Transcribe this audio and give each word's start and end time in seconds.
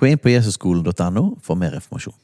Gå 0.00 0.08
inn 0.08 0.18
på 0.18 0.32
jesusskolen.no 0.32 1.24
for 1.44 1.60
mer 1.60 1.74
informasjon. 1.76 2.16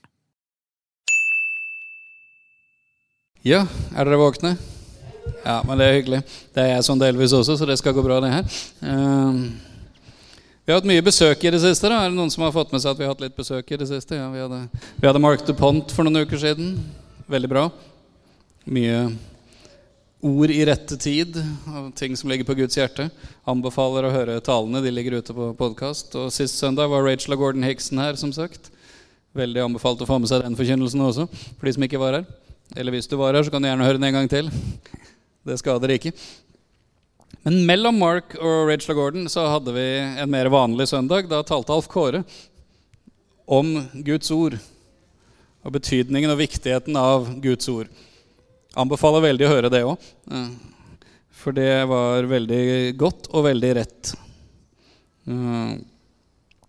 Ja, 3.44 3.66
er 3.92 4.08
dere 4.08 4.18
våkne? 4.18 4.54
Ja, 5.44 5.60
men 5.66 5.76
det 5.78 5.86
er 5.86 5.96
hyggelig. 5.98 6.22
Det 6.56 6.62
er 6.64 6.70
jeg 6.72 6.86
sånn 6.86 7.02
delvis 7.02 7.34
også, 7.36 7.58
så 7.60 7.68
det 7.68 7.76
skal 7.78 7.94
gå 7.94 8.02
bra, 8.02 8.16
det 8.24 8.32
her. 8.32 8.48
Ehm, 8.88 9.42
vi 10.64 10.72
har 10.72 10.80
hatt 10.80 10.88
mye 10.88 11.04
besøk 11.04 11.44
i 11.44 11.52
det 11.52 11.60
siste. 11.62 11.90
da 11.92 12.00
Er 12.00 12.10
det 12.10 12.16
noen 12.16 12.32
som 12.32 12.42
har 12.42 12.54
fått 12.56 12.72
med 12.72 12.82
seg 12.82 12.94
at 12.94 12.98
vi 12.98 13.04
har 13.06 13.12
hatt 13.12 13.22
litt 13.22 13.36
besøk 13.36 13.70
i 13.70 13.78
det 13.78 13.86
siste? 13.92 14.16
Ja, 14.18 14.30
Vi 14.32 14.40
hadde, 14.40 14.62
vi 14.96 15.06
hadde 15.06 15.22
Mark 15.22 15.44
DuPont 15.46 15.92
for 15.92 16.02
noen 16.02 16.24
uker 16.24 16.40
siden. 16.42 16.80
Veldig 17.28 17.52
bra. 17.52 17.68
Mye 18.66 19.12
ord 20.26 20.50
i 20.50 20.64
rette 20.66 20.96
tid 21.00 21.36
ting 21.98 22.16
som 22.18 22.30
ligger 22.30 22.46
på 22.48 22.56
Guds 22.58 22.76
hjerte. 22.78 23.08
Anbefaler 23.48 24.08
å 24.08 24.12
høre 24.14 24.40
talene. 24.44 24.82
De 24.84 24.92
ligger 24.92 25.20
ute 25.20 25.34
på 25.36 25.52
podkast. 25.58 26.14
Og 26.18 26.32
sist 26.34 26.58
søndag 26.58 26.90
var 26.92 27.04
Rachel 27.06 27.36
og 27.36 27.44
Gordon 27.44 27.66
Hickson 27.66 28.02
her, 28.02 28.18
som 28.18 28.32
sagt. 28.34 28.70
Veldig 29.36 29.62
anbefalt 29.66 30.02
å 30.02 30.08
få 30.08 30.18
med 30.20 30.30
seg 30.30 30.42
den 30.44 30.56
forkynnelsen 30.58 31.04
også, 31.04 31.28
for 31.28 31.68
de 31.68 31.74
som 31.76 31.86
ikke 31.86 32.00
var 32.02 32.18
her. 32.18 32.26
Eller 32.74 32.96
hvis 32.96 33.08
du 33.10 33.14
var 33.20 33.36
her, 33.36 33.46
så 33.46 33.52
kan 33.52 33.62
du 33.62 33.68
gjerne 33.68 33.86
høre 33.86 34.00
den 34.00 34.08
en 34.08 34.18
gang 34.18 34.30
til. 34.32 34.50
Det 35.46 35.58
skader 35.60 35.94
ikke. 35.94 36.14
Men 37.46 37.60
mellom 37.68 38.00
Mark 38.00 38.34
og 38.40 38.70
Rachel 38.70 38.96
og 38.96 39.02
Gordon 39.02 39.28
så 39.30 39.44
hadde 39.52 39.74
vi 39.76 39.86
en 40.02 40.32
mer 40.32 40.50
vanlig 40.50 40.88
søndag. 40.90 41.28
Da 41.30 41.44
talte 41.46 41.76
Alf 41.76 41.86
Kåre 41.92 42.24
om 43.46 43.76
Guds 44.02 44.32
ord 44.34 44.56
og 45.66 45.74
betydningen 45.74 46.32
og 46.32 46.40
viktigheten 46.40 46.98
av 46.98 47.28
Guds 47.42 47.68
ord. 47.70 47.90
Anbefaler 48.76 49.24
veldig 49.24 49.46
å 49.46 49.52
høre 49.54 49.70
det 49.72 49.82
òg. 49.88 50.02
For 51.36 51.54
det 51.56 51.86
var 51.88 52.26
veldig 52.28 52.62
godt 53.00 53.28
og 53.32 53.46
veldig 53.46 53.70
rett. 53.78 54.10
Eh, 55.30 55.76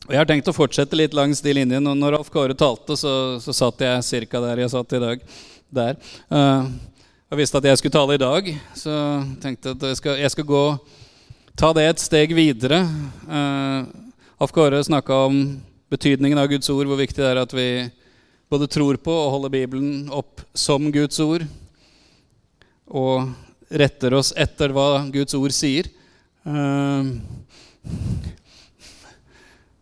og 0.08 0.14
Jeg 0.14 0.22
har 0.22 0.30
tenkt 0.30 0.48
å 0.48 0.56
fortsette 0.56 0.96
litt 0.96 1.16
langs 1.18 1.42
de 1.44 1.56
linjene. 1.58 1.84
Og 1.92 1.98
når 2.00 2.20
Alf 2.20 2.30
Kåre 2.32 2.56
talte, 2.56 2.96
så, 2.96 3.12
så 3.44 3.56
satt 3.56 3.84
jeg 3.84 4.28
ca. 4.32 4.44
der 4.46 4.64
jeg 4.64 4.72
satt 4.72 4.96
i 4.96 5.02
dag. 5.04 5.26
Der. 5.68 5.98
Eh, 6.32 6.70
Jeg 7.28 7.42
visste 7.42 7.60
at 7.60 7.66
jeg 7.68 7.80
skulle 7.82 7.98
tale 7.98 8.16
i 8.16 8.22
dag, 8.22 8.46
så 8.72 8.94
tenkte 9.44 9.74
jeg 9.74 9.76
at 9.76 9.82
jeg 9.90 9.98
skal, 10.00 10.14
jeg 10.22 10.32
skal 10.32 10.46
gå 10.48 10.62
ta 11.60 11.74
det 11.76 11.84
et 11.90 12.00
steg 12.00 12.32
videre. 12.32 12.78
Alf 14.40 14.54
Kåre 14.56 14.80
snakka 14.88 15.18
om 15.26 15.42
betydningen 15.92 16.40
av 16.40 16.48
Guds 16.48 16.70
ord, 16.72 16.88
hvor 16.88 17.02
viktig 17.02 17.20
det 17.20 17.28
er 17.34 17.42
at 17.42 17.52
vi 17.52 17.68
både 18.48 18.70
tror 18.72 18.96
på 19.04 19.12
og 19.12 19.34
holder 19.34 19.52
Bibelen 19.58 20.08
opp 20.08 20.40
som 20.56 20.88
Guds 20.96 21.20
ord 21.20 21.44
og 22.88 23.28
retter 23.68 24.16
oss 24.16 24.34
etter 24.38 24.72
hva 24.76 25.06
Guds 25.12 25.36
ord 25.38 25.54
sier. 25.56 25.90
Uh, 26.48 27.18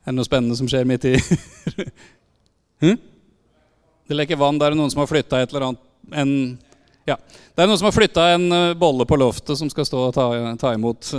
er 0.06 0.14
det 0.14 0.18
noe 0.18 0.28
spennende 0.28 0.58
som 0.58 0.70
skjer 0.70 0.86
midt 0.90 1.06
i 1.10 1.16
hm? 2.84 2.98
Det 4.06 4.18
leker 4.18 4.38
vann. 4.38 4.58
Det 4.62 4.68
er 4.68 4.78
noen 4.78 4.92
som 4.94 5.02
har 5.02 5.10
flytta 5.10 5.42
et 5.42 5.54
eller 5.54 5.70
annet 5.70 5.82
en, 6.14 6.34
ja. 7.10 7.18
Det 7.56 7.64
er 7.64 7.70
noen 7.70 7.80
som 7.82 7.90
har 7.90 7.96
flytta 7.96 8.28
en 8.36 8.46
uh, 8.54 8.74
bolle 8.78 9.08
på 9.10 9.18
loftet 9.18 9.58
som 9.58 9.70
skal 9.72 9.88
stå 9.88 10.04
og 10.10 10.14
ta, 10.18 10.28
ta 10.62 10.74
imot. 10.78 11.14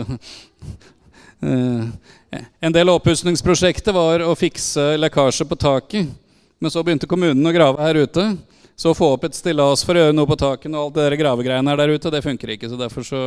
uh, 1.43 1.83
en 2.67 2.75
del 2.75 2.91
av 2.91 3.01
oppussingsprosjektet 3.01 3.95
var 3.95 4.23
å 4.27 4.35
fikse 4.39 4.95
lekkasje 4.99 5.47
på 5.51 5.59
taket. 5.59 6.15
Men 6.59 6.73
så 6.73 6.83
begynte 6.83 7.11
kommunen 7.11 7.47
å 7.47 7.55
grave 7.55 7.83
her 7.85 7.99
ute. 8.07 8.31
Så 8.77 8.93
å 8.93 8.97
få 8.97 9.15
opp 9.15 9.25
et 9.25 9.37
stillas 9.37 9.81
for 9.87 9.97
å 9.97 10.03
gjøre 10.03 10.15
noe 10.17 10.29
på 10.29 10.37
taket 10.37 10.69
og 10.75 10.81
alt 10.83 10.97
det 10.99 11.07
der 11.07 11.17
gravegreiene 11.23 11.73
her 11.73 11.81
der 11.81 11.95
ute, 11.97 12.11
det 12.13 12.21
funker 12.25 12.53
ikke. 12.53 12.69
Så 12.69 12.77
derfor 12.77 13.07
så 13.09 13.21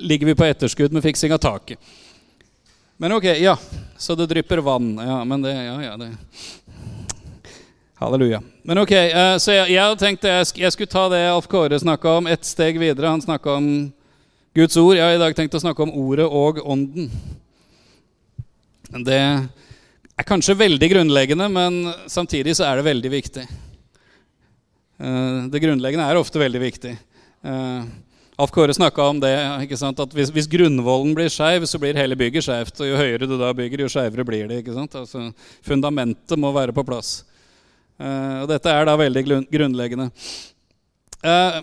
ligger 0.00 0.30
vi 0.30 0.36
på 0.38 0.46
etterskudd 0.48 0.96
med 0.96 1.04
fiksing 1.04 1.34
av 1.36 1.42
taket. 1.44 1.76
Men 2.96 3.12
ok, 3.12 3.28
ja. 3.38 3.52
Så 4.00 4.16
det 4.16 4.30
drypper 4.30 4.64
vann. 4.64 4.94
Ja, 4.96 5.20
men 5.28 5.44
det 5.44 5.52
Ja, 5.52 5.76
ja, 5.82 5.96
det 6.00 6.14
Halleluja. 7.98 8.40
Men 8.62 8.78
ok, 8.78 8.92
uh, 8.94 9.36
så 9.42 9.52
jeg, 9.52 9.72
jeg 9.74 9.82
hadde 9.82 10.00
tenkt 10.00 10.24
jeg, 10.24 10.50
jeg 10.62 10.72
skulle 10.72 10.90
ta 10.90 11.08
det 11.10 11.20
Alf 11.32 11.48
Kåre 11.50 11.80
snakka 11.82 12.12
om, 12.20 12.28
ett 12.30 12.46
steg 12.46 12.78
videre. 12.78 13.10
Han 13.10 13.22
snakka 13.22 13.56
om 13.58 13.68
Guds 14.54 14.76
ord. 14.78 14.96
Jeg 14.96 15.04
har 15.04 15.18
i 15.18 15.20
dag 15.20 15.34
tenkt 15.36 15.56
å 15.58 15.60
snakke 15.62 15.82
om 15.82 15.92
Ordet 15.98 16.26
og 16.26 16.62
Ånden. 16.62 17.10
Det 19.04 19.18
er 19.18 20.26
kanskje 20.26 20.56
veldig 20.62 20.88
grunnleggende, 20.94 21.50
men 21.52 21.80
samtidig 22.06 22.54
så 22.56 22.70
er 22.70 22.78
det 22.78 22.86
veldig 22.86 23.10
viktig. 23.12 23.48
Uh, 24.98 25.46
det 25.52 25.62
grunnleggende 25.62 26.06
er 26.10 26.18
ofte 26.18 26.40
veldig 26.42 26.60
viktig. 26.62 26.96
Uh, 27.46 27.86
Alf 28.38 28.52
Kåre 28.54 28.74
snakka 28.74 29.02
om 29.10 29.18
det, 29.18 29.32
at 29.34 30.12
hvis, 30.14 30.30
hvis 30.30 30.46
grunnvollen 30.50 31.14
blir 31.16 31.30
skeiv, 31.32 31.64
så 31.66 31.78
blir 31.82 31.98
hele 31.98 32.14
bygget 32.18 32.46
skeivt. 32.46 32.76
Og 32.78 32.86
jo 32.86 32.98
høyere 33.00 33.26
du 33.26 33.34
da 33.38 33.50
bygger, 33.56 33.82
jo 33.82 33.90
skeivere 33.90 34.26
blir 34.26 34.46
det. 34.46 34.60
ikke? 34.62 34.76
Altså, 34.86 35.24
fundamentet 35.66 36.38
må 36.38 36.52
være 36.54 36.74
på 36.76 36.86
plass. 36.86 37.24
Uh, 37.98 38.44
og 38.44 38.52
dette 38.52 38.70
er 38.70 38.86
da 38.86 38.94
veldig 38.98 39.24
grunnleggende. 39.50 40.12
Uh, 41.18 41.58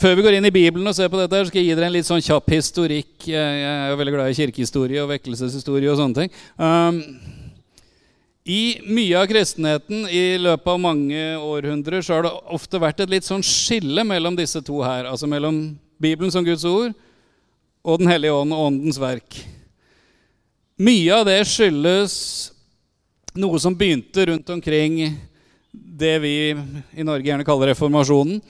før 0.00 0.16
vi 0.16 0.24
går 0.24 0.38
inn 0.38 0.48
i 0.48 0.54
Bibelen 0.54 0.88
og 0.88 0.96
ser 0.96 1.12
på 1.12 1.20
dette, 1.20 1.42
så 1.42 1.50
skal 1.50 1.60
jeg 1.60 1.68
gi 1.68 1.76
dere 1.76 1.90
en 1.90 1.96
litt 1.98 2.08
sånn 2.08 2.24
kjapp 2.24 2.48
historikk. 2.52 3.28
Jeg 3.28 3.64
er 3.64 3.92
jo 3.92 4.00
veldig 4.00 4.16
glad 4.16 4.32
i 4.32 4.40
kirkehistorie 4.40 5.04
og 5.04 5.12
vekkelseshistorie 5.12 5.92
og 5.92 6.00
sånne 6.00 6.22
ting. 6.24 6.40
I 8.48 8.80
mye 8.88 9.18
av 9.20 9.26
kristenheten 9.28 10.06
i 10.08 10.38
løpet 10.40 10.68
av 10.72 10.80
mange 10.80 11.20
århundrer 11.36 12.00
så 12.00 12.16
har 12.16 12.24
det 12.24 12.32
ofte 12.48 12.80
vært 12.80 13.02
et 13.04 13.12
litt 13.12 13.26
sånn 13.26 13.44
skille 13.44 14.04
mellom 14.06 14.38
disse 14.38 14.62
to 14.64 14.80
her. 14.80 15.04
Altså 15.10 15.28
mellom 15.28 15.60
Bibelen 16.00 16.32
som 16.32 16.46
Guds 16.46 16.64
ord 16.64 16.94
og 17.80 18.00
Den 18.00 18.10
hellige 18.10 18.36
ånd 18.36 18.52
og 18.52 18.66
Åndens 18.70 19.00
verk. 19.00 19.36
Mye 20.80 21.12
av 21.16 21.26
det 21.28 21.38
skyldes 21.48 22.14
noe 23.36 23.60
som 23.60 23.76
begynte 23.76 24.24
rundt 24.30 24.48
omkring 24.52 25.02
det 25.70 26.16
vi 26.24 26.34
i 26.50 27.04
Norge 27.04 27.28
gjerne 27.28 27.46
kaller 27.46 27.72
reformasjonen. 27.74 28.40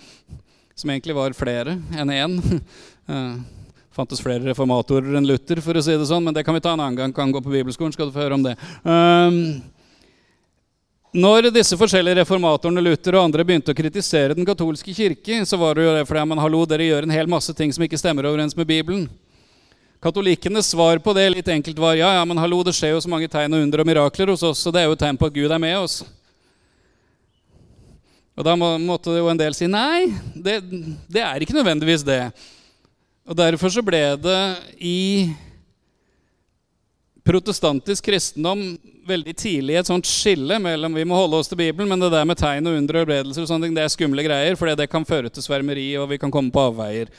Som 0.79 0.93
egentlig 0.95 1.17
var 1.19 1.35
flere 1.37 1.75
enn 1.99 2.15
én. 2.15 2.39
Det 2.41 3.19
fantes 3.99 4.23
flere 4.23 4.47
reformatorer 4.47 5.19
enn 5.19 5.27
Luther, 5.27 5.59
for 5.61 5.77
å 5.77 5.83
si 5.85 5.99
det 5.99 6.07
sånn, 6.09 6.25
men 6.25 6.35
det 6.35 6.47
kan 6.47 6.55
vi 6.57 6.63
ta 6.63 6.73
en 6.73 6.81
annen 6.81 6.97
gang. 6.97 7.13
kan 7.13 7.35
gå 7.35 7.43
på 7.43 7.53
bibelskolen, 7.53 7.93
skal 7.93 8.09
du 8.09 8.15
få 8.15 8.23
høre 8.23 8.39
om 8.39 8.47
det. 8.47 8.55
Um, 8.87 9.61
når 11.11 11.49
disse 11.51 11.75
forskjellige 11.75 12.21
reformatorene 12.21 12.83
Luther 12.85 13.17
og 13.19 13.25
andre 13.25 13.43
begynte 13.47 13.73
å 13.73 13.77
kritisere 13.77 14.37
den 14.39 14.47
katolske 14.47 14.95
kirke, 14.95 15.41
så 15.43 15.59
var 15.59 15.75
det 15.75 15.89
jo 15.89 15.95
det 15.97 16.05
fordi 16.07 16.23
man 16.31 16.39
hallo, 16.39 16.61
dere 16.71 16.87
gjør 16.87 17.09
en 17.09 17.15
hel 17.15 17.31
masse 17.31 17.55
ting 17.59 17.73
som 17.75 17.83
ikke 17.83 17.99
stemmer 17.99 18.29
overens 18.31 18.55
med 18.55 18.69
Bibelen. 18.69 19.09
Katolikkenes 20.01 20.71
svar 20.71 21.03
på 21.03 21.13
det 21.19 21.27
litt 21.35 21.51
enkelt 21.51 21.83
var 21.83 21.99
ja, 21.99 22.13
ja, 22.15 22.23
men 22.25 22.39
hallo, 22.39 22.63
det 22.65 22.77
skjer 22.79 22.95
jo 22.95 23.03
så 23.03 23.11
mange 23.11 23.29
tegn 23.29 23.59
og 23.59 23.67
under 23.67 23.83
og 23.83 23.91
mirakler 23.91 24.31
hos 24.31 24.47
oss, 24.47 24.63
så 24.63 24.71
det 24.73 24.85
er 24.85 24.89
jo 24.89 24.95
et 24.95 25.03
tegn 25.03 25.19
på 25.19 25.29
at 25.29 25.35
Gud 25.35 25.51
er 25.51 25.61
med 25.61 25.77
oss. 25.81 25.99
Og 28.39 28.47
da 28.47 28.55
må, 28.57 28.71
måtte 28.79 29.13
jo 29.19 29.27
en 29.29 29.41
del 29.41 29.53
si 29.59 29.67
nei, 29.69 30.09
det, 30.33 30.61
det 31.11 31.27
er 31.27 31.43
ikke 31.43 31.59
nødvendigvis 31.59 32.07
det. 32.07 32.23
Og 33.27 33.37
derfor 33.37 33.75
så 33.75 33.83
ble 33.85 34.01
det 34.23 34.41
i 34.79 35.01
protestantisk 37.31 38.09
kristendom 38.11 38.63
veldig 39.07 39.35
tidlig 39.39 39.77
et 39.79 39.89
sånt 39.89 40.09
skille 40.09 40.59
mellom 40.63 40.97
vi 40.99 41.07
må 41.07 41.19
holde 41.19 41.39
oss 41.39 41.51
til 41.51 41.61
Bibelen, 41.61 41.89
men 41.91 42.03
det 42.03 42.11
der 42.13 42.27
med 42.27 42.39
tegn 42.41 42.67
og 42.67 42.79
under 42.79 42.97
og 42.97 43.05
helbredelser 43.05 43.67
det 43.71 43.85
er 43.85 43.93
skumle 43.93 44.25
greier, 44.27 44.59
for 44.59 44.71
det 44.75 44.91
kan 44.91 45.07
føre 45.07 45.31
til 45.31 45.45
svermeri, 45.45 45.93
og 46.01 46.11
vi 46.11 46.19
kan 46.19 46.33
komme 46.35 46.51
på 46.51 46.65
avveier. 46.71 47.13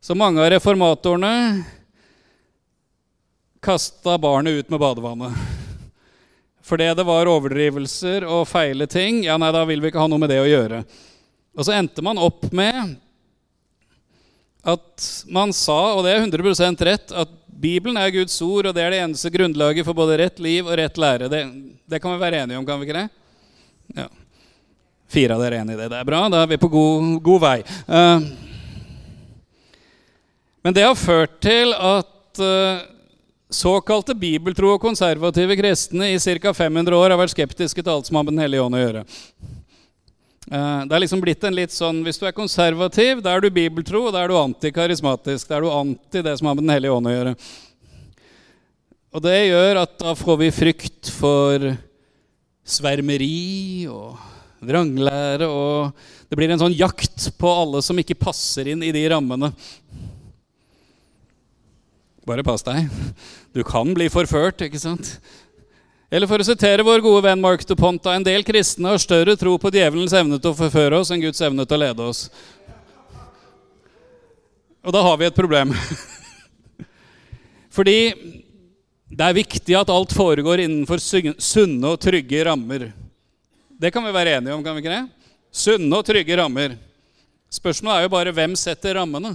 Så 0.00 0.16
mange 0.16 0.40
av 0.40 0.50
reformatorene 0.54 1.34
kasta 3.64 4.16
barnet 4.22 4.60
ut 4.60 4.70
med 4.72 4.80
badevannet. 4.80 5.32
Fordi 6.66 6.86
det 6.98 7.06
var 7.06 7.28
overdrivelser 7.30 8.24
og 8.26 8.46
feile 8.50 8.88
ting. 8.90 9.24
Ja, 9.26 9.36
nei, 9.38 9.52
da 9.54 9.64
vil 9.68 9.82
vi 9.82 9.90
ikke 9.90 10.02
ha 10.02 10.08
noe 10.10 10.22
med 10.22 10.32
det 10.32 10.40
å 10.42 10.48
gjøre. 10.48 10.80
Og 11.56 11.66
så 11.66 11.76
endte 11.76 12.04
man 12.04 12.18
opp 12.20 12.48
med 12.54 12.96
at 14.66 15.08
man 15.30 15.52
sa, 15.54 15.78
og 15.94 16.02
det 16.06 16.14
er 16.14 16.24
100% 16.24 16.80
rett, 16.88 17.12
at 17.14 17.34
Bibelen 17.46 17.96
er 18.00 18.12
Guds 18.12 18.34
ord, 18.42 18.66
og 18.68 18.74
det 18.76 18.82
er 18.82 18.92
det 18.92 19.02
eneste 19.04 19.30
grunnlaget 19.32 19.86
for 19.86 19.96
både 19.96 20.18
rett 20.20 20.40
liv 20.42 20.66
og 20.66 20.74
rett 20.80 20.98
lære. 21.00 21.28
Det, 21.32 21.42
det 21.86 22.00
kan 22.02 22.12
vi 22.12 22.24
være 22.24 22.42
enige 22.42 22.58
om, 22.58 22.66
kan 22.66 22.80
vi 22.80 22.88
ikke 22.88 22.98
det? 22.98 23.06
Ja. 23.96 24.08
Fire 25.06 25.36
av 25.36 25.44
dere 25.44 25.60
er 25.60 25.62
enig 25.62 25.76
i 25.76 25.80
det. 25.80 25.86
Det 25.92 26.00
er 26.00 26.08
bra. 26.08 26.24
Da 26.32 26.42
er 26.42 26.50
vi 26.50 26.58
på 26.60 26.70
god, 26.72 27.14
god 27.24 27.44
vei. 27.46 27.56
Uh, 27.86 28.26
men 30.66 30.74
det 30.74 30.82
har 30.82 30.98
ført 30.98 31.38
til 31.46 31.72
at 31.78 32.42
uh, 32.42 32.84
Såkalte 33.46 34.10
bibeltro 34.18 34.72
og 34.74 34.82
konservative 34.82 35.54
kristne 35.54 36.08
i 36.10 36.18
ca. 36.18 36.50
500 36.50 36.96
år 36.98 37.12
har 37.12 37.20
vært 37.20 37.30
skeptiske 37.30 37.78
til 37.78 37.92
alt 37.92 38.08
som 38.08 38.18
har 38.18 38.24
med 38.26 38.34
Den 38.34 38.42
hellige 38.42 38.64
ånd 38.64 38.74
å 38.74 38.80
gjøre. 38.80 39.04
Eh, 40.46 40.82
det 40.86 40.94
er 40.94 41.02
liksom 41.02 41.22
blitt 41.22 41.42
en 41.42 41.56
litt 41.56 41.74
sånn, 41.74 42.04
Hvis 42.06 42.20
du 42.22 42.26
er 42.28 42.36
konservativ, 42.36 43.22
da 43.22 43.34
er 43.34 43.42
du 43.42 43.50
bibeltro, 43.50 44.06
og 44.06 44.14
da 44.14 44.22
er 44.22 44.30
du 44.30 44.38
antikarismatisk. 44.38 45.48
Da 45.48 45.56
er 45.58 45.66
du 45.66 45.72
anti 45.72 46.22
det 46.22 46.36
som 46.38 46.46
har 46.46 46.54
med 46.54 46.64
Den 46.64 46.74
hellige 46.76 46.94
ånd 46.94 47.10
å 47.10 47.14
gjøre. 47.14 47.34
Og 49.16 49.22
det 49.24 49.36
gjør 49.48 49.82
at 49.82 49.98
da 49.98 50.14
får 50.14 50.38
vi 50.44 50.54
frykt 50.54 51.10
for 51.10 51.70
svermeri 52.66 53.86
og 53.90 54.18
vranglære, 54.66 55.46
og 55.46 55.94
det 56.28 56.38
blir 56.38 56.50
en 56.50 56.60
sånn 56.60 56.74
jakt 56.76 57.30
på 57.38 57.50
alle 57.50 57.82
som 57.82 57.98
ikke 57.98 58.18
passer 58.18 58.68
inn 58.72 58.82
i 58.82 58.92
de 58.94 59.02
rammene. 59.08 59.52
Bare 62.26 62.42
pass 62.46 62.64
deg. 62.66 62.90
Du 63.54 63.62
kan 63.64 63.92
bli 63.94 64.08
forført, 64.10 64.62
ikke 64.66 64.82
sant? 64.82 65.16
Eller 66.10 66.30
for 66.30 66.38
å 66.38 66.46
sitere 66.46 66.84
vår 66.86 67.02
gode 67.02 67.24
venn 67.26 67.42
Mark 67.42 67.64
de 67.66 67.74
Ponta, 67.78 68.12
en 68.14 68.24
del 68.26 68.44
kristne 68.46 68.92
har 68.92 69.02
større 69.02 69.34
tro 69.38 69.56
på 69.58 69.72
djevelens 69.74 70.14
evne 70.14 70.38
til 70.38 70.52
å 70.52 70.58
forføre 70.58 71.00
oss 71.00 71.10
enn 71.10 71.22
Guds 71.24 71.42
evne 71.42 71.66
til 71.66 71.78
å 71.78 71.82
lede 71.82 72.06
oss. 72.06 72.20
Og 74.86 74.94
da 74.94 75.02
har 75.02 75.18
vi 75.18 75.26
et 75.26 75.34
problem. 75.34 75.74
Fordi 77.76 77.98
det 79.10 79.26
er 79.26 79.38
viktig 79.40 79.74
at 79.74 79.90
alt 79.90 80.14
foregår 80.14 80.62
innenfor 80.62 81.02
sunne 81.02 81.90
og 81.90 81.98
trygge 82.02 82.44
rammer. 82.46 82.92
Det 83.74 83.90
kan 83.90 84.06
vi 84.06 84.14
være 84.14 84.38
enige 84.38 84.54
om, 84.54 84.62
kan 84.62 84.78
vi 84.78 84.84
ikke 84.84 84.94
det? 84.94 85.04
Sunne 85.50 85.98
og 85.98 86.06
trygge 86.06 86.38
rammer. 86.38 86.78
Spørsmålet 87.50 87.98
er 87.98 88.06
jo 88.06 88.14
bare 88.14 88.34
hvem 88.34 88.54
setter 88.58 88.94
rammene. 89.00 89.34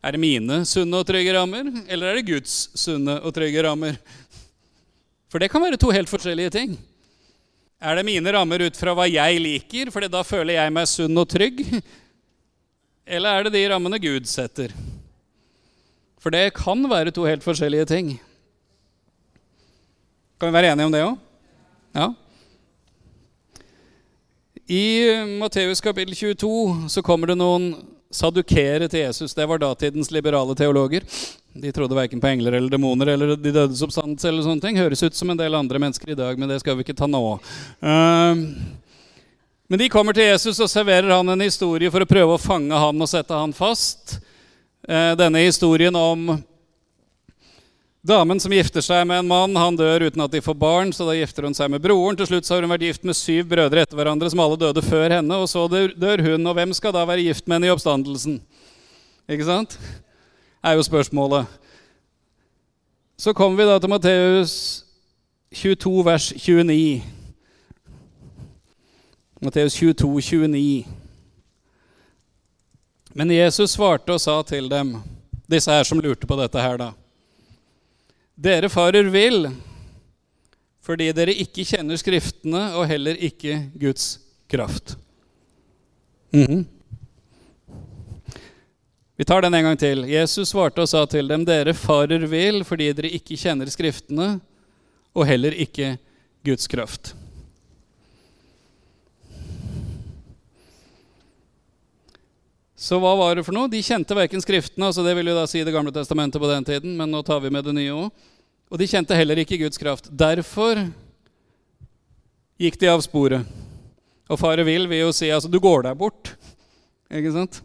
Er 0.00 0.16
det 0.16 0.20
mine 0.22 0.62
sunne 0.64 1.02
og 1.02 1.08
trygge 1.08 1.34
rammer, 1.36 1.66
eller 1.86 2.08
er 2.08 2.20
det 2.20 2.28
Guds 2.30 2.70
sunne 2.78 3.18
og 3.20 3.34
trygge 3.36 3.64
rammer? 3.66 3.98
For 5.28 5.42
det 5.42 5.50
kan 5.52 5.62
være 5.62 5.78
to 5.80 5.90
helt 5.92 6.08
forskjellige 6.08 6.54
ting. 6.54 6.78
Er 7.80 7.96
det 7.96 8.06
mine 8.08 8.32
rammer 8.32 8.64
ut 8.64 8.76
fra 8.76 8.94
hva 8.96 9.06
jeg 9.08 9.40
liker, 9.40 9.92
for 9.92 10.04
da 10.08 10.24
føler 10.24 10.56
jeg 10.56 10.72
meg 10.72 10.88
sunn 10.88 11.20
og 11.20 11.28
trygg? 11.28 11.60
Eller 13.10 13.36
er 13.36 13.46
det 13.46 13.54
de 13.56 13.66
rammene 13.72 14.00
Gud 14.00 14.28
setter? 14.28 14.72
For 16.20 16.32
det 16.32 16.52
kan 16.56 16.84
være 16.88 17.12
to 17.16 17.24
helt 17.28 17.44
forskjellige 17.44 17.88
ting. 17.92 18.10
Kan 20.40 20.48
vi 20.48 20.56
være 20.56 20.72
enige 20.72 20.88
om 20.88 20.92
det 20.96 21.04
òg? 21.04 21.16
Ja. 21.96 22.08
I 24.70 24.84
Matteus 25.40 25.80
kapittel 25.82 26.14
22 26.14 26.90
så 26.92 27.02
kommer 27.02 27.32
det 27.32 27.40
noen 27.40 27.72
sadukere 28.10 28.88
til 28.90 29.04
Jesus. 29.04 29.34
Det 29.34 29.46
var 29.46 29.60
datidens 29.62 30.10
liberale 30.10 30.54
teologer. 30.58 31.06
De 31.52 31.72
trodde 31.72 31.94
verken 31.94 32.20
på 32.20 32.26
engler 32.30 32.58
eller 32.58 32.70
demoner 32.70 33.06
eller 33.06 33.36
de 33.36 33.52
dødes 33.54 33.82
oppstandelse. 33.82 34.28
eller 34.28 34.42
sånne 34.42 34.60
ting. 34.60 34.78
Høres 34.78 35.02
ut 35.02 35.14
som 35.14 35.30
en 35.30 35.38
del 35.38 35.54
andre 35.54 35.78
mennesker 35.78 36.10
i 36.10 36.18
dag, 36.18 36.38
men 36.38 36.48
det 36.48 36.60
skal 36.60 36.76
vi 36.76 36.86
ikke 36.86 36.98
ta 36.98 37.06
nå. 37.10 37.22
Uh, 37.82 38.34
men 39.70 39.78
de 39.78 39.88
kommer 39.88 40.12
til 40.12 40.26
Jesus 40.26 40.58
og 40.58 40.70
serverer 40.70 41.10
han 41.14 41.28
en 41.28 41.46
historie 41.46 41.90
for 41.90 42.02
å 42.02 42.10
prøve 42.10 42.34
å 42.34 42.42
fange 42.42 42.74
han 42.74 43.02
og 43.02 43.10
sette 43.10 43.34
han 43.34 43.54
fast. 43.54 44.18
Uh, 44.88 45.14
denne 45.18 45.44
historien 45.46 45.94
om 45.94 46.32
Damen 48.00 48.40
som 48.40 48.52
gifter 48.52 48.80
seg 48.80 49.02
med 49.04 49.18
en 49.20 49.28
mann, 49.28 49.56
han 49.60 49.76
dør 49.76 50.06
uten 50.08 50.22
at 50.24 50.32
de 50.32 50.40
får 50.40 50.56
barn, 50.56 50.92
så 50.96 51.04
da 51.04 51.12
gifter 51.18 51.44
hun 51.44 51.56
seg 51.56 51.68
med 51.68 51.82
broren. 51.84 52.16
Til 52.16 52.30
slutt 52.30 52.48
har 52.48 52.64
hun 52.64 52.72
vært 52.72 52.86
gift 52.86 53.02
med 53.04 53.18
syv 53.18 53.50
brødre 53.50 53.82
etter 53.84 53.98
hverandre, 53.98 54.30
som 54.32 54.40
alle 54.40 54.56
døde 54.60 54.84
før 54.86 55.18
henne. 55.18 55.36
Og 55.36 55.50
så 55.52 55.66
dør 55.68 56.22
hun, 56.24 56.46
og 56.48 56.56
hvem 56.56 56.72
skal 56.76 56.94
da 56.96 57.02
være 57.04 57.26
gift 57.26 57.44
med 57.44 57.58
henne 57.58 57.68
i 57.68 57.74
oppstandelsen? 57.74 58.38
Ikke 59.28 59.48
sant? 59.48 59.76
er 60.64 60.76
jo 60.76 60.82
spørsmålet. 60.82 61.46
Så 63.20 63.32
kommer 63.36 63.60
vi 63.60 63.68
da 63.68 63.78
til 63.78 63.92
Matteus 63.92 64.54
22, 65.52 66.04
vers 66.04 66.32
29. 66.32 67.02
Matteus 69.40 69.76
22, 69.76 70.20
29. 70.20 70.86
Men 73.14 73.30
Jesus 73.30 73.76
svarte 73.76 74.16
og 74.16 74.20
sa 74.20 74.40
til 74.42 74.68
dem, 74.72 74.96
disse 75.50 75.72
her 75.72 75.84
som 75.84 76.00
lurte 76.00 76.28
på 76.28 76.36
dette 76.40 76.60
her, 76.60 76.76
da. 76.80 76.90
Dere 78.40 78.70
farer 78.72 79.10
vill 79.12 79.50
fordi 80.80 81.10
dere 81.12 81.34
ikke 81.36 81.66
kjenner 81.68 81.98
Skriftene 82.00 82.70
og 82.72 82.86
heller 82.88 83.18
ikke 83.20 83.66
Guds 83.78 84.18
kraft. 84.48 84.96
Mm 86.32 86.46
-hmm. 86.46 86.64
Vi 89.16 89.24
tar 89.24 89.42
den 89.42 89.54
en 89.54 89.64
gang 89.64 89.78
til. 89.78 90.04
Jesus 90.08 90.48
svarte 90.48 90.80
og 90.80 90.88
sa 90.88 91.04
til 91.06 91.28
dem, 91.28 91.44
dere 91.44 91.74
farer 91.74 92.26
vill 92.26 92.64
fordi 92.64 92.92
dere 92.92 93.10
ikke 93.12 93.36
kjenner 93.36 93.66
Skriftene 93.66 94.40
og 95.14 95.26
heller 95.26 95.52
ikke 95.52 95.98
Guds 96.44 96.66
kraft. 96.66 97.14
Så 102.80 102.96
hva 102.96 103.12
var 103.18 103.36
det 103.36 103.44
for 103.44 103.52
noe? 103.52 103.68
De 103.68 103.82
kjente 103.84 104.16
verken 104.16 104.40
Skriftene, 104.40 104.88
altså 104.88 105.04
det 105.04 105.12
vil 105.18 105.28
jo 105.28 105.36
da 105.36 105.44
si 105.50 105.60
Det 105.66 105.74
gamle 105.74 105.92
testamentet 105.92 106.40
på 106.40 106.48
den 106.48 106.64
tiden, 106.64 106.94
men 106.96 107.10
nå 107.12 107.20
tar 107.26 107.42
vi 107.44 107.52
med 107.52 107.66
det 107.68 107.74
nye 107.76 107.92
òg. 107.92 108.28
Og 108.70 108.78
de 108.80 108.86
kjente 108.88 109.16
heller 109.18 109.42
ikke 109.42 109.58
Guds 109.60 109.80
kraft. 109.80 110.08
Derfor 110.08 110.78
gikk 112.60 112.78
de 112.80 112.88
av 112.88 113.02
sporet. 113.04 113.44
Og 114.30 114.38
fare 114.38 114.64
vil 114.64 114.86
vil 114.88 115.02
jo 115.02 115.10
si 115.12 115.28
altså 115.34 115.50
du 115.50 115.58
går 115.60 115.84
deg 115.88 115.98
bort. 115.98 116.32
Ikke 117.10 117.34
sant? 117.34 117.58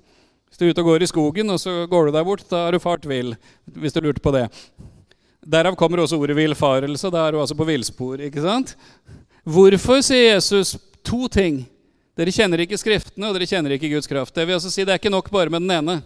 Hvis 0.49 0.59
du 0.59 0.65
er 0.65 0.73
ute 0.73 0.83
og 0.83 0.89
går 0.89 1.05
i 1.05 1.09
skogen, 1.11 1.53
og 1.53 1.61
så 1.61 1.83
går 1.91 2.09
du 2.09 2.15
deg 2.15 2.25
bort, 2.25 2.43
da 2.49 2.65
har 2.65 2.75
du 2.75 2.81
fart 2.81 3.05
vill. 3.07 3.35
Hvis 3.77 3.93
du 3.95 4.01
lurte 4.01 4.23
på 4.23 4.33
det. 4.35 4.47
Derav 5.45 5.77
kommer 5.77 6.01
også 6.01 6.17
ordet 6.17 6.35
villfarelse. 6.39 7.11
Da 7.13 7.27
er 7.27 7.35
du 7.35 7.39
altså 7.43 7.55
på 7.55 7.67
villspor. 7.69 8.23
ikke 8.25 8.43
sant? 8.43 8.73
Hvorfor 9.45 10.01
sier 10.03 10.33
Jesus 10.33 10.73
to 11.05 11.29
ting? 11.29 11.63
Dere 12.15 12.31
kjenner 12.31 12.63
ikke 12.63 12.79
Skriftene, 12.79 13.27
og 13.27 13.35
dere 13.35 13.47
kjenner 13.49 13.75
ikke 13.75 13.91
Guds 13.91 14.07
kraft. 14.07 14.35
Det 14.35 14.45
vil 14.47 14.55
altså 14.55 14.71
si 14.71 14.85
det 14.87 14.93
er 14.93 15.01
ikke 15.01 15.11
nok 15.11 15.27
bare 15.33 15.51
med 15.51 15.65
den 15.65 15.73
ene. 15.75 15.97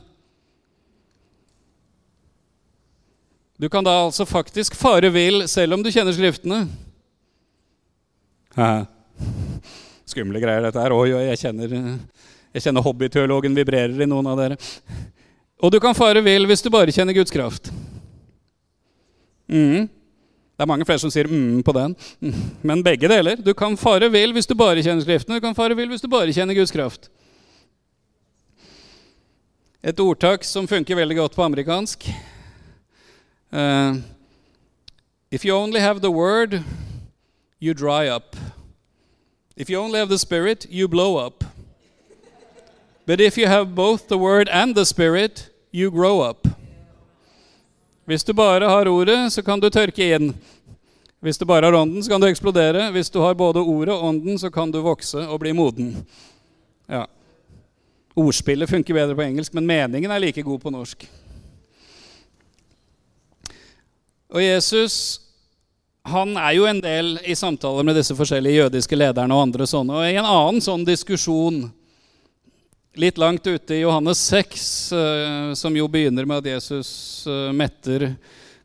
Du 3.59 3.67
kan 3.69 3.83
da 3.83 3.91
altså 4.05 4.25
faktisk 4.25 4.77
fare 4.79 5.11
vill 5.13 5.43
selv 5.51 5.75
om 5.75 5.83
du 5.83 5.91
kjenner 5.91 6.15
Skriftene. 6.15 6.63
Hæ? 8.55 8.71
Skumle 10.09 10.41
greier, 10.41 10.63
dette 10.65 10.81
her. 10.81 10.95
Oi, 10.95 11.11
oi, 11.13 11.25
jeg 11.27 11.41
kjenner, 11.43 11.75
jeg 12.55 12.65
kjenner 12.65 12.85
hobbyteologen 12.87 13.57
vibrerer 13.59 14.01
i 14.01 14.09
noen 14.09 14.31
av 14.31 14.39
dere. 14.39 14.57
Og 15.61 15.73
du 15.75 15.77
kan 15.83 15.93
fare 15.97 16.23
vill 16.25 16.47
hvis 16.49 16.63
du 16.65 16.71
bare 16.73 16.95
kjenner 16.95 17.13
Guds 17.13 17.35
kraft. 17.35 17.69
Mm. 19.51 19.89
Det 20.59 20.65
er 20.65 20.67
mange 20.67 20.83
flere 20.83 20.99
som 20.99 21.07
sier 21.07 21.23
mm 21.31 21.61
på 21.63 21.71
den. 21.71 21.93
Men 22.67 22.81
begge 22.83 23.07
deler. 23.07 23.39
Du 23.39 23.53
kan 23.55 23.77
fare 23.79 24.09
vill 24.11 24.33
hvis 24.35 24.47
du 24.49 24.57
bare 24.59 24.81
kjenner 24.83 25.05
Skriftene, 25.05 25.37
du 25.39 25.45
kan 25.45 25.55
fare 25.55 25.75
vill 25.77 25.87
hvis 25.87 26.03
du 26.03 26.09
bare 26.11 26.33
kjenner 26.35 26.57
Guds 26.57 26.73
kraft. 26.75 27.07
Et 29.79 30.01
ordtak 30.03 30.43
som 30.43 30.67
funker 30.67 30.99
veldig 30.99 31.15
godt 31.15 31.37
på 31.37 31.45
amerikansk. 31.45 32.09
Uh, 33.53 34.03
if 35.31 35.45
you 35.45 35.55
only 35.55 35.79
have 35.79 36.01
the 36.01 36.11
word, 36.11 36.59
you 37.61 37.73
dry 37.73 38.09
up. 38.11 38.35
If 39.55 39.69
you 39.69 39.79
only 39.79 39.99
have 39.99 40.09
the 40.09 40.19
spirit, 40.19 40.67
you 40.69 40.89
blow 40.89 41.15
up. 41.15 41.45
But 43.07 43.21
if 43.21 43.37
you 43.37 43.47
have 43.47 43.75
both 43.75 44.09
the 44.09 44.17
word 44.17 44.49
and 44.49 44.75
the 44.75 44.83
spirit, 44.83 45.51
you 45.71 45.89
grow 45.89 46.19
up. 46.19 46.48
Hvis 48.09 48.23
du 48.25 48.31
bare 48.33 48.65
har 48.65 48.87
ordet, 48.89 49.17
så 49.29 49.43
kan 49.45 49.61
du 49.61 49.67
tørke 49.69 50.07
inn. 50.15 50.31
Hvis 51.21 51.37
du 51.37 51.43
bare 51.45 51.67
har 51.67 51.75
ånden, 51.77 52.01
så 52.01 52.09
kan 52.09 52.21
du 52.21 52.25
eksplodere. 52.25 52.87
Hvis 52.95 53.11
du 53.13 53.19
har 53.21 53.35
både 53.37 53.61
ordet 53.61 53.93
og 53.93 54.07
ånden, 54.07 54.39
så 54.41 54.49
kan 54.49 54.71
du 54.73 54.79
vokse 54.81 55.27
og 55.29 55.37
bli 55.43 55.51
moden. 55.53 55.91
Ja. 56.89 57.03
Ordspillet 58.17 58.71
funker 58.71 58.97
bedre 58.97 59.13
på 59.13 59.27
engelsk, 59.27 59.53
men 59.53 59.69
meningen 59.69 60.09
er 60.09 60.23
like 60.23 60.41
god 60.41 60.57
på 60.63 60.73
norsk. 60.73 61.05
Og 64.33 64.41
Jesus 64.41 65.19
han 66.09 66.33
er 66.33 66.55
jo 66.57 66.65
en 66.65 66.81
del 66.81 67.19
i 67.29 67.35
samtaler 67.37 67.85
med 67.85 67.99
disse 67.99 68.15
forskjellige 68.17 68.63
jødiske 68.63 68.97
lederne 68.97 69.35
og 69.35 69.43
andre 69.51 69.69
sånne. 69.69 69.99
Og 69.99 70.09
i 70.09 70.17
en 70.17 70.25
annen 70.25 70.65
sånn 70.65 70.87
diskusjon 70.87 71.67
litt 72.93 73.17
langt 73.17 73.47
ute 73.47 73.75
i 73.75 73.81
Johannes 73.83 74.17
6, 74.17 74.91
eh, 74.91 75.53
som 75.53 75.75
jo 75.77 75.87
begynner 75.87 76.25
med 76.25 76.41
at 76.41 76.53
Jesus 76.55 77.27
eh, 77.27 77.51
metter 77.53 78.13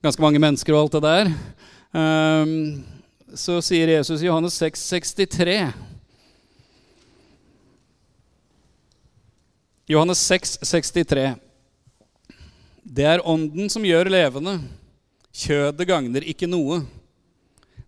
ganske 0.04 0.22
mange 0.22 0.40
mennesker 0.40 0.74
og 0.74 0.84
alt 0.84 0.96
det 0.96 1.02
der, 1.04 1.32
eh, 2.00 2.54
så 3.34 3.58
sier 3.64 3.96
Jesus 3.96 4.22
i 4.22 4.28
Johannes 4.30 4.56
6, 4.62 4.88
63 4.94 5.58
Johannes 9.86 10.18
6, 10.18 10.58
63. 10.64 11.34
Det 12.82 13.04
er 13.04 13.20
Ånden 13.28 13.68
som 13.68 13.84
gjør 13.84 14.08
levende. 14.08 14.54
Kjødet 15.34 15.84
gagner 15.90 16.24
ikke 16.24 16.48
noe. 16.48 16.78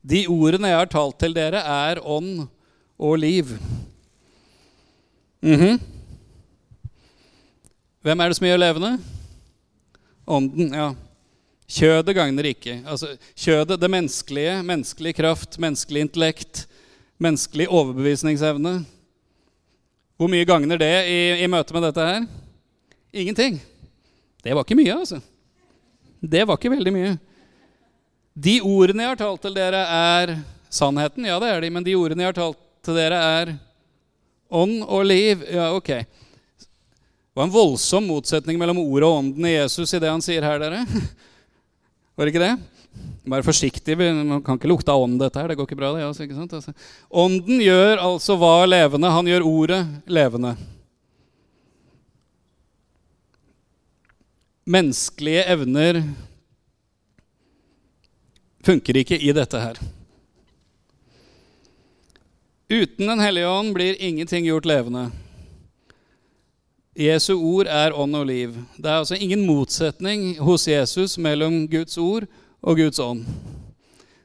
De 0.05 0.27
ordene 0.29 0.69
jeg 0.69 0.81
har 0.83 0.91
talt 0.93 1.17
til 1.23 1.33
dere, 1.33 1.63
er 1.65 2.03
ånd 2.05 2.51
og 3.01 3.19
liv. 3.19 3.57
Mm 5.41 5.61
-hmm. 5.61 5.96
Hvem 8.07 8.21
er 8.23 8.31
det 8.31 8.37
som 8.39 8.45
gjør 8.47 8.61
levende? 8.63 8.89
Ånden, 10.31 10.69
ja. 10.79 10.93
Kjødet 11.67 12.15
gagner 12.15 12.47
ikke. 12.47 12.77
Altså, 12.87 13.09
kjødet, 13.35 13.81
det 13.83 13.89
menneskelige, 13.91 14.53
menneskelig 14.63 15.13
kraft, 15.19 15.57
menneskelig 15.59 16.05
intellekt, 16.05 16.61
menneskelig 17.19 17.65
overbevisningsevne. 17.67 18.77
Hvor 20.15 20.31
mye 20.31 20.47
gagner 20.47 20.79
det 20.79 20.93
i, 21.11 21.17
i 21.43 21.49
møte 21.51 21.75
med 21.75 21.83
dette 21.89 22.05
her? 22.07 22.29
Ingenting. 23.11 23.59
Det 24.39 24.55
var 24.55 24.63
ikke 24.63 24.79
mye, 24.79 25.01
altså. 25.01 25.19
Det 26.23 26.45
var 26.47 26.61
ikke 26.61 26.77
veldig 26.77 26.93
mye. 26.95 27.17
De 28.39 28.61
ordene 28.63 29.03
jeg 29.03 29.17
har 29.17 29.19
talt 29.25 29.43
til 29.49 29.57
dere, 29.59 29.81
er 29.83 30.37
sannheten. 30.71 31.27
Ja, 31.27 31.41
det 31.43 31.51
er 31.51 31.67
de. 31.67 31.73
Men 31.75 31.89
de 31.91 31.99
ordene 31.99 32.23
jeg 32.23 32.31
har 32.31 32.39
talt 32.39 32.63
til 32.87 33.01
dere, 33.03 33.19
er 33.41 33.53
ånd 34.47 34.79
og 34.87 35.11
liv. 35.11 35.43
Ja, 35.51 35.73
ok. 35.75 35.91
Det 37.37 37.41
var 37.43 37.51
en 37.51 37.53
voldsom 37.53 38.07
motsetning 38.09 38.57
mellom 38.57 38.79
ordet 38.81 39.05
og 39.05 39.19
ånden 39.19 39.45
i 39.45 39.51
Jesus 39.59 39.91
i 39.93 39.99
det 40.01 40.09
han 40.09 40.23
sier 40.25 40.41
her, 40.41 40.57
dere. 40.57 40.79
Var 42.17 42.25
det 42.25 42.33
ikke 42.33 42.41
det? 42.41 42.55
Vær 43.29 43.45
forsiktig, 43.45 43.97
man 44.01 44.41
kan 44.41 44.57
ikke 44.57 44.71
lukte 44.71 44.89
av 44.89 45.03
ånd, 45.05 45.19
dette 45.21 45.37
her. 45.37 45.51
Det 45.53 45.57
går 45.59 45.69
ikke 45.69 45.77
bra, 45.77 45.91
det. 45.93 46.07
Altså, 46.07 46.25
ikke 46.25 46.39
sant? 46.39 46.55
Altså. 46.57 46.73
Ånden 47.13 47.61
gjør 47.61 48.01
altså 48.01 48.39
hva 48.41 48.55
levende? 48.65 49.11
Han 49.13 49.29
gjør 49.29 49.45
ordet 49.51 49.83
levende. 50.09 50.55
Menneskelige 54.65 55.45
evner 55.59 56.01
funker 58.65 59.03
ikke 59.03 59.21
i 59.21 59.37
dette 59.37 59.61
her. 59.61 59.85
Uten 62.73 63.13
Den 63.13 63.27
hellige 63.29 63.53
ånd 63.61 63.77
blir 63.77 64.01
ingenting 64.01 64.49
gjort 64.49 64.73
levende. 64.73 65.11
Jesu 66.97 67.35
ord 67.37 67.69
er 67.69 67.93
ånd 67.93 68.17
og 68.17 68.25
liv. 68.25 68.55
Det 68.81 68.89
er 68.89 69.03
altså 69.03 69.19
ingen 69.21 69.43
motsetning 69.45 70.39
hos 70.41 70.65
Jesus 70.69 71.19
mellom 71.21 71.67
Guds 71.69 71.99
ord 72.01 72.25
og 72.65 72.81
Guds 72.81 72.99
ånd. 72.99 73.27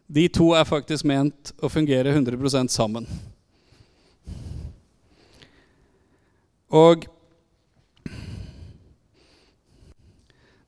De 0.08 0.24
to 0.32 0.54
er 0.56 0.68
faktisk 0.68 1.04
ment 1.08 1.52
å 1.60 1.68
fungere 1.72 2.16
100% 2.16 2.72
sammen. 2.72 3.08
Og 6.72 7.04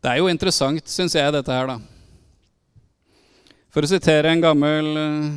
det 0.04 0.12
er 0.12 0.20
jo 0.20 0.28
interessant, 0.28 0.84
syns 0.92 1.16
jeg, 1.16 1.32
dette 1.32 1.56
her, 1.56 1.72
da. 1.72 1.80
For 3.72 3.88
å 3.88 3.88
sitere 3.88 4.34
en 4.34 4.44
gammel 4.44 4.90
uh, 5.00 5.30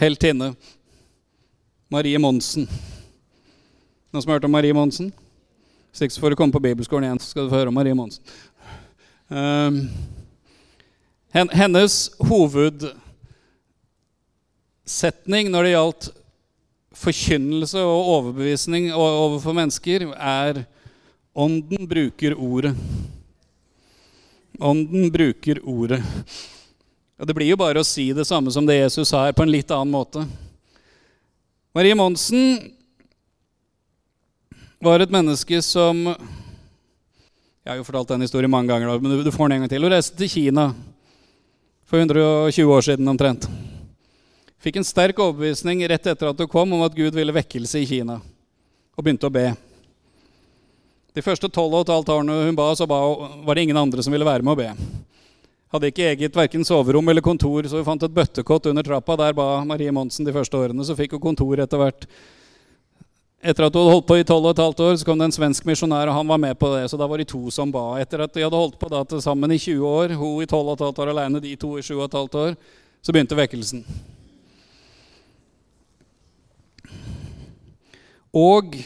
heltinne, 0.00 0.54
Marie 1.92 2.16
Monsen. 2.16 2.64
Noen 4.08 4.24
som 4.24 4.32
har 4.32 4.40
hørt 4.40 4.48
om 4.48 4.56
Marie 4.56 4.74
Monsen? 4.74 5.12
Hvis 5.90 6.02
ikke 6.06 6.14
så 6.14 6.22
får 6.22 6.30
du 6.30 6.38
komme 6.38 6.54
på 6.54 6.62
bibelskolen 6.62 7.04
igjen, 7.08 7.18
så 7.22 7.28
skal 7.32 7.44
du 7.44 7.50
få 7.52 7.58
høre 7.58 7.70
om 7.72 7.76
Marie 7.76 7.94
Monsen. 7.98 8.22
Um, 9.30 9.90
hennes 11.30 12.10
hovedsetning 12.26 12.94
når 15.50 15.62
det 15.62 15.74
gjaldt 15.74 16.08
forkynnelse 17.00 17.78
og 17.86 18.08
overbevisning 18.16 18.90
overfor 18.94 19.52
mennesker, 19.56 19.98
er 20.14 20.64
Ånden 21.30 21.86
bruker 21.86 22.34
ordet. 22.34 22.74
Ånden 24.58 25.10
bruker 25.14 25.60
ordet. 25.62 26.02
Og 27.20 27.26
Det 27.26 27.34
blir 27.36 27.52
jo 27.52 27.60
bare 27.60 27.80
å 27.80 27.86
si 27.86 28.12
det 28.12 28.26
samme 28.26 28.50
som 28.50 28.66
det 28.66 28.80
Jesus 28.80 29.08
sa 29.12 29.26
her, 29.26 29.32
på 29.36 29.46
en 29.46 29.52
litt 29.52 29.70
annen 29.70 29.92
måte. 29.94 30.24
Marie 31.76 31.94
Monsen 31.94 32.58
var 34.80 35.02
et 35.04 35.12
menneske 35.12 35.58
som 35.60 36.06
Jeg 37.60 37.68
har 37.68 37.76
jo 37.76 37.84
fortalt 37.84 38.14
den 38.14 38.24
historien 38.24 38.50
mange 38.50 38.72
ganger, 38.72 38.96
men 38.98 39.20
du 39.20 39.30
får 39.30 39.50
den 39.50 39.58
en 39.58 39.64
gang 39.64 39.70
til. 39.70 39.84
Hun 39.84 39.92
reiste 39.92 40.16
til 40.16 40.30
Kina 40.32 40.70
for 41.84 42.00
120 42.00 42.72
år 42.72 42.86
siden 42.86 43.10
omtrent. 43.12 43.44
Fikk 44.60 44.78
en 44.80 44.88
sterk 44.88 45.20
overbevisning 45.20 45.84
rett 45.88 46.08
etter 46.08 46.30
at 46.30 46.40
hun 46.40 46.48
kom, 46.48 46.72
om 46.72 46.86
at 46.86 46.96
Gud 46.96 47.12
ville 47.16 47.36
vekkelse 47.36 47.82
i 47.82 47.88
Kina, 47.88 48.16
og 48.96 49.04
begynte 49.04 49.28
å 49.28 49.34
be. 49.34 49.50
De 51.12 51.24
første 51.24 51.52
tolv 51.52 51.76
og 51.76 51.84
et 51.84 51.92
halvt 51.92 52.14
årene 52.16 52.40
hun 52.48 52.56
ba, 52.56 52.70
så 52.76 52.88
ba, 52.88 52.98
var 53.44 53.56
det 53.56 53.68
ingen 53.68 53.80
andre 53.80 54.02
som 54.02 54.16
ville 54.16 54.26
være 54.26 54.46
med 54.46 54.56
å 54.56 54.60
be. 54.62 54.72
Hadde 55.76 55.92
ikke 55.92 56.08
eget 56.08 56.36
verken 56.40 56.64
soverom 56.64 57.12
eller 57.12 57.24
kontor, 57.24 57.68
så 57.68 57.82
hun 57.82 57.86
fant 57.86 58.08
et 58.08 58.16
bøttekott 58.16 58.72
under 58.72 58.86
trappa. 58.86 59.20
Der 59.20 59.36
ba 59.36 59.52
Marie 59.68 59.92
Monsen 59.92 60.24
de 60.26 60.34
første 60.34 60.56
årene. 60.56 60.86
Så 60.88 60.96
fikk 60.98 61.18
hun 61.18 61.26
kontor 61.28 61.60
etter 61.60 61.78
hvert 61.78 62.08
etter 63.50 63.66
at 63.66 63.74
du 63.74 63.80
hadde 63.80 63.92
holdt 63.92 64.06
på 64.08 64.16
i 64.20 64.24
12 64.24 64.36
og 64.38 64.50
et 64.52 64.62
halvt 64.62 64.82
år, 64.86 64.94
så 65.00 65.06
kom 65.08 65.18
det 65.20 65.28
en 65.28 65.34
svensk 65.34 65.66
misjonær, 65.68 66.10
og 66.10 66.16
han 66.16 66.30
var 66.30 66.40
med 66.40 66.58
på 66.58 66.70
det. 66.74 66.84
Så 66.90 66.98
da 67.00 67.08
var 67.10 67.20
de 67.20 67.26
to 67.28 67.40
som 67.54 67.72
ba. 67.74 67.84
Etter 68.00 68.24
at 68.24 68.32
de 68.34 68.44
hadde 68.46 68.62
holdt 68.62 68.78
på 68.80 68.90
da 68.92 69.02
til 69.08 69.22
sammen 69.24 69.52
i 69.52 69.58
20 69.58 69.84
år, 69.88 70.14
hun 70.20 70.44
i 70.44 70.48
12 70.48 70.60
og 70.60 70.72
et 70.76 70.86
halvt 70.86 71.02
år 71.04 71.12
alene, 71.14 71.42
de 71.42 71.56
to 71.60 71.74
i 71.78 71.84
7 71.84 71.92
og 71.98 72.06
et 72.06 72.18
halvt 72.20 72.40
år, 72.44 72.56
så 73.02 73.14
begynte 73.14 73.38
vekkelsen. 73.38 73.84
Og 78.36 78.76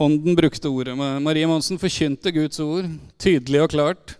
Ånden 0.00 0.32
brukte 0.32 0.70
ordet. 0.72 0.94
Marie 0.96 1.44
Monsen 1.44 1.76
forkynte 1.76 2.32
Guds 2.32 2.56
ord 2.64 2.86
tydelig 3.20 3.60
og 3.60 3.68
klart. 3.74 4.14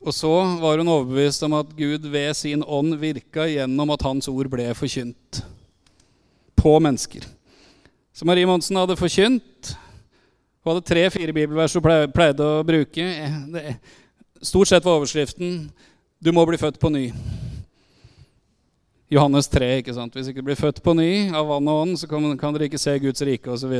Og 0.00 0.14
så 0.16 0.30
var 0.62 0.80
hun 0.80 0.88
overbevist 0.88 1.42
om 1.44 1.58
at 1.58 1.74
Gud 1.76 2.06
ved 2.08 2.32
sin 2.34 2.64
ånd 2.64 2.94
virka 3.00 3.44
gjennom 3.50 3.92
at 3.92 4.04
hans 4.06 4.28
ord 4.32 4.48
ble 4.48 4.70
forkynt 4.74 5.42
på 6.56 6.72
mennesker. 6.80 7.26
Så 8.12 8.24
Marie 8.28 8.48
Monsen 8.48 8.76
hadde 8.80 8.96
forkynt. 8.96 9.74
Hun 10.60 10.72
hadde 10.72 10.88
tre-fire 10.88 11.32
bibelvers 11.36 11.76
hun 11.76 11.84
pleide 12.14 12.44
å 12.44 12.64
bruke. 12.64 13.06
Stort 14.40 14.68
sett 14.72 14.84
var 14.84 14.98
overskriften 14.98 15.70
'Du 16.20 16.32
må 16.32 16.44
bli 16.44 16.56
født 16.56 16.80
på 16.80 16.88
ny'. 16.88 17.12
Johannes 19.10 19.48
3. 19.48 19.78
ikke 19.78 19.94
sant? 19.94 20.14
Hvis 20.14 20.28
ikke 20.28 20.40
du 20.40 20.46
blir 20.46 20.54
født 20.54 20.82
på 20.82 20.92
ny 20.94 21.32
av 21.34 21.48
vann 21.48 21.68
og 21.68 21.80
ånd, 21.82 21.96
så 21.98 22.06
kan 22.06 22.54
dere 22.54 22.68
ikke 22.68 22.78
se 22.78 22.98
Guds 22.98 23.22
rike 23.26 23.50
osv. 23.50 23.72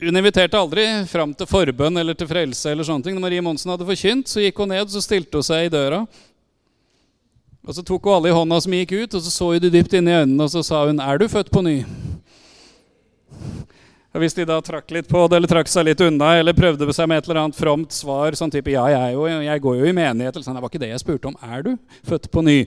Hun 0.00 0.16
inviterte 0.16 0.56
aldri 0.56 0.86
fram 1.04 1.32
til 1.36 1.44
forbønn 1.44 2.00
eller 2.00 2.16
til 2.16 2.28
frelse. 2.28 2.70
eller 2.70 2.86
sånne 2.88 3.04
ting. 3.04 3.14
Når 3.18 3.20
Marie 3.26 3.42
Monsen 3.44 3.68
hadde 3.68 3.84
forkynt, 3.84 4.30
så 4.32 4.40
gikk 4.40 4.62
hun 4.62 4.72
ned 4.72 4.88
så 4.88 5.02
stilte 5.04 5.36
hun 5.36 5.44
seg 5.44 5.66
i 5.66 5.72
døra. 5.72 6.06
Og 7.60 7.74
Så 7.76 7.84
tok 7.84 8.08
hun 8.08 8.14
alle 8.14 8.30
i 8.30 8.32
hånda 8.32 8.60
som 8.64 8.72
gikk 8.72 8.94
ut, 8.96 9.14
og 9.14 9.20
så 9.20 9.30
så 9.30 9.50
hun 9.52 9.60
de 9.60 9.70
dypt 9.70 9.92
inn 9.92 10.08
i 10.08 10.16
øynene, 10.22 10.40
og 10.40 10.48
så 10.48 10.64
sa 10.64 10.86
hun, 10.86 10.98
'Er 10.98 11.18
du 11.18 11.28
født 11.28 11.50
på 11.50 11.62
ny?' 11.62 11.84
Og 14.14 14.20
Hvis 14.20 14.34
de 14.34 14.44
da 14.44 14.60
trakk 14.60 14.90
litt 14.90 15.06
på 15.06 15.28
det, 15.28 15.36
eller 15.36 15.48
trakk 15.48 15.68
seg 15.68 15.84
litt 15.84 16.00
unna, 16.00 16.40
eller 16.40 16.52
prøvde 16.52 16.92
seg 16.92 17.06
med 17.06 17.18
et 17.18 17.28
eller 17.28 17.44
annet 17.44 17.54
fromt 17.54 17.92
svar, 17.92 18.32
sånn 18.32 18.50
type 18.50 18.70
'Ja, 18.70 18.86
jeg, 18.88 19.12
jo, 19.12 19.26
jeg 19.26 19.60
går 19.60 19.76
jo 19.76 19.84
i 19.84 19.92
menighet', 19.92 20.34
eller 20.34 20.42
sånn, 20.42 20.54
det 20.54 20.62
var 20.62 20.70
ikke 20.70 20.80
det 20.80 20.88
jeg 20.88 21.00
spurte 21.00 21.26
om. 21.28 21.36
'Er 21.42 21.62
du 21.62 21.78
født 22.08 22.30
på 22.30 22.42
ny?' 22.42 22.66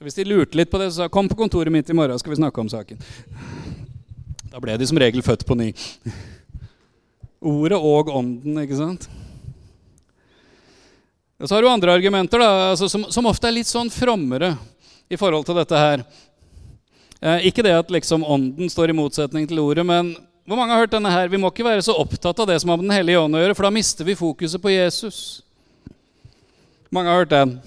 Hvis 0.00 0.14
de 0.14 0.24
lurte 0.24 0.54
litt 0.54 0.70
på 0.70 0.78
det, 0.78 0.92
så 0.92 0.96
sa 0.96 1.08
'Kom 1.08 1.28
på 1.28 1.34
kontoret 1.34 1.72
mitt 1.72 1.90
i 1.90 1.92
morgen, 1.92 2.16
skal 2.18 2.30
vi 2.30 2.36
snakke 2.36 2.58
om 2.58 2.68
saken'. 2.68 3.02
Da 4.56 4.60
ble 4.64 4.72
de 4.80 4.86
som 4.88 4.96
regel 4.96 5.20
født 5.20 5.42
på 5.44 5.52
ny. 5.52 5.66
Ordet 7.44 7.76
og 7.76 8.08
ånden, 8.08 8.54
ikke 8.62 8.78
sant? 8.78 9.02
Og 11.36 11.44
så 11.44 11.52
har 11.52 11.60
du 11.60 11.68
andre 11.68 11.92
argumenter 11.92 12.40
da, 12.40 12.70
altså, 12.70 12.88
som, 12.88 13.04
som, 13.12 13.28
ofte 13.28 13.50
er 13.50 13.52
litt 13.58 13.68
sånn 13.68 13.92
frommere 13.92 14.54
i 15.12 15.18
forhold 15.20 15.44
til 15.44 15.60
dette 15.60 15.82
her. 15.82 16.06
Eh, 17.20 17.50
ikke 17.50 17.66
det 17.66 17.74
at 17.82 17.92
liksom 17.92 18.24
ånden 18.24 18.72
står 18.72 18.94
i 18.94 18.96
motsetning 18.96 19.44
til 19.50 19.60
ordet, 19.60 19.84
men 19.84 20.14
hvor 20.48 20.56
mange 20.56 20.72
har 20.72 20.86
hørt 20.86 20.96
denne 20.96 21.12
her? 21.12 21.28
Vi 21.28 21.42
må 21.42 21.52
ikke 21.52 21.68
være 21.68 21.84
så 21.84 21.92
opptatt 22.00 22.40
av 22.40 22.48
det 22.48 22.56
som 22.62 22.72
har 22.72 22.80
med 22.80 22.88
Den 22.88 22.96
hellige 22.96 23.20
ånd 23.26 23.36
å 23.36 23.44
gjøre, 23.44 23.58
for 23.60 23.68
da 23.68 23.76
mister 23.76 24.08
vi 24.08 24.16
fokuset 24.16 24.62
på 24.64 24.72
Jesus. 24.72 25.42
Mange 26.88 27.12
har 27.12 27.26
hørt 27.26 27.36
den. 27.36 27.58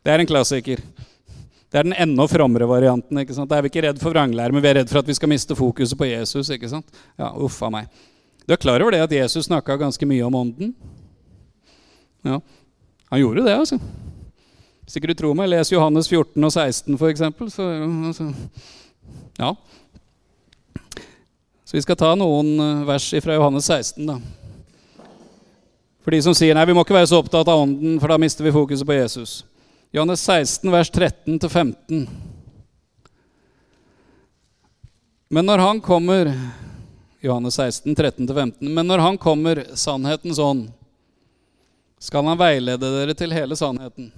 Det 0.00 0.16
er 0.16 0.24
en 0.24 0.32
klassiker. 0.32 0.80
Det 1.76 1.82
er 1.82 1.90
den 1.90 1.98
enda 2.00 2.24
frommere 2.24 2.64
varianten. 2.64 3.18
ikke 3.20 3.34
sant? 3.36 3.50
Da 3.50 3.58
er 3.58 3.66
vi 3.66 3.68
ikke 3.68 3.82
redd 3.84 3.98
for 4.00 4.14
vranglære, 4.14 4.48
men 4.48 4.62
vi 4.64 4.68
er 4.70 4.78
redd 4.78 4.88
for 4.88 5.02
at 5.02 5.08
vi 5.10 5.12
skal 5.12 5.28
miste 5.28 5.52
fokuset 5.52 5.98
på 6.00 6.06
Jesus. 6.08 6.48
ikke 6.48 6.70
sant? 6.70 6.86
Ja, 7.20 7.34
uff 7.36 7.58
a 7.60 7.68
meg. 7.68 7.90
Du 8.48 8.54
er 8.54 8.56
klar 8.56 8.80
over 8.80 8.94
det 8.94 9.02
at 9.04 9.12
Jesus 9.12 9.44
snakka 9.44 9.74
ganske 9.76 10.06
mye 10.08 10.24
om 10.24 10.38
ånden? 10.38 10.70
Ja, 12.24 12.38
han 13.10 13.20
gjorde 13.20 13.44
det, 13.44 13.52
altså. 13.52 13.76
Hvis 14.86 14.96
ikke 14.96 15.10
du 15.10 15.14
tror 15.18 15.34
meg, 15.36 15.50
les 15.52 15.72
Johannes 15.74 16.08
14 16.08 16.48
og 16.48 16.52
16 16.54 16.96
f.eks. 16.96 17.24
Så, 17.52 17.66
altså, 18.08 18.30
ja. 19.36 19.50
Så 21.66 21.76
vi 21.76 21.82
skal 21.84 21.98
ta 22.00 22.14
noen 22.16 22.54
eh, 22.56 22.86
vers 22.88 23.10
fra 23.20 23.36
Johannes 23.36 23.68
16, 23.68 24.00
da. 24.08 24.16
For 26.00 26.16
de 26.16 26.22
som 26.24 26.32
sier 26.32 26.56
nei, 26.56 26.64
vi 26.64 26.72
må 26.72 26.86
ikke 26.86 26.96
være 26.96 27.12
så 27.12 27.20
opptatt 27.20 27.52
av 27.52 27.66
ånden, 27.66 28.00
for 28.00 28.08
da 28.08 28.16
mister 28.22 28.48
vi 28.48 28.54
fokuset 28.56 28.88
på 28.88 28.96
Jesus. 28.96 29.42
Johannes 29.90 30.22
16, 30.22 30.70
vers 30.70 30.92
13-15. 30.92 32.06
Men 35.28 35.46
når 35.46 35.58
han 35.58 35.80
kommer 35.80 36.30
Johannes 37.26 37.54
16, 37.54 37.96
13-15. 37.96 38.52
Men 38.60 38.86
når 38.86 38.98
han 38.98 39.18
kommer, 39.18 39.64
sannhetens 39.74 40.38
ånd, 40.38 40.68
skal 41.98 42.24
han 42.24 42.38
veilede 42.38 42.92
dere 42.92 43.14
til 43.16 43.34
hele 43.34 43.56
sannheten. 43.56 44.12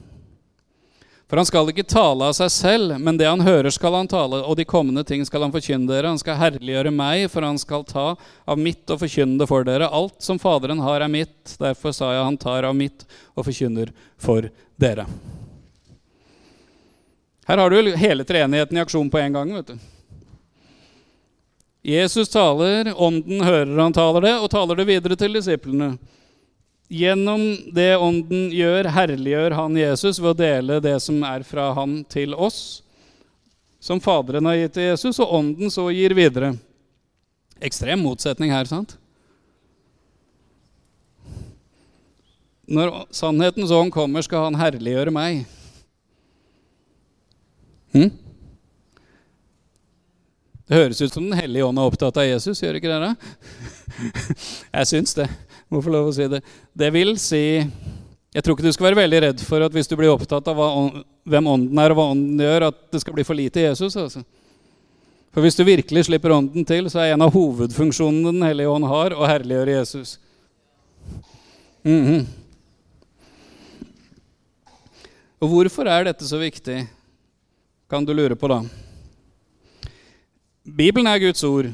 For 1.28 1.36
han 1.36 1.46
skal 1.46 1.68
ikke 1.68 1.84
tale 1.84 2.24
av 2.30 2.34
seg 2.36 2.48
selv, 2.52 2.94
men 3.04 3.18
det 3.20 3.28
han 3.28 3.44
hører, 3.44 3.68
skal 3.72 3.92
han 3.98 4.08
tale, 4.08 4.40
og 4.40 4.56
de 4.56 4.64
kommende 4.68 5.04
ting 5.04 5.24
skal 5.28 5.44
han 5.44 5.52
forkynne 5.52 5.88
dere. 5.90 6.08
Han 6.08 6.20
skal 6.20 6.40
herliggjøre 6.40 6.92
meg, 6.94 7.26
for 7.32 7.44
han 7.44 7.60
skal 7.60 7.84
ta 7.88 8.06
av 8.48 8.60
mitt 8.60 8.88
og 8.88 9.02
forkynne 9.02 9.36
det 9.40 9.48
for 9.50 9.68
dere. 9.68 9.90
Alt 9.92 10.24
som 10.24 10.40
Faderen 10.40 10.80
har, 10.80 11.04
er 11.04 11.12
mitt. 11.12 11.56
Derfor 11.60 11.92
sa 11.96 12.14
jeg 12.16 12.24
han 12.30 12.40
tar 12.40 12.68
av 12.68 12.76
mitt 12.76 13.04
og 13.36 13.44
forkynner 13.44 13.92
for 14.16 14.48
dere. 14.80 15.04
Her 17.48 17.58
har 17.58 17.70
du 17.70 17.96
hele 17.96 18.24
treenigheten 18.28 18.76
i 18.76 18.80
aksjon 18.80 19.08
på 19.10 19.18
en 19.18 19.32
gang. 19.32 19.54
vet 19.54 19.66
du. 19.66 19.78
Jesus 21.88 22.28
taler, 22.28 22.92
ånden 22.92 23.40
hører 23.40 23.78
han 23.78 23.92
taler 23.96 24.20
det, 24.20 24.34
og 24.36 24.50
taler 24.52 24.76
det 24.76 24.84
videre 24.90 25.16
til 25.16 25.38
disiplene. 25.38 25.94
Gjennom 26.88 27.42
det 27.76 27.96
Ånden 28.00 28.46
gjør, 28.52 28.88
herliggjør 28.92 29.56
han 29.56 29.76
Jesus 29.76 30.20
ved 30.20 30.30
å 30.30 30.38
dele 30.38 30.78
det 30.80 30.94
som 31.04 31.20
er 31.24 31.44
fra 31.44 31.70
han 31.76 32.00
til 32.08 32.32
oss, 32.32 32.82
som 33.80 34.00
Faderen 34.00 34.48
har 34.48 34.56
gitt 34.56 34.76
til 34.76 34.88
Jesus, 34.88 35.20
og 35.20 35.34
Ånden 35.40 35.72
så 35.72 35.84
gir 35.92 36.16
videre. 36.16 36.54
Ekstrem 37.60 38.00
motsetning 38.00 38.52
her, 38.52 38.68
sant? 38.68 38.96
Når 42.68 43.06
sannhetens 43.16 43.72
ånd 43.72 43.92
kommer, 43.92 44.24
skal 44.24 44.50
han 44.50 44.60
herliggjøre 44.60 45.12
meg. 45.12 45.46
Hm? 47.98 48.10
Det 50.68 50.76
høres 50.76 51.00
ut 51.00 51.12
som 51.12 51.24
Den 51.24 51.38
hellige 51.38 51.64
ånd 51.64 51.80
er 51.80 51.88
opptatt 51.88 52.18
av 52.20 52.26
Jesus, 52.28 52.60
gjør 52.62 52.78
ikke 52.78 52.90
det? 52.92 52.98
Da? 53.02 53.12
Jeg 54.78 54.90
syns 54.92 55.16
det 55.16 55.28
må 55.68 55.82
få 55.84 55.92
lov 55.92 56.10
å 56.10 56.16
si 56.16 56.28
det. 56.30 56.40
Det 56.76 56.88
vil 56.94 57.14
si 57.20 57.42
Jeg 57.58 58.44
tror 58.44 58.54
ikke 58.54 58.66
du 58.68 58.74
skal 58.76 58.90
være 58.90 59.00
veldig 59.02 59.20
redd 59.24 59.44
for 59.44 59.64
at 59.64 59.74
hvis 59.74 59.88
du 59.88 59.96
blir 59.96 60.12
opptatt 60.12 60.48
av 60.50 60.58
hva, 60.58 60.68
hvem 61.28 61.46
ånden 61.48 61.80
er, 61.80 61.92
og 61.92 61.98
hva 61.98 62.10
ånden 62.12 62.42
gjør, 62.44 62.66
at 62.68 62.82
det 62.92 63.00
skal 63.02 63.16
bli 63.16 63.24
for 63.24 63.38
lite 63.38 63.64
Jesus. 63.64 63.96
altså. 63.96 64.20
For 65.32 65.44
hvis 65.44 65.56
du 65.56 65.64
virkelig 65.64 66.04
slipper 66.06 66.34
ånden 66.36 66.66
til, 66.68 66.90
så 66.92 67.02
er 67.02 67.14
en 67.14 67.24
av 67.24 67.32
hovedfunksjonene 67.32 68.34
Den 68.34 68.44
hellige 68.44 68.72
ånd 68.72 68.88
har, 68.88 69.16
å 69.16 69.28
herliggjøre 69.28 69.78
Jesus. 69.80 70.18
Mm 71.84 72.04
-hmm. 72.04 72.26
Og 75.40 75.48
hvorfor 75.48 75.86
er 75.86 76.04
dette 76.04 76.26
så 76.26 76.38
viktig, 76.38 76.86
kan 77.88 78.04
du 78.04 78.12
lure 78.12 78.36
på, 78.36 78.48
da. 78.48 78.62
Bibelen 80.64 81.08
er 81.08 81.22
Guds 81.22 81.44
ord. 81.44 81.70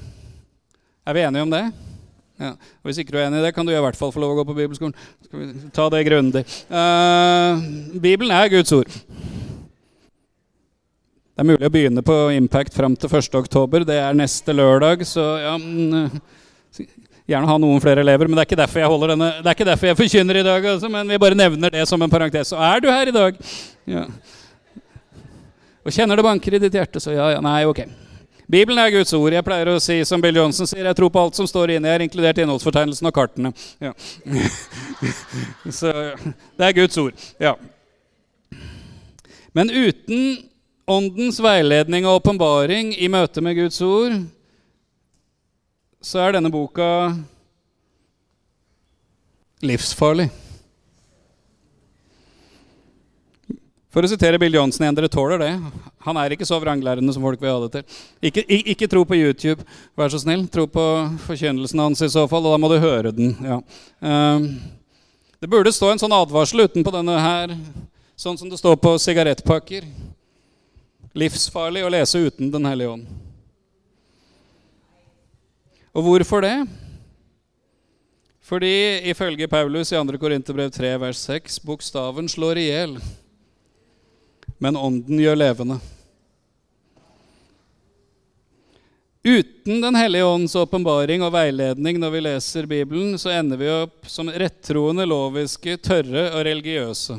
Er 1.04 1.16
vi 1.16 1.24
enige 1.26 1.42
om 1.42 1.50
det? 1.50 1.64
Ja. 2.40 2.50
Og 2.54 2.88
Hvis 2.88 3.00
ikke 3.02 3.14
du 3.14 3.18
er 3.18 3.26
enig 3.26 3.40
i 3.40 3.46
det, 3.46 3.54
kan 3.54 3.66
du 3.66 3.72
i 3.72 3.80
hvert 3.82 3.98
fall 3.98 4.12
få 4.14 4.22
lov 4.22 4.34
å 4.34 4.38
gå 4.40 4.44
på 4.46 4.56
bibelskolen. 4.56 4.94
Skal 5.26 5.40
vi 5.40 5.70
ta 5.74 5.88
det 5.90 6.04
grundig. 6.06 6.44
Uh, 6.70 7.58
Bibelen 7.98 8.30
er 8.34 8.52
Guds 8.52 8.72
ord. 8.74 8.90
Det 11.34 11.42
er 11.42 11.48
mulig 11.50 11.66
å 11.66 11.74
begynne 11.74 12.02
på 12.06 12.16
Impact 12.36 12.76
fram 12.78 12.94
til 12.94 13.10
1.10. 13.10 13.82
Det 13.88 13.98
er 13.98 14.14
neste 14.14 14.54
lørdag, 14.54 15.02
så 15.08 15.26
ja, 15.42 15.56
mm, 15.58 16.14
Gjerne 17.24 17.48
ha 17.48 17.54
noen 17.56 17.80
flere 17.80 18.02
elever, 18.04 18.28
men 18.28 18.36
det 18.36 18.42
er 18.42 18.48
ikke 18.50 18.58
derfor 18.60 18.82
jeg 18.82 19.08
denne 19.08 19.28
Det 19.38 19.48
er 19.48 19.56
ikke 19.56 19.66
derfor 19.66 19.88
jeg 19.88 19.96
forkynner 19.96 20.38
i 20.38 20.42
dag, 20.44 20.66
altså, 20.74 20.90
men 20.92 21.08
vi 21.08 21.18
bare 21.22 21.38
nevner 21.38 21.72
det 21.72 21.86
som 21.88 22.02
en 22.04 22.12
parentes. 22.12 22.50
Så 22.52 22.58
er 22.60 22.82
du 22.84 22.90
her 22.92 23.08
i 23.08 23.14
dag, 23.16 23.38
ja. 23.88 24.02
Og 25.84 25.92
kjenner 25.92 26.16
det 26.16 26.24
banker 26.24 26.56
i 26.56 26.62
ditt 26.62 26.74
hjerte, 26.74 27.02
så 27.02 27.12
ja, 27.12 27.28
ja, 27.36 27.44
nei, 27.44 27.60
ok. 27.68 27.84
Bibelen 28.50 28.78
er 28.80 28.92
Guds 28.92 29.12
ord. 29.16 29.32
Jeg 29.32 29.44
pleier 29.44 29.70
å 29.72 29.80
si 29.80 29.96
som 30.04 30.20
Bill 30.20 30.36
Johnsen 30.36 30.68
sier, 30.68 30.84
jeg 30.84 30.96
tror 30.98 31.12
på 31.12 31.20
alt 31.20 31.36
som 31.36 31.48
står 31.48 31.74
inni 31.74 31.88
her, 31.88 32.04
inkludert 32.04 32.40
innholdsfortegnelsen 32.42 33.08
og 33.08 33.14
kartene. 33.16 33.52
Ja. 33.80 33.94
Så 35.78 35.92
det 36.58 36.66
er 36.68 36.76
Guds 36.76 36.98
ord. 37.00 37.28
Ja. 37.40 37.54
Men 39.56 39.72
uten 39.72 40.50
Åndens 40.84 41.38
veiledning 41.40 42.04
og 42.04 42.18
åpenbaring 42.18 42.90
i 43.00 43.08
møte 43.08 43.40
med 43.40 43.56
Guds 43.56 43.80
ord, 43.80 44.18
så 46.04 46.20
er 46.20 46.34
denne 46.36 46.50
boka 46.52 46.88
livsfarlig. 49.64 50.28
For 53.94 54.02
å 54.02 54.08
sitere 54.10 54.40
Bill 54.42 54.56
Johnsen 54.56 54.82
igjen, 54.82 54.96
dere 54.98 55.06
tåler 55.06 55.38
det. 55.38 55.52
Han 56.02 56.18
er 56.18 56.32
ikke 56.34 56.46
så 56.48 56.56
vranglærende 56.58 57.12
som 57.14 57.22
folk 57.22 57.38
vil 57.38 57.52
ha 57.52 57.60
det 57.62 57.68
til. 57.76 58.00
Ikke, 58.26 58.42
ikke, 58.72 58.88
tro 58.90 59.04
på 59.06 59.14
YouTube, 59.14 59.62
vær 59.94 60.10
så 60.10 60.18
snill. 60.18 60.42
Tro 60.50 60.64
på 60.66 60.86
forkynnelsen 61.28 61.78
hans 61.78 62.02
i 62.02 62.10
så 62.10 62.24
fall, 62.26 62.42
og 62.42 62.56
da 62.56 62.58
må 62.58 62.72
du 62.72 62.74
høre 62.82 63.14
den. 63.14 63.30
Ja. 63.38 63.60
Um, 64.02 64.48
det 65.38 65.52
burde 65.52 65.70
stå 65.70 65.92
en 65.92 66.02
sånn 66.02 66.16
advarsel 66.16 66.66
utenpå 66.66 66.90
denne 66.90 67.22
her, 67.22 67.54
sånn 68.18 68.34
som 68.40 68.50
det 68.50 68.58
står 68.58 68.82
på 68.82 68.96
sigarettpakker. 68.98 69.86
Livsfarlig 71.14 71.86
å 71.86 71.94
lese 71.94 72.26
uten 72.26 72.50
Den 72.50 72.66
hellige 72.66 72.96
ånd. 72.98 73.06
Og 75.94 76.02
hvorfor 76.02 76.42
det? 76.42 76.56
Fordi 78.42 78.76
ifølge 79.06 79.46
Paulus 79.46 79.94
i 79.94 80.00
2. 80.02 80.18
Korinterbrev 80.18 80.74
3, 80.74 80.96
vers 80.98 81.28
6, 81.30 81.62
bokstaven 81.62 82.26
slår 82.26 82.58
i 82.58 82.72
hjel 82.72 82.98
men 84.64 84.78
Ånden 84.80 85.20
gjør 85.20 85.36
levende. 85.36 85.76
Uten 89.24 89.80
Den 89.80 89.94
hellige 89.94 90.24
ånds 90.24 90.54
åpenbaring 90.56 91.22
og 91.24 91.32
veiledning 91.32 91.98
når 92.00 92.12
vi 92.12 92.22
leser 92.24 92.68
Bibelen, 92.68 93.18
så 93.20 93.32
ender 93.32 93.60
vi 93.60 93.70
opp 93.72 94.08
som 94.08 94.28
rettroende, 94.28 95.04
loviske, 95.08 95.76
tørre 95.80 96.26
og 96.30 96.44
religiøse. 96.48 97.16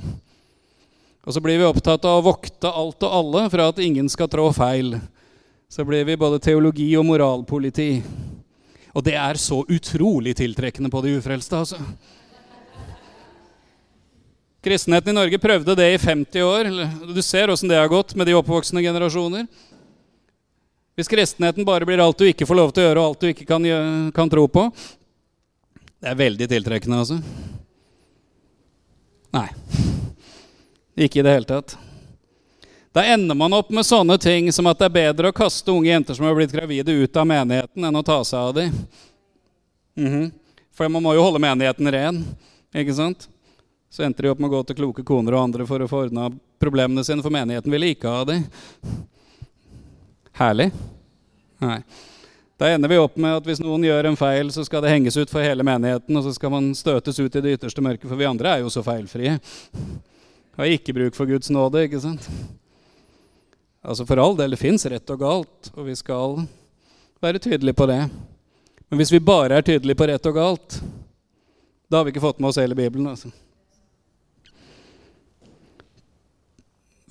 Og 1.26 1.34
så 1.34 1.42
blir 1.42 1.58
vi 1.62 1.66
opptatt 1.66 2.06
av 2.06 2.20
å 2.20 2.26
vokte 2.28 2.70
alt 2.70 3.06
og 3.06 3.18
alle 3.20 3.46
fra 3.54 3.70
at 3.72 3.82
ingen 3.82 4.10
skal 4.10 4.30
trå 4.30 4.52
feil. 4.54 4.94
Så 5.70 5.86
blir 5.86 6.06
vi 6.06 6.18
både 6.18 6.42
teologi 6.42 6.92
og 6.98 7.08
moralpoliti. 7.10 7.90
Og 8.94 9.06
det 9.06 9.18
er 9.18 9.42
så 9.42 9.64
utrolig 9.66 10.36
tiltrekkende 10.38 10.94
på 10.94 11.02
de 11.06 11.18
ufrelste, 11.18 11.62
altså. 11.62 11.82
Kristenheten 14.66 15.12
i 15.12 15.14
Norge 15.14 15.38
prøvde 15.38 15.76
det 15.78 15.86
i 15.94 15.98
50 16.02 16.42
år. 16.42 16.68
Du 17.14 17.22
ser 17.22 17.52
åssen 17.54 17.70
det 17.70 17.78
har 17.78 17.88
gått 17.88 18.16
med 18.18 18.26
de 18.26 18.34
oppvoksende 18.34 18.82
generasjoner. 18.82 19.46
Hvis 20.98 21.12
kristenheten 21.12 21.68
bare 21.68 21.86
blir 21.86 22.02
alt 22.02 22.18
du 22.18 22.26
ikke 22.26 22.48
får 22.50 22.58
lov 22.58 22.72
til 22.74 22.82
å 22.82 22.86
gjøre, 22.88 23.02
og 23.04 23.12
alt 23.12 23.22
du 23.22 23.28
ikke 23.30 23.46
kan, 23.46 23.68
kan 24.16 24.32
tro 24.32 24.48
på 24.50 24.64
Det 26.02 26.10
er 26.10 26.18
veldig 26.18 26.48
tiltrekkende, 26.50 27.02
altså. 27.04 27.20
Nei. 29.36 29.50
Ikke 31.06 31.20
i 31.22 31.28
det 31.28 31.36
hele 31.36 31.50
tatt. 31.52 31.78
Da 32.96 33.04
ender 33.12 33.38
man 33.38 33.54
opp 33.54 33.70
med 33.70 33.86
sånne 33.86 34.18
ting 34.18 34.50
som 34.56 34.66
at 34.72 34.82
det 34.82 34.90
er 34.90 34.98
bedre 34.98 35.30
å 35.30 35.36
kaste 35.36 35.70
unge 35.76 35.92
jenter 35.92 36.18
som 36.18 36.26
har 36.26 36.34
blitt 36.40 36.58
gravide, 36.58 36.90
ut 36.90 37.22
av 37.22 37.30
menigheten, 37.30 37.86
enn 37.86 38.02
å 38.02 38.06
ta 38.08 38.18
seg 38.26 38.40
av 38.40 38.58
dem. 38.58 38.74
Mm 39.94 40.10
-hmm. 40.10 40.28
For 40.74 40.90
man 40.90 41.04
må 41.04 41.14
jo 41.14 41.22
holde 41.22 41.40
menigheten 41.40 41.92
ren. 41.92 42.26
ikke 42.74 42.94
sant? 42.94 43.30
Så 43.96 44.04
endte 44.04 44.26
de 44.26 44.28
opp 44.28 44.42
med 44.44 44.50
å 44.50 44.58
gå 44.58 44.60
til 44.68 44.76
kloke 44.76 45.04
koner 45.08 45.38
og 45.38 45.46
andre 45.46 45.64
for 45.64 45.80
å 45.80 45.86
få 45.88 46.02
ordna 46.04 46.26
problemene 46.60 47.00
sine, 47.08 47.24
for 47.24 47.32
menigheten 47.32 47.72
ville 47.72 47.94
ikke 47.94 48.12
ha 48.12 48.26
dem. 48.28 48.42
Herlig? 50.36 50.66
Nei. 51.64 51.78
Da 52.60 52.74
ender 52.74 52.92
vi 52.92 52.98
opp 53.00 53.16
med 53.16 53.38
at 53.38 53.48
hvis 53.48 53.62
noen 53.64 53.86
gjør 53.88 54.10
en 54.10 54.20
feil, 54.20 54.52
så 54.52 54.66
skal 54.68 54.84
det 54.84 54.92
henges 54.92 55.16
ut 55.16 55.32
for 55.32 55.40
hele 55.48 55.64
menigheten, 55.64 56.12
og 56.12 56.26
så 56.26 56.34
skal 56.36 56.52
man 56.52 56.68
støtes 56.76 57.22
ut 57.22 57.38
i 57.40 57.44
det 57.46 57.54
ytterste 57.56 57.86
mørket, 57.88 58.10
for 58.10 58.20
vi 58.20 58.28
andre 58.28 58.58
er 58.58 58.66
jo 58.66 58.74
så 58.76 58.84
feilfrie. 58.84 59.38
Har 60.60 60.76
ikke 60.76 60.98
bruk 61.00 61.16
for 61.16 61.32
Guds 61.32 61.54
nåde, 61.56 61.86
ikke 61.88 62.04
sant? 62.04 62.28
Altså 63.80 64.04
For 64.12 64.20
all 64.20 64.36
del, 64.36 64.58
det 64.58 64.60
fins 64.60 64.84
rett 64.92 65.16
og 65.16 65.24
galt, 65.24 65.72
og 65.72 65.88
vi 65.88 65.96
skal 65.96 66.42
være 67.24 67.40
tydelige 67.48 67.80
på 67.80 67.88
det. 67.94 68.02
Men 68.92 69.00
hvis 69.00 69.16
vi 69.16 69.24
bare 69.24 69.56
er 69.56 69.72
tydelige 69.72 70.04
på 70.04 70.12
rett 70.12 70.32
og 70.34 70.36
galt, 70.36 70.80
da 71.88 72.02
har 72.04 72.04
vi 72.04 72.12
ikke 72.12 72.28
fått 72.28 72.44
med 72.44 72.52
oss 72.52 72.60
hele 72.60 72.76
Bibelen. 72.76 73.08
altså. 73.16 73.32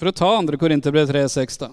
For 0.05 0.11
å 0.11 0.19
ta 0.21 0.31
2. 0.37 0.59
Korinterbrev 0.61 1.07
3,6, 1.09 1.55
da. 1.63 1.71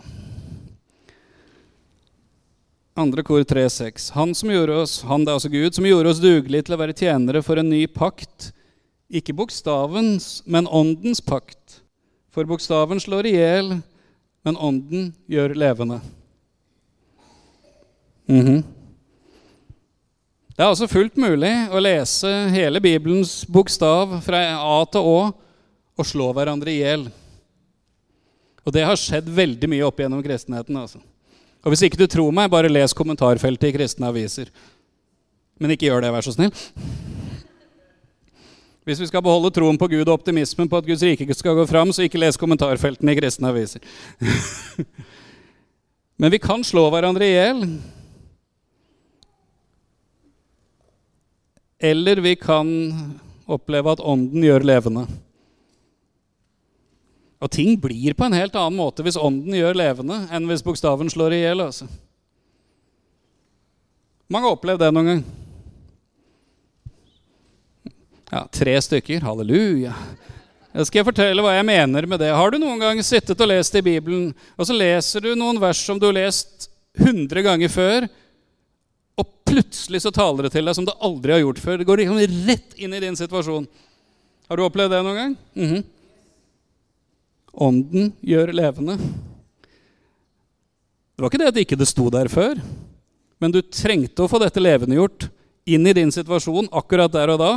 2. 2.96 3.24
kor 3.28 3.42
3,6. 3.44 4.06
Han 4.16 4.32
som 4.32 4.54
gjorde 4.54 4.78
oss, 4.86 4.94
han 5.04 5.26
det 5.26 5.34
er 5.34 5.36
altså 5.36 5.52
Gud, 5.52 5.76
som 5.76 5.84
gjorde 5.90 6.14
oss 6.14 6.22
dugelige 6.24 6.70
til 6.70 6.78
å 6.78 6.80
være 6.80 6.96
tjenere 6.96 7.42
for 7.44 7.60
en 7.60 7.68
ny 7.68 7.82
pakt. 7.92 8.54
Ikke 9.12 9.36
bokstavens, 9.36 10.30
men 10.48 10.64
åndens 10.64 11.20
pakt. 11.20 11.82
For 12.32 12.48
bokstaven 12.48 13.04
slår 13.04 13.28
i 13.28 13.36
hjel, 13.36 13.74
men 14.48 14.56
ånden 14.56 15.12
gjør 15.28 15.52
levende. 15.52 16.00
Mm 18.32 18.46
-hmm. 18.48 18.64
Det 20.56 20.64
er 20.64 20.70
altså 20.70 20.88
fullt 20.88 21.18
mulig 21.18 21.68
å 21.68 21.84
lese 21.84 22.48
hele 22.48 22.80
Bibelens 22.80 23.46
bokstav 23.46 24.22
fra 24.24 24.56
A 24.56 24.86
til 24.86 25.02
Å 25.02 25.34
og 25.98 26.06
slå 26.06 26.32
hverandre 26.32 26.72
i 26.72 26.80
hjel. 26.80 27.12
Og 28.66 28.76
det 28.76 28.86
har 28.86 29.00
skjedd 29.00 29.30
veldig 29.34 29.70
mye 29.72 29.88
opp 29.88 30.02
gjennom 30.02 30.22
kristenheten. 30.26 30.78
altså. 30.78 31.02
Og 31.62 31.74
hvis 31.74 31.84
ikke 31.86 32.00
du 32.02 32.08
tror 32.10 32.34
meg, 32.34 32.50
bare 32.50 32.70
les 32.72 32.94
kommentarfeltet 32.98 33.70
i 33.70 33.76
kristne 33.76 34.10
aviser. 34.10 34.50
Men 35.62 35.74
ikke 35.74 35.90
gjør 35.90 36.06
det, 36.06 36.14
vær 36.14 36.26
så 36.26 36.34
snill. 36.34 36.54
Hvis 38.82 39.02
vi 39.04 39.08
skal 39.12 39.22
beholde 39.22 39.52
troen 39.54 39.78
på 39.78 39.88
Gud 39.92 40.08
og 40.08 40.16
optimismen 40.16 40.70
på 40.70 40.80
at 40.80 40.88
Guds 40.88 41.04
rike 41.06 41.36
skal 41.38 41.58
gå 41.60 41.68
fram, 41.70 41.92
så 41.94 42.08
ikke 42.08 42.22
les 42.22 42.40
kommentarfeltene 42.42 43.14
i 43.14 43.20
kristne 43.20 43.52
aviser. 43.52 43.84
Men 46.22 46.34
vi 46.34 46.42
kan 46.42 46.66
slå 46.66 46.88
hverandre 46.90 47.28
i 47.28 47.36
hjel. 47.36 47.62
Eller 51.82 52.22
vi 52.26 52.36
kan 52.38 52.70
oppleve 53.50 53.94
at 53.94 54.02
ånden 54.02 54.46
gjør 54.46 54.66
levende. 54.66 55.06
Og 57.42 57.50
ting 57.50 57.74
blir 57.82 58.14
på 58.14 58.28
en 58.28 58.38
helt 58.38 58.56
annen 58.56 58.78
måte 58.78 59.04
hvis 59.06 59.18
ånden 59.18 59.56
gjør 59.58 59.78
levende, 59.80 60.20
enn 60.30 60.46
hvis 60.50 60.64
bokstaven 60.66 61.10
slår 61.10 61.34
i 61.34 61.42
hjel. 61.42 61.64
Altså. 61.66 61.88
Mange 64.32 64.48
har 64.48 64.58
opplevd 64.58 64.84
det 64.84 64.92
noen 64.94 65.10
gang. 65.10 65.24
Ja, 68.32 68.46
tre 68.48 68.78
stykker. 68.80 69.26
Halleluja. 69.26 69.96
Jeg 70.72 70.88
skal 70.88 71.04
fortelle 71.04 71.44
hva 71.44 71.58
jeg 71.58 71.68
mener 71.68 72.06
med 72.08 72.22
det. 72.24 72.30
Har 72.32 72.54
du 72.54 72.62
noen 72.62 72.80
gang 72.80 73.02
sittet 73.04 73.42
og 73.44 73.50
lest 73.52 73.76
i 73.76 73.84
Bibelen, 73.84 74.30
og 74.56 74.68
så 74.70 74.78
leser 74.78 75.26
du 75.26 75.34
noen 75.36 75.60
vers 75.60 75.82
som 75.84 76.00
du 76.00 76.08
har 76.08 76.16
lest 76.16 76.70
100 77.02 77.44
ganger 77.44 77.72
før, 77.72 78.08
og 79.20 79.34
plutselig 79.50 80.04
så 80.06 80.14
taler 80.16 80.48
det 80.48 80.54
til 80.54 80.70
deg 80.70 80.78
som 80.78 80.88
du 80.88 80.94
aldri 81.04 81.36
har 81.36 81.42
gjort 81.44 81.60
før? 81.60 81.82
Det 81.82 81.88
går 81.90 82.04
liksom 82.04 82.46
rett 82.48 82.78
inn 82.80 82.96
i 82.96 83.02
din 83.04 83.20
situasjon. 83.20 83.68
Har 84.48 84.60
du 84.60 84.64
opplevd 84.64 84.96
det 84.96 85.02
noen 85.04 85.20
gang? 85.20 85.36
Mm 85.58 85.68
-hmm. 85.68 85.84
Ånden 87.52 88.14
gjør 88.24 88.54
levende. 88.56 88.96
Det 91.16 91.24
var 91.24 91.30
ikke 91.30 91.42
det 91.42 91.52
at 91.52 91.60
ikke 91.62 91.80
det 91.80 91.90
sto 91.90 92.08
der 92.14 92.32
før, 92.32 92.58
men 93.42 93.54
du 93.54 93.60
trengte 93.62 94.24
å 94.24 94.32
få 94.32 94.40
dette 94.42 94.62
levendegjort 94.64 95.28
inn 95.70 95.86
i 95.86 95.94
din 95.94 96.14
situasjon 96.14 96.72
akkurat 96.72 97.12
der 97.14 97.34
og 97.34 97.42
da. 97.42 97.52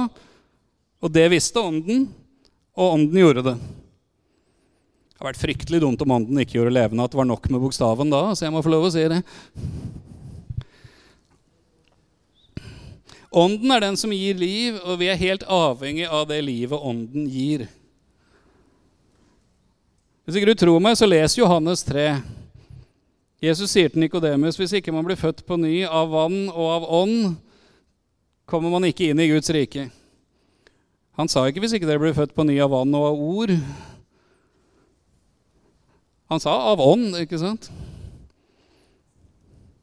Og 1.04 1.12
det 1.12 1.28
visste 1.32 1.62
ånden, 1.62 2.08
og 2.74 2.96
ånden 2.96 3.20
gjorde 3.20 3.44
det. 3.46 3.54
Det 5.14 5.20
har 5.22 5.30
vært 5.30 5.40
fryktelig 5.40 5.80
dumt 5.84 6.02
om 6.02 6.16
ånden 6.16 6.40
ikke 6.42 6.58
gjorde 6.58 6.74
levende, 6.74 7.04
at 7.06 7.14
det 7.14 7.20
var 7.20 7.28
nok 7.28 7.46
med 7.52 7.62
bokstaven 7.62 8.10
da. 8.12 8.24
Så 8.34 8.48
jeg 8.48 8.54
må 8.54 8.64
få 8.64 8.72
lov 8.74 8.88
å 8.88 8.92
si 8.92 9.04
det. 9.12 9.20
Ånden 13.34 13.72
er 13.74 13.82
den 13.82 13.96
som 13.98 14.12
gir 14.14 14.36
liv, 14.38 14.76
og 14.84 14.98
vi 15.00 15.08
er 15.10 15.18
helt 15.18 15.46
avhengig 15.50 16.06
av 16.06 16.28
det 16.30 16.40
livet 16.46 16.78
ånden 16.78 17.26
gir. 17.30 17.66
Hvis 20.24 20.38
ikke 20.40 20.54
du 20.54 20.56
tror 20.56 20.80
meg, 20.80 20.96
så 20.96 21.04
les 21.04 21.36
Johannes 21.36 21.82
3. 21.84 22.06
Jesus 23.44 23.74
sier 23.74 23.90
til 23.92 24.00
Nikodemus 24.00 24.56
hvis 24.56 24.72
ikke 24.78 24.92
man 24.94 25.04
blir 25.04 25.20
født 25.20 25.42
på 25.44 25.58
ny 25.60 25.82
av 25.84 26.08
vann 26.14 26.46
og 26.48 26.68
av 26.78 26.86
ånd, 27.02 27.34
kommer 28.48 28.72
man 28.72 28.86
ikke 28.88 29.10
inn 29.10 29.20
i 29.20 29.28
Guds 29.28 29.52
rike. 29.52 29.90
Han 31.20 31.28
sa 31.28 31.44
ikke 31.46 31.60
'hvis 31.60 31.76
ikke 31.76 31.86
dere 31.86 32.00
blir 32.00 32.16
født 32.16 32.34
på 32.34 32.44
ny 32.44 32.58
av 32.58 32.70
vann 32.70 32.94
og 32.94 33.04
av 33.06 33.20
ord'. 33.20 33.60
Han 36.30 36.40
sa 36.40 36.50
'av 36.72 36.80
ånd', 36.80 37.20
ikke 37.20 37.38
sant? 37.38 37.70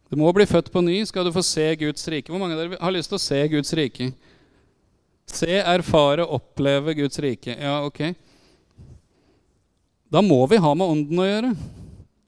Du 0.09 0.17
må 0.17 0.33
bli 0.33 0.45
født 0.45 0.71
på 0.71 0.81
ny, 0.81 1.05
skal 1.05 1.23
du 1.23 1.31
få 1.31 1.43
se 1.43 1.75
Guds 1.75 2.07
rike. 2.07 2.27
Hvor 2.27 2.39
mange 2.39 2.53
av 2.53 2.59
dere 2.59 2.81
har 2.81 2.91
lyst 2.91 3.09
til 3.09 3.15
å 3.15 3.21
se 3.21 3.47
Guds 3.47 3.73
rike? 3.73 4.13
Se, 5.25 5.47
erfare, 5.47 6.25
oppleve 6.25 6.95
Guds 6.95 7.19
rike. 7.19 7.55
Ja, 7.55 7.85
ok. 7.85 8.15
Da 10.11 10.19
må 10.19 10.43
vi 10.51 10.59
ha 10.59 10.73
med 10.75 10.91
ånden 10.91 11.21
å 11.23 11.27
gjøre. 11.27 11.53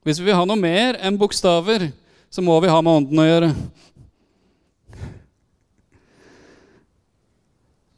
Hvis 0.04 0.20
vi 0.20 0.30
vil 0.30 0.38
ha 0.38 0.44
noe 0.48 0.60
mer 0.60 0.96
enn 1.04 1.18
bokstaver, 1.20 1.90
så 2.32 2.42
må 2.44 2.56
vi 2.64 2.70
ha 2.72 2.78
med 2.80 3.00
ånden 3.00 3.20
å 3.20 3.26
gjøre. 3.28 3.50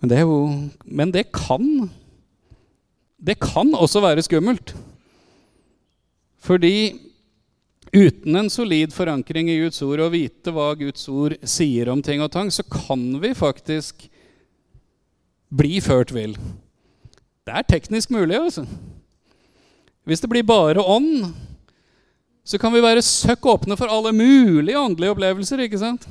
Men 0.03 0.11
det, 0.11 0.19
jo, 0.23 0.41
men 0.85 1.11
det 1.15 1.25
kan 1.35 1.89
Det 3.17 3.39
kan 3.41 3.73
også 3.75 4.03
være 4.05 4.23
skummelt. 4.23 4.75
Fordi 6.47 6.99
uten 7.97 8.37
en 8.39 8.51
solid 8.53 8.93
forankring 8.95 9.49
i 9.51 9.57
Guds 9.63 9.81
ord 9.83 10.03
og 10.05 10.13
vite 10.13 10.53
hva 10.55 10.69
Guds 10.79 11.09
ord 11.09 11.35
sier 11.49 11.89
om 11.91 12.03
ting 12.05 12.21
og 12.23 12.31
tang, 12.35 12.53
så 12.53 12.63
kan 12.71 13.03
vi 13.23 13.33
faktisk 13.35 14.05
bli 15.49 15.81
ført 15.81 16.13
vill. 16.15 16.37
Det 17.47 17.55
er 17.55 17.67
teknisk 17.67 18.13
mulig, 18.15 18.37
altså. 18.37 18.67
Hvis 20.07 20.23
det 20.23 20.31
blir 20.31 20.47
bare 20.47 20.83
ånd, 20.83 21.33
så 22.47 22.61
kan 22.63 22.71
vi 22.71 22.85
være 22.85 23.03
søkk 23.03 23.49
åpne 23.51 23.75
for 23.79 23.91
alle 23.91 24.13
mulige 24.15 24.79
åndelige 24.79 25.17
opplevelser. 25.17 25.65
ikke 25.65 25.81
sant? 25.83 26.07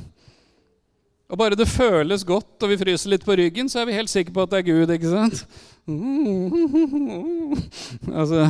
Og 1.31 1.39
bare 1.39 1.55
det 1.57 1.71
føles 1.71 2.25
godt, 2.27 2.57
og 2.61 2.69
vi 2.69 2.77
fryser 2.77 3.09
litt 3.13 3.23
på 3.25 3.37
ryggen, 3.39 3.69
så 3.71 3.79
er 3.81 3.87
vi 3.89 3.95
helt 3.95 4.11
sikre 4.11 4.33
på 4.35 4.43
at 4.43 4.51
det 4.51 4.59
er 4.59 4.67
Gud. 4.67 4.91
ikke 4.93 5.13
sant? 5.13 5.45
Altså 8.09 8.49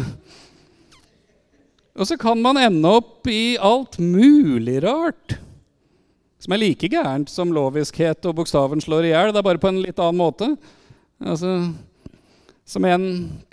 Og 1.96 2.08
så 2.08 2.16
kan 2.20 2.42
man 2.42 2.58
ende 2.58 2.88
opp 2.88 3.28
i 3.28 3.58
alt 3.60 4.00
mulig 4.00 4.84
rart. 4.84 5.38
Som 6.42 6.54
er 6.56 6.62
like 6.62 6.90
gærent 6.92 7.30
som 7.32 7.54
loviskhet 7.56 8.26
og 8.28 8.36
bokstaven 8.40 8.82
slår 8.84 9.04
i 9.08 9.14
hjel. 9.14 9.32
Det 9.32 9.40
er 9.40 9.48
bare 9.48 9.62
på 9.62 9.72
en 9.72 9.84
litt 9.84 10.00
annen 10.02 10.20
måte. 10.20 10.50
Altså, 11.24 11.72
som 12.66 12.86
en 12.90 13.04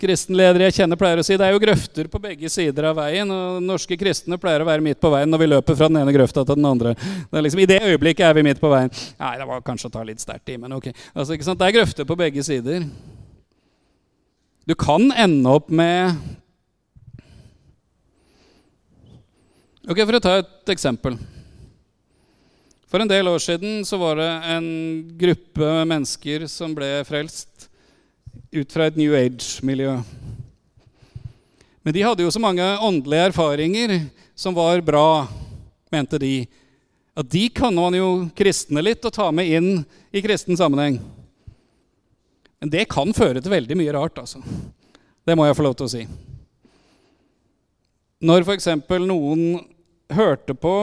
kristen 0.01 0.33
leder 0.33 0.63
jeg 0.65 0.73
kjenner 0.79 0.97
pleier 0.97 1.19
å 1.21 1.23
si, 1.25 1.35
det 1.37 1.45
er 1.45 1.53
jo 1.53 1.61
grøfter 1.61 2.07
på 2.09 2.21
begge 2.21 2.49
sider 2.49 2.87
av 2.89 2.97
veien. 2.97 3.29
Og 3.29 3.59
norske 3.61 3.97
kristne 3.99 4.39
pleier 4.41 4.63
å 4.63 4.67
være 4.67 4.81
midt 4.81 4.97
på 5.03 5.11
veien 5.13 5.29
når 5.29 5.43
vi 5.43 5.49
løper 5.51 5.77
fra 5.77 5.89
den 5.91 5.99
ene 6.01 6.15
grøfta 6.15 6.41
til 6.41 6.57
den 6.57 6.65
andre. 6.65 6.95
Det 7.29 7.43
liksom, 7.45 7.61
I 7.61 7.67
det 7.69 7.77
øyeblikket 7.85 8.25
er 8.25 8.33
vi 8.39 8.45
midt 8.47 8.61
på 8.61 8.71
veien. 8.73 8.89
Nei, 9.21 9.35
det 9.37 9.45
var 9.49 9.61
kanskje 9.65 9.91
å 9.91 9.93
ta 9.93 10.05
litt 10.07 10.23
sterkt 10.23 10.49
i, 10.49 10.57
men 10.57 10.73
ok. 10.79 10.89
Altså? 11.13 11.37
Det 11.37 11.67
er 11.67 11.75
grøfter 11.77 12.09
på 12.09 12.17
begge 12.17 12.41
sider. 12.45 12.87
Du 14.65 14.73
kan 14.79 15.11
ende 15.11 15.59
opp 15.61 15.69
med 15.69 16.17
Ok, 19.83 19.99
For 19.99 20.15
å 20.15 20.23
ta 20.23 20.37
et 20.39 20.71
eksempel. 20.71 21.17
For 22.87 23.03
en 23.03 23.09
del 23.09 23.27
år 23.27 23.41
siden 23.41 23.81
så 23.89 23.97
var 23.99 24.15
det 24.21 24.29
en 24.53 24.67
gruppe 25.19 25.69
mennesker 25.89 26.45
som 26.47 26.73
ble 26.77 27.01
frelst 27.03 27.52
ut 28.53 28.73
fra 28.73 28.87
et 28.87 28.97
New 28.99 29.15
Age-miljø. 29.17 29.97
Men 31.83 31.95
de 31.95 32.03
hadde 32.05 32.23
jo 32.23 32.31
så 32.31 32.41
mange 32.41 32.63
åndelige 32.79 33.29
erfaringer 33.31 33.95
som 34.35 34.55
var 34.55 34.81
bra, 34.85 35.27
mente 35.91 36.19
de. 36.21 36.45
At 37.13 37.29
de 37.29 37.47
kan 37.53 37.75
man 37.75 37.97
jo 37.97 38.09
kristne 38.37 38.81
litt 38.81 39.03
og 39.05 39.13
ta 39.13 39.27
med 39.35 39.51
inn 39.51 39.71
i 40.13 40.23
kristen 40.23 40.57
sammenheng. 40.57 41.01
Men 42.63 42.71
det 42.71 42.87
kan 42.91 43.11
føre 43.13 43.41
til 43.43 43.51
veldig 43.51 43.75
mye 43.75 43.93
rart, 43.93 44.21
altså. 44.21 44.39
Det 45.27 45.35
må 45.35 45.45
jeg 45.47 45.57
få 45.57 45.65
lov 45.65 45.75
til 45.75 45.87
å 45.87 45.91
si. 45.91 46.05
Når 48.23 48.45
f.eks. 48.47 48.69
noen 49.03 49.59
hørte 50.13 50.55
på 50.55 50.73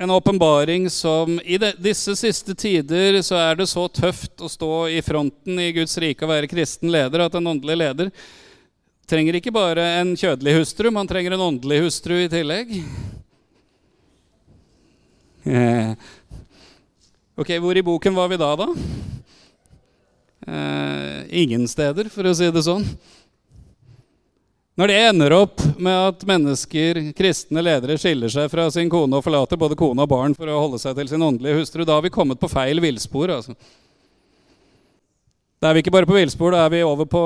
en 0.00 0.10
åpenbaring 0.10 0.90
som 0.90 1.40
I 1.44 1.58
de, 1.58 1.72
disse 1.78 2.14
siste 2.16 2.54
tider 2.54 3.18
så 3.22 3.34
er 3.34 3.56
det 3.58 3.66
så 3.66 3.88
tøft 3.90 4.38
å 4.38 4.50
stå 4.50 4.72
i 4.94 5.00
fronten 5.02 5.58
i 5.58 5.72
Guds 5.74 5.98
rike 5.98 6.22
og 6.22 6.30
være 6.30 6.50
kristen 6.50 6.92
leder 6.94 7.24
at 7.24 7.34
en 7.34 7.50
åndelig 7.50 7.74
leder 7.80 8.12
trenger 9.10 9.40
ikke 9.40 9.50
bare 9.56 9.82
en 9.98 10.12
kjødelig 10.14 10.54
hustru, 10.60 10.92
man 10.94 11.08
trenger 11.10 11.34
en 11.34 11.42
åndelig 11.48 11.80
hustru 11.86 12.14
i 12.20 12.28
tillegg. 12.30 12.74
Eh. 15.48 15.92
Ok, 17.40 17.54
hvor 17.56 17.80
i 17.80 17.86
boken 17.86 18.14
var 18.14 18.28
vi 18.30 18.38
da, 18.38 18.50
da? 18.60 18.68
Eh, 20.44 21.22
ingen 21.42 21.64
steder, 21.66 22.12
for 22.12 22.28
å 22.28 22.36
si 22.36 22.52
det 22.52 22.66
sånn. 22.68 22.84
Når 24.78 24.92
det 24.92 24.96
ender 25.08 25.34
opp 25.34 25.62
med 25.82 25.96
at 26.12 26.20
mennesker, 26.22 27.00
kristne 27.18 27.62
ledere, 27.66 27.96
skiller 27.98 28.30
seg 28.30 28.46
fra 28.52 28.68
sin 28.70 28.86
kone 28.92 29.18
og 29.18 29.24
forlater 29.26 29.58
både 29.58 29.74
kone 29.78 30.04
og 30.04 30.10
barn 30.12 30.36
for 30.38 30.46
å 30.46 30.58
holde 30.60 30.78
seg 30.78 30.94
til 30.94 31.08
sin 31.10 31.24
åndelige 31.26 31.56
hustru, 31.58 31.82
da 31.82 31.96
har 31.96 32.04
vi 32.04 32.12
kommet 32.14 32.38
på 32.38 32.50
feil 32.52 32.78
villspor. 32.84 33.32
Altså. 33.34 33.56
Da 35.58 35.66
er 35.70 35.74
vi 35.74 35.82
ikke 35.82 35.90
bare 35.96 36.06
på 36.06 36.14
villspor, 36.14 36.54
da 36.54 36.60
er 36.62 36.70
vi 36.70 36.82
over 36.86 37.08
på 37.10 37.22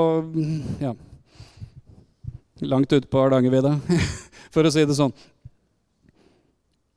ja, 0.81 0.95
langt 2.71 2.89
ute 2.89 3.05
på 3.05 3.21
Hardangervidda, 3.21 3.75
for 4.55 4.65
å 4.65 4.71
si 4.73 4.85
det 4.89 4.97
sånn. 4.97 5.13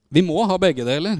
Vi 0.08 0.22
må 0.24 0.38
ha 0.48 0.56
begge 0.62 0.86
deler. 0.88 1.18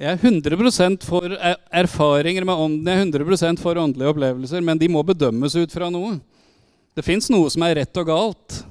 Jeg 0.00 0.14
er 0.14 0.24
100% 0.32 1.04
for 1.04 1.36
erfaringer 1.76 2.48
med 2.48 2.64
ånden, 2.64 2.88
jeg 2.88 3.04
er 3.04 3.28
100% 3.28 3.60
for 3.60 3.82
åndelige 3.84 4.14
opplevelser, 4.14 4.64
men 4.64 4.80
de 4.80 4.88
må 4.96 5.04
bedømmes 5.04 5.58
ut 5.60 5.76
fra 5.76 5.92
noe. 5.92 6.14
Det 6.96 7.04
fins 7.04 7.28
noe 7.28 7.50
som 7.52 7.64
er 7.66 7.74
rett 7.82 7.98
og 8.00 8.08
galt. 8.08 8.62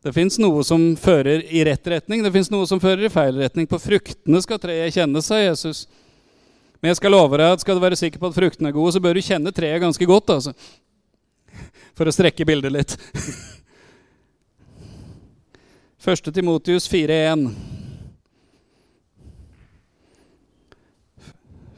Det 0.00 0.12
fins 0.16 0.38
noe 0.40 0.62
som 0.64 0.94
fører 0.96 1.42
i 1.52 1.64
rett 1.66 1.88
retning, 1.92 2.22
det 2.24 2.30
fins 2.32 2.48
noe 2.52 2.64
som 2.68 2.80
fører 2.80 3.04
i 3.04 3.12
feil 3.12 3.36
retning. 3.42 3.66
På 3.68 3.80
fruktene 3.82 4.40
skal 4.40 4.60
treet 4.62 4.94
kjennes, 4.94 5.26
sa 5.28 5.40
Jesus. 5.42 5.84
Men 6.80 6.92
jeg 6.92 7.00
skal 7.00 7.12
love 7.12 7.36
deg 7.36 7.52
at 7.52 7.60
skal 7.64 7.76
du 7.76 7.82
være 7.82 7.98
sikker 7.98 8.22
på 8.22 8.30
at 8.30 8.36
fruktene 8.36 8.70
er 8.70 8.76
gode, 8.76 8.94
så 8.94 9.02
bør 9.02 9.18
du 9.18 9.26
kjenne 9.26 9.52
treet 9.52 9.82
ganske 9.82 10.08
godt. 10.08 10.32
altså. 10.38 10.54
For 11.98 12.08
å 12.08 12.14
strekke 12.14 12.46
bildet 12.48 12.72
litt. 12.72 12.96
1. 16.06 16.32
Timotius 16.32 16.86
4,1. 16.88 17.50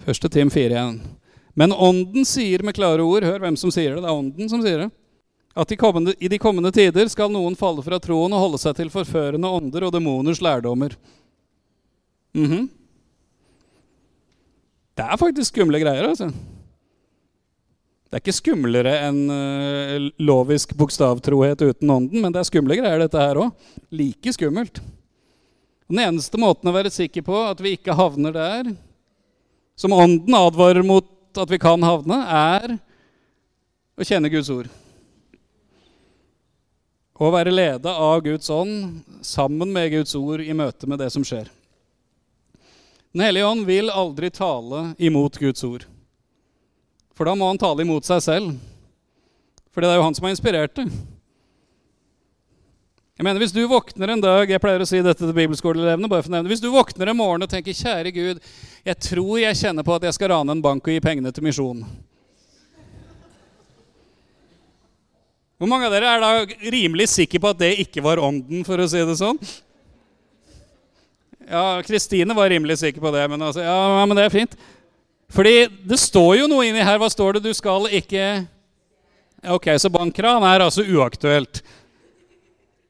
1. 0.07 0.31
Tim 0.31 0.51
4,1. 0.53 1.01
Men 1.59 1.73
Ånden 1.73 2.29
sier 2.29 2.63
med 2.63 2.77
klare 2.77 3.03
ord 3.03 3.25
Hør 3.27 3.41
hvem 3.43 3.57
som 3.59 3.73
sier 3.75 3.97
det. 3.97 4.05
Det 4.05 4.11
er 4.13 4.15
Ånden 4.21 4.53
som 4.53 4.63
sier 4.63 4.85
det. 4.85 4.91
At 5.59 5.73
i, 5.75 5.77
kommende, 5.77 6.15
i 6.23 6.29
de 6.31 6.39
kommende 6.39 6.71
tider 6.75 7.09
skal 7.11 7.33
noen 7.35 7.57
falle 7.59 7.83
fra 7.83 7.99
troen 7.99 8.35
og 8.35 8.45
holde 8.45 8.61
seg 8.63 8.77
til 8.79 8.93
forførende 8.95 9.51
ånder 9.51 9.89
og 9.89 9.95
demoners 9.97 10.43
lærdommer. 10.45 10.95
Mm 12.37 12.47
-hmm. 12.47 12.69
Det 14.95 15.05
er 15.05 15.17
faktisk 15.17 15.55
skumle 15.55 15.81
greier, 15.81 16.09
altså. 16.09 16.31
Det 18.09 18.17
er 18.17 18.23
ikke 18.23 18.33
skumlere 18.33 18.95
enn 19.09 19.19
uh, 19.31 20.11
lovisk 20.19 20.77
bokstavtrohet 20.79 21.61
uten 21.61 21.91
ånden, 21.91 22.23
men 22.23 22.33
det 22.33 22.41
er 22.41 22.49
skumle 22.49 22.77
greier, 22.77 22.99
dette 22.99 23.19
her 23.19 23.37
òg. 23.37 23.51
Like 23.91 24.33
skummelt. 24.33 24.81
Den 25.89 25.99
eneste 25.99 26.39
måten 26.41 26.69
å 26.69 26.73
være 26.73 26.91
sikker 26.91 27.23
på 27.23 27.37
at 27.51 27.61
vi 27.61 27.75
ikke 27.77 27.97
havner 27.97 28.33
der, 28.33 28.73
som 29.77 29.93
ånden 29.93 30.35
advarer 30.35 30.83
mot 30.83 31.05
at 31.39 31.51
vi 31.51 31.59
kan 31.59 31.83
havne, 31.83 32.19
er 32.25 32.79
å 33.99 34.07
kjenne 34.07 34.31
Guds 34.33 34.51
ord. 34.51 34.69
Å 37.19 37.31
være 37.35 37.51
leda 37.51 37.97
av 37.99 38.21
Guds 38.23 38.51
ånd 38.55 39.01
sammen 39.27 39.73
med 39.75 39.91
Guds 39.91 40.15
ord 40.15 40.43
i 40.45 40.55
møte 40.55 40.87
med 40.87 41.01
det 41.03 41.11
som 41.11 41.25
skjer. 41.27 41.49
Den 43.11 43.25
hellige 43.27 43.49
ånd 43.49 43.67
vil 43.67 43.91
aldri 43.91 44.31
tale 44.31 44.93
imot 45.03 45.39
Guds 45.43 45.65
ord. 45.67 45.87
For 47.19 47.27
da 47.27 47.35
må 47.35 47.49
han 47.51 47.59
tale 47.59 47.83
imot 47.83 48.07
seg 48.07 48.23
selv. 48.23 48.53
For 49.75 49.83
det 49.83 49.91
er 49.91 49.99
jo 49.99 50.05
han 50.07 50.15
som 50.15 50.29
har 50.29 50.37
inspirert 50.37 50.77
det. 50.79 50.87
Jeg 53.19 53.27
mener, 53.27 53.43
Hvis 53.43 53.53
du 53.53 53.65
våkner 53.67 54.13
en 54.15 54.21
dag 54.23 54.47
jeg 54.47 54.63
pleier 54.63 54.85
å 54.85 54.87
si 54.87 55.01
dette 55.03 55.19
til 55.19 55.35
bibelskoleelevene, 55.35 56.07
bare 56.07 56.23
for 56.23 56.31
å 56.31 56.37
nevne, 56.37 56.53
hvis 56.53 56.63
du 56.63 56.71
våkner 56.71 57.11
en 57.11 57.19
morgen 57.19 57.43
og 57.43 57.51
tenker 57.51 57.75
'Kjære 57.75 58.13
Gud, 58.15 58.39
jeg 58.87 58.99
tror 59.03 59.41
jeg 59.43 59.59
kjenner 59.59 59.83
på 59.83 59.97
at 59.97 60.07
jeg 60.07 60.15
skal 60.15 60.31
rane 60.31 60.55
en 60.55 60.63
bank 60.63 60.87
og 60.87 60.95
gi 60.95 61.01
pengene 61.03 61.33
til 61.35 61.43
misjon'. 61.43 61.83
Hvor 65.59 65.71
mange 65.71 65.89
av 65.89 65.95
dere 65.95 66.11
er 66.15 66.23
da 66.23 66.71
rimelig 66.71 67.09
sikre 67.11 67.41
på 67.43 67.51
at 67.51 67.59
det 67.59 67.73
ikke 67.83 68.03
var 68.05 68.21
ånden, 68.23 68.63
for 68.67 68.79
å 68.79 68.87
si 68.91 69.01
det 69.03 69.17
sånn? 69.19 69.41
Ja, 71.49 71.81
Kristine 71.83 72.37
var 72.37 72.51
rimelig 72.53 72.79
sikker 72.79 73.03
på 73.03 73.11
det, 73.15 73.25
men, 73.33 73.43
altså, 73.43 73.65
ja, 73.65 74.05
men 74.07 74.15
det 74.15 74.29
er 74.29 74.35
fint. 74.35 74.55
Fordi 75.35 75.67
det 75.89 75.99
står 76.01 76.43
jo 76.43 76.47
noe 76.51 76.69
inni 76.69 76.85
her. 76.85 77.01
Hva 77.01 77.09
står 77.13 77.37
det? 77.37 77.49
Du 77.49 77.57
skal 77.57 77.91
ikke 77.99 78.47
Ok, 79.55 79.69
så 79.79 79.87
bankran 79.87 80.43
er 80.43 80.65
altså 80.65 80.83
uaktuelt. 80.83 81.61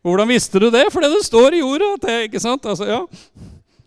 Hvordan 0.00 0.31
visste 0.31 0.61
du 0.62 0.70
det? 0.72 0.87
Fordi 0.94 1.11
det 1.12 1.26
står 1.26 1.59
i 1.59 1.61
jorda. 1.61 1.90
det, 2.07 2.14
ikke 2.31 2.40
sant? 2.40 2.64
Altså, 2.64 2.87
ja. 2.88 3.02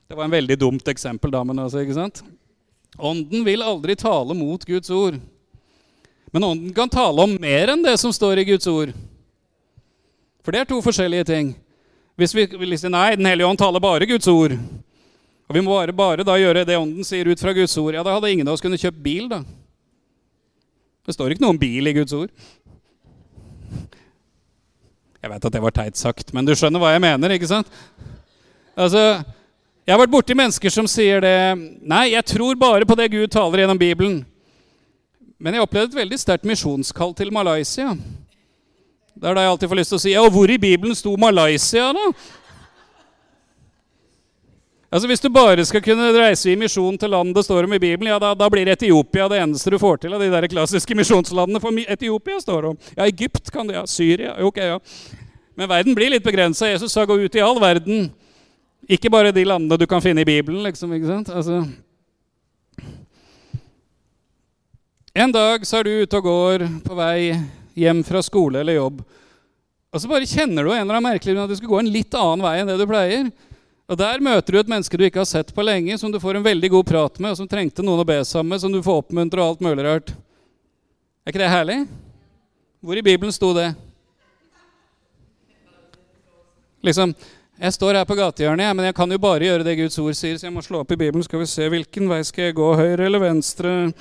Det 0.06 0.17
var 0.17 0.28
en 0.28 0.36
veldig 0.36 0.58
dumt 0.62 0.91
eksempel, 0.91 1.32
da, 1.34 1.41
men 1.48 1.58
altså, 1.63 1.82
ikke 1.82 1.98
sant? 1.98 2.22
Ånden 3.02 3.46
vil 3.48 3.63
aldri 3.65 3.96
tale 3.98 4.36
mot 4.38 4.62
Guds 4.67 4.94
ord. 4.94 5.17
Men 6.32 6.46
ånden 6.48 6.74
kan 6.76 6.89
tale 6.89 7.26
om 7.26 7.34
mer 7.41 7.74
enn 7.74 7.84
det 7.84 7.98
som 8.00 8.13
står 8.15 8.39
i 8.39 8.48
Guds 8.54 8.67
ord. 8.72 8.94
For 10.41 10.56
det 10.56 10.63
er 10.63 10.70
to 10.70 10.80
forskjellige 10.84 11.28
ting. 11.28 11.52
Hvis 12.20 12.34
vi 12.36 12.46
vil 12.46 12.78
si 12.80 12.89
nei, 12.91 13.15
Den 13.15 13.28
hellige 13.28 13.48
ånd 13.48 13.60
taler 13.60 13.84
bare 13.84 14.08
Guds 14.10 14.28
ord, 14.28 14.56
og 15.50 15.56
vi 15.56 15.62
må 15.62 15.74
bare, 15.74 15.91
bare 15.91 16.24
da 16.24 16.38
gjøre 16.39 16.63
det 16.63 16.78
Ånden 16.80 17.04
sier 17.04 17.28
ut 17.28 17.39
fra 17.39 17.52
Guds 17.52 17.76
ord. 17.78 17.96
Ja, 17.98 18.04
da 18.04 18.13
hadde 18.15 18.32
ingen 18.32 18.48
av 18.48 18.56
oss 18.56 18.63
kunnet 18.63 18.80
kjøpt 18.80 19.02
bil, 19.04 19.28
da. 19.28 19.41
Det 21.04 21.15
står 21.15 21.34
ikke 21.34 21.44
noe 21.44 21.56
om 21.56 21.60
bil 21.60 21.89
i 21.89 21.96
Guds 21.98 22.13
ord. 22.15 22.32
Jeg 25.22 25.30
vet 25.30 25.46
at 25.46 25.54
det 25.54 25.62
var 25.62 25.74
teit 25.76 26.00
sagt, 26.00 26.32
men 26.34 26.48
du 26.48 26.54
skjønner 26.56 26.82
hva 26.82 26.94
jeg 26.96 27.04
mener, 27.04 27.36
ikke 27.36 27.50
sant? 27.52 27.67
Altså, 28.80 29.22
Jeg 29.82 29.96
har 29.96 30.00
vært 30.00 30.13
borti 30.13 30.36
mennesker 30.38 30.72
som 30.72 30.88
sier 30.88 31.20
det 31.20 31.36
Nei, 31.82 32.13
jeg 32.13 32.24
tror 32.30 32.56
bare 32.56 32.86
på 32.88 32.96
det 32.96 33.10
Gud 33.12 33.32
taler 33.34 33.63
gjennom 33.63 33.80
Bibelen. 33.82 34.22
Men 35.42 35.58
jeg 35.58 35.66
opplevde 35.66 35.90
et 35.90 36.02
veldig 36.04 36.20
sterkt 36.22 36.46
misjonskall 36.46 37.16
til 37.18 37.32
Malaysia. 37.34 37.96
Det 39.18 39.26
er 39.26 39.38
da 39.38 39.44
jeg 39.44 39.54
alltid 39.56 39.72
får 39.72 39.80
lyst 39.80 39.92
til 39.94 39.98
å 39.98 40.04
si 40.04 40.14
Ja, 40.14 40.22
hvor 40.30 40.54
i 40.54 40.60
Bibelen 40.62 40.96
sto 40.98 41.16
Malaysia, 41.20 41.90
da? 41.98 42.12
Altså 44.92 45.08
Hvis 45.08 45.24
du 45.24 45.30
bare 45.32 45.66
skal 45.66 45.82
kunne 45.82 46.12
reise 46.14 46.52
i 46.52 46.58
misjon 46.60 46.98
til 47.00 47.14
land 47.14 47.34
det 47.34 47.46
står 47.48 47.64
om 47.64 47.74
i 47.74 47.80
Bibelen, 47.80 48.12
ja, 48.12 48.20
da, 48.20 48.34
da, 48.36 48.50
blir 48.52 48.70
Etiopia 48.70 49.30
det 49.32 49.40
eneste 49.40 49.72
du 49.72 49.80
får 49.80 50.02
til 50.04 50.14
av 50.14 50.22
de 50.22 50.28
der 50.30 50.50
klassiske 50.52 50.98
misjonslandene. 51.00 51.62
For 51.64 51.84
Etiopia 51.96 52.42
står 52.44 52.72
om. 52.74 52.80
Ja, 52.98 53.08
Egypt 53.08 53.54
kan 53.56 53.70
det, 53.70 53.80
ja. 53.80 53.86
Syria. 53.88 54.36
Ok, 54.44 54.60
ja. 54.60 54.82
Men 55.56 55.72
verden 55.72 55.96
blir 55.96 56.12
litt 56.12 56.28
begrensa. 56.28 56.68
Jesus 56.68 56.92
sa 56.92 57.06
'gå 57.06 57.18
ut 57.18 57.36
i 57.36 57.42
all 57.42 57.58
verden'. 57.60 58.12
Ikke 58.90 59.10
bare 59.10 59.32
de 59.32 59.46
landene 59.46 59.80
du 59.80 59.88
kan 59.88 60.02
finne 60.02 60.22
i 60.22 60.28
Bibelen. 60.28 60.64
liksom, 60.64 60.94
ikke 60.94 61.08
sant? 61.08 61.30
Altså... 61.30 61.66
En 65.13 65.32
dag 65.32 65.65
så 65.67 65.82
er 65.82 65.84
du 65.84 65.95
ute 66.06 66.19
og 66.21 66.24
går 66.24 66.63
på 66.86 66.95
vei 66.95 67.34
hjem 67.76 68.00
fra 68.08 68.21
skole 68.24 68.62
eller 68.62 68.78
jobb. 68.78 69.02
Og 69.91 70.00
så 70.00 70.08
bare 70.08 70.28
kjenner 70.30 70.63
du 70.63 70.71
en 70.71 70.86
eller 70.86 71.02
annen 71.02 71.10
merkelig 71.10 71.36
at 71.36 71.52
du 71.52 71.58
skal 71.60 71.71
gå 71.74 71.80
en 71.82 71.89
litt 71.91 72.15
annen 72.15 72.43
vei 72.45 72.54
enn 72.62 72.71
det 72.71 72.78
du 72.80 72.86
pleier. 72.88 73.26
Og 73.91 74.00
Der 74.00 74.24
møter 74.24 74.56
du 74.56 74.60
et 74.62 74.71
menneske 74.71 74.95
du 74.95 75.04
ikke 75.04 75.19
har 75.19 75.28
sett 75.28 75.52
på 75.52 75.65
lenge, 75.67 75.97
som 76.00 76.13
du 76.13 76.19
får 76.24 76.39
en 76.39 76.45
veldig 76.45 76.69
god 76.71 76.88
prat 76.88 77.19
med, 77.19 77.34
og 77.34 77.41
som 77.41 77.50
trengte 77.52 77.84
noen 77.84 78.00
å 78.00 78.08
be 78.08 78.21
sammen 78.24 78.54
med, 78.54 78.63
som 78.63 78.71
du 78.71 78.80
får 78.80 79.02
oppmuntre 79.02 79.43
og 79.43 79.50
alt 79.50 79.65
mulig 79.67 79.84
rart. 79.84 80.13
Er 81.26 81.34
ikke 81.34 81.43
det 81.43 81.52
herlig? 81.52 81.78
Hvor 82.80 82.95
i 82.95 83.04
Bibelen 83.04 83.36
sto 83.36 83.52
det? 83.58 83.67
Liksom, 86.88 87.12
Jeg 87.62 87.76
står 87.76 88.00
her 88.00 88.08
på 88.10 88.15
gatehjørnet, 88.17 88.71
men 88.74 88.88
jeg 88.88 88.95
kan 88.97 89.12
jo 89.12 89.19
bare 89.21 89.43
gjøre 89.45 89.67
det 89.67 89.76
Guds 89.78 90.00
ord 90.02 90.15
sier, 90.17 90.39
så 90.39 90.47
jeg 90.47 90.56
må 90.56 90.63
slå 90.65 90.80
opp 90.82 90.95
i 90.95 90.97
Bibelen. 90.97 91.21
Skal 91.21 91.43
vi 91.43 91.52
se 91.52 91.67
hvilken 91.69 92.08
vei 92.10 92.24
skal 92.26 92.47
jeg 92.47 92.56
gå? 92.58 92.71
Høyre 92.80 93.06
eller 93.06 93.21
venstre? 93.21 93.91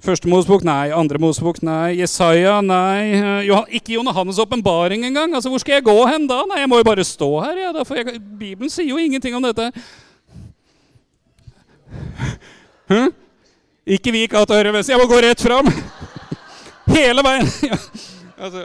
Første 0.00 0.28
Mosebok, 0.32 0.62
nei. 0.64 0.88
Andre 0.96 1.18
Mosebok, 1.20 1.58
nei. 1.66 1.98
Jesaja, 1.98 2.60
nei. 2.64 3.18
Johan, 3.44 3.66
ikke 3.68 3.98
Johannes' 3.98 4.40
åpenbaring 4.40 5.04
engang. 5.04 5.34
Altså, 5.36 5.52
hvor 5.52 5.60
skal 5.60 5.76
jeg 5.76 5.84
gå 5.84 5.96
hen 6.08 6.24
da? 6.30 6.38
Nei, 6.48 6.62
jeg 6.62 6.70
må 6.72 6.78
jo 6.80 6.86
bare 6.88 7.04
stå 7.04 7.28
her. 7.44 7.58
Ja, 7.66 7.72
jeg, 7.98 8.20
Bibelen 8.40 8.72
sier 8.72 8.88
jo 8.88 9.00
ingenting 9.00 9.36
om 9.36 9.44
dette. 9.44 9.68
Hm? 12.88 13.12
Ikke 13.90 14.14
vik 14.14 14.34
av 14.38 14.48
til 14.48 14.60
høyre 14.60 14.72
venstre. 14.78 14.96
Jeg 14.96 15.02
må 15.02 15.10
gå 15.10 15.20
rett 15.20 15.44
fram. 15.44 15.68
Hele 16.96 17.24
veien. 17.26 17.52
Ja, 17.68 17.78
altså. 18.44 18.64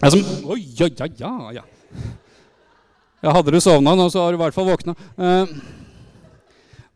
altså 0.00 0.22
Oi, 0.54 0.62
ja, 0.78 0.88
ja, 0.94 1.10
ja, 1.18 1.34
ja. 1.60 3.34
Hadde 3.34 3.52
du 3.52 3.60
sovna 3.60 3.92
nå, 3.98 4.06
så 4.08 4.22
har 4.22 4.32
du 4.32 4.38
i 4.38 4.42
hvert 4.44 4.56
fall 4.56 4.70
våkna. 4.70 4.94
Uh, 5.18 5.50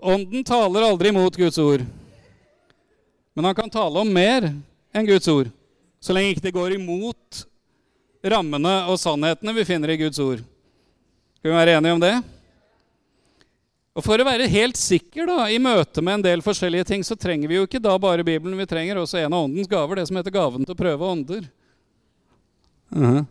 Ånden 0.04 0.44
taler 0.44 0.84
aldri 0.84 1.12
mot 1.16 1.36
Guds 1.36 1.58
ord. 1.58 1.84
Men 3.34 3.48
han 3.48 3.56
kan 3.56 3.70
tale 3.72 4.02
om 4.02 4.10
mer 4.12 4.50
enn 4.92 5.06
Guds 5.08 5.28
ord, 5.32 5.48
så 5.96 6.12
lenge 6.12 6.34
ikke 6.34 6.44
det 6.44 6.54
går 6.54 6.76
imot 6.76 7.40
rammene 8.24 8.74
og 8.92 8.98
sannhetene 9.00 9.54
vi 9.56 9.64
finner 9.64 9.94
i 9.94 9.98
Guds 10.04 10.20
ord. 10.20 10.44
Skal 11.40 11.50
vi 11.50 11.56
være 11.56 11.78
enige 11.78 11.96
om 11.96 12.04
det? 12.04 12.14
Og 13.94 14.04
For 14.04 14.20
å 14.20 14.26
være 14.26 14.50
helt 14.50 14.78
sikker 14.78 15.28
da, 15.30 15.42
i 15.48 15.60
møte 15.62 16.02
med 16.02 16.18
en 16.18 16.26
del 16.26 16.44
forskjellige 16.44 16.88
ting, 16.92 17.04
så 17.06 17.16
trenger 17.16 17.48
vi 17.48 17.60
jo 17.60 17.66
ikke 17.66 17.82
da 17.82 17.94
bare 18.00 18.26
Bibelen. 18.26 18.58
Vi 18.58 18.68
trenger 18.68 19.00
også 19.00 19.20
en 19.22 19.32
av 19.32 19.46
åndens 19.46 19.70
gaver, 19.70 20.00
det 20.00 20.08
som 20.10 20.18
heter 20.18 20.34
gaven 20.34 20.66
til 20.66 20.74
å 20.74 20.82
prøve 20.82 21.10
ånder. 21.14 21.46
Uh 22.90 23.02
-huh. 23.02 23.24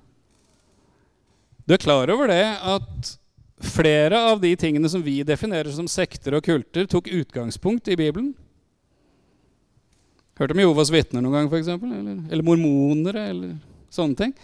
Du 1.65 1.73
er 1.73 1.77
klar 1.77 2.09
over 2.09 2.27
det 2.27 2.57
at 2.62 3.17
Flere 3.63 4.19
av 4.32 4.41
de 4.41 4.52
tingene 4.60 4.89
som 4.91 5.04
vi 5.04 5.21
definerer 5.23 5.71
som 5.71 5.88
sekter 5.88 6.36
og 6.36 6.43
kulter, 6.43 6.88
tok 6.89 7.08
utgangspunkt 7.08 7.88
i 7.88 7.95
Bibelen. 7.99 8.34
Hørte 10.39 10.56
om 10.58 10.63
Jovas 10.63 10.91
vitner 10.91 11.23
noen 11.23 11.38
gang, 11.38 11.47
f.eks.? 11.47 11.69
Eller, 11.71 12.19
eller 12.34 12.45
mormonere, 12.45 13.28
eller 13.30 13.56
sånne 13.93 14.19
ting. 14.19 14.36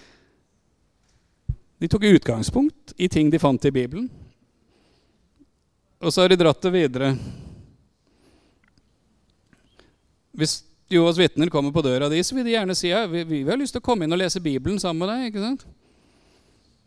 De 1.80 1.90
tok 1.92 2.06
utgangspunkt 2.12 2.94
i 2.98 3.10
ting 3.12 3.32
de 3.32 3.42
fant 3.42 3.66
i 3.66 3.74
Bibelen. 3.74 4.08
Og 6.00 6.14
så 6.14 6.24
har 6.24 6.32
de 6.32 6.40
dratt 6.40 6.62
det 6.64 6.72
videre. 6.72 7.12
Hvis 10.40 10.62
Jovas 10.90 11.20
vitner 11.20 11.52
kommer 11.52 11.74
på 11.76 11.84
døra 11.84 12.08
di, 12.10 12.22
så 12.24 12.38
vil 12.38 12.48
de 12.48 12.56
gjerne 12.56 12.78
si 12.78 12.94
ja, 12.94 13.04
vi, 13.10 13.26
vi 13.28 13.44
har 13.50 13.60
lyst 13.60 13.76
til 13.76 13.84
å 13.84 13.86
komme 13.86 14.08
inn 14.08 14.16
og 14.16 14.22
lese 14.22 14.42
Bibelen 14.44 14.80
sammen 14.80 15.04
med 15.04 15.12
deg. 15.12 15.28
ikke 15.30 15.44
sant? 15.44 15.68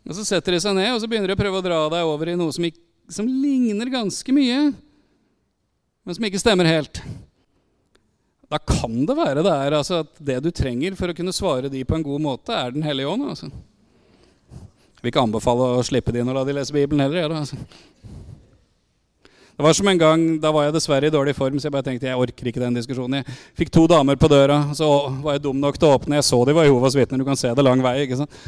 Og 0.03 0.15
Så 0.17 0.25
setter 0.27 0.55
de 0.55 0.63
seg 0.63 0.75
ned 0.75 0.91
og 0.91 1.01
så 1.01 1.07
begynner 1.07 1.31
de 1.31 1.37
å 1.37 1.39
prøve 1.39 1.59
å 1.61 1.65
dra 1.65 1.83
deg 1.93 2.07
over 2.07 2.31
i 2.31 2.39
noe 2.39 2.51
som, 2.55 2.65
ikke, 2.67 2.81
som 3.11 3.27
ligner 3.27 3.91
ganske 3.91 4.35
mye, 4.35 4.73
men 6.03 6.17
som 6.17 6.25
ikke 6.27 6.41
stemmer 6.41 6.67
helt. 6.67 6.99
Da 8.51 8.59
kan 8.59 9.05
det 9.07 9.15
være 9.17 9.41
det 9.45 9.53
er 9.53 9.77
altså, 9.79 10.03
at 10.03 10.19
det 10.21 10.41
du 10.43 10.51
trenger 10.53 10.97
for 10.99 11.09
å 11.09 11.15
kunne 11.17 11.33
svare 11.33 11.71
de 11.71 11.85
på 11.87 11.95
en 11.97 12.03
god 12.05 12.21
måte, 12.21 12.53
er 12.53 12.75
Den 12.75 12.83
hellige 12.85 13.09
ånd. 13.09 13.25
Altså. 13.31 13.47
Jeg 13.49 15.01
vil 15.01 15.13
ikke 15.13 15.23
anbefale 15.23 15.69
å 15.79 15.85
slippe 15.87 16.13
de 16.13 16.21
la 16.27 16.43
de 16.45 16.53
lese 16.55 16.75
Bibelen 16.75 17.01
heller. 17.01 17.23
Ja, 17.23 17.39
altså. 17.39 17.57
Det 19.53 19.61
var 19.65 19.73
som 19.73 19.87
en 19.87 19.97
gang, 19.97 20.21
Da 20.41 20.51
var 20.51 20.65
jeg 20.65 20.73
dessverre 20.73 21.07
i 21.07 21.13
dårlig 21.13 21.35
form, 21.37 21.57
så 21.59 21.67
jeg 21.67 21.73
bare 21.73 21.85
tenkte 21.87 22.07
jeg 22.09 22.19
orker 22.19 22.49
ikke 22.49 22.61
den 22.61 22.77
diskusjonen. 22.77 23.21
Jeg 23.21 23.39
fikk 23.57 23.71
to 23.73 23.87
damer 23.87 24.15
på 24.19 24.29
døra, 24.29 24.59
så 24.75 24.87
var 25.23 25.37
jeg 25.37 25.43
dum 25.47 25.59
nok 25.61 25.77
til 25.77 25.89
å 25.89 25.97
åpne. 25.97 26.19
Jeg 26.19 26.27
så 26.29 26.39
de 26.45 26.55
var 26.57 26.65
Jehovas 26.65 26.97
vitner. 26.97 27.21
Du 27.21 27.25
kan 27.25 27.39
se 27.39 27.53
det 27.53 27.65
lang 27.65 27.81
vei. 27.81 28.03
ikke 28.05 28.21
sant? 28.21 28.39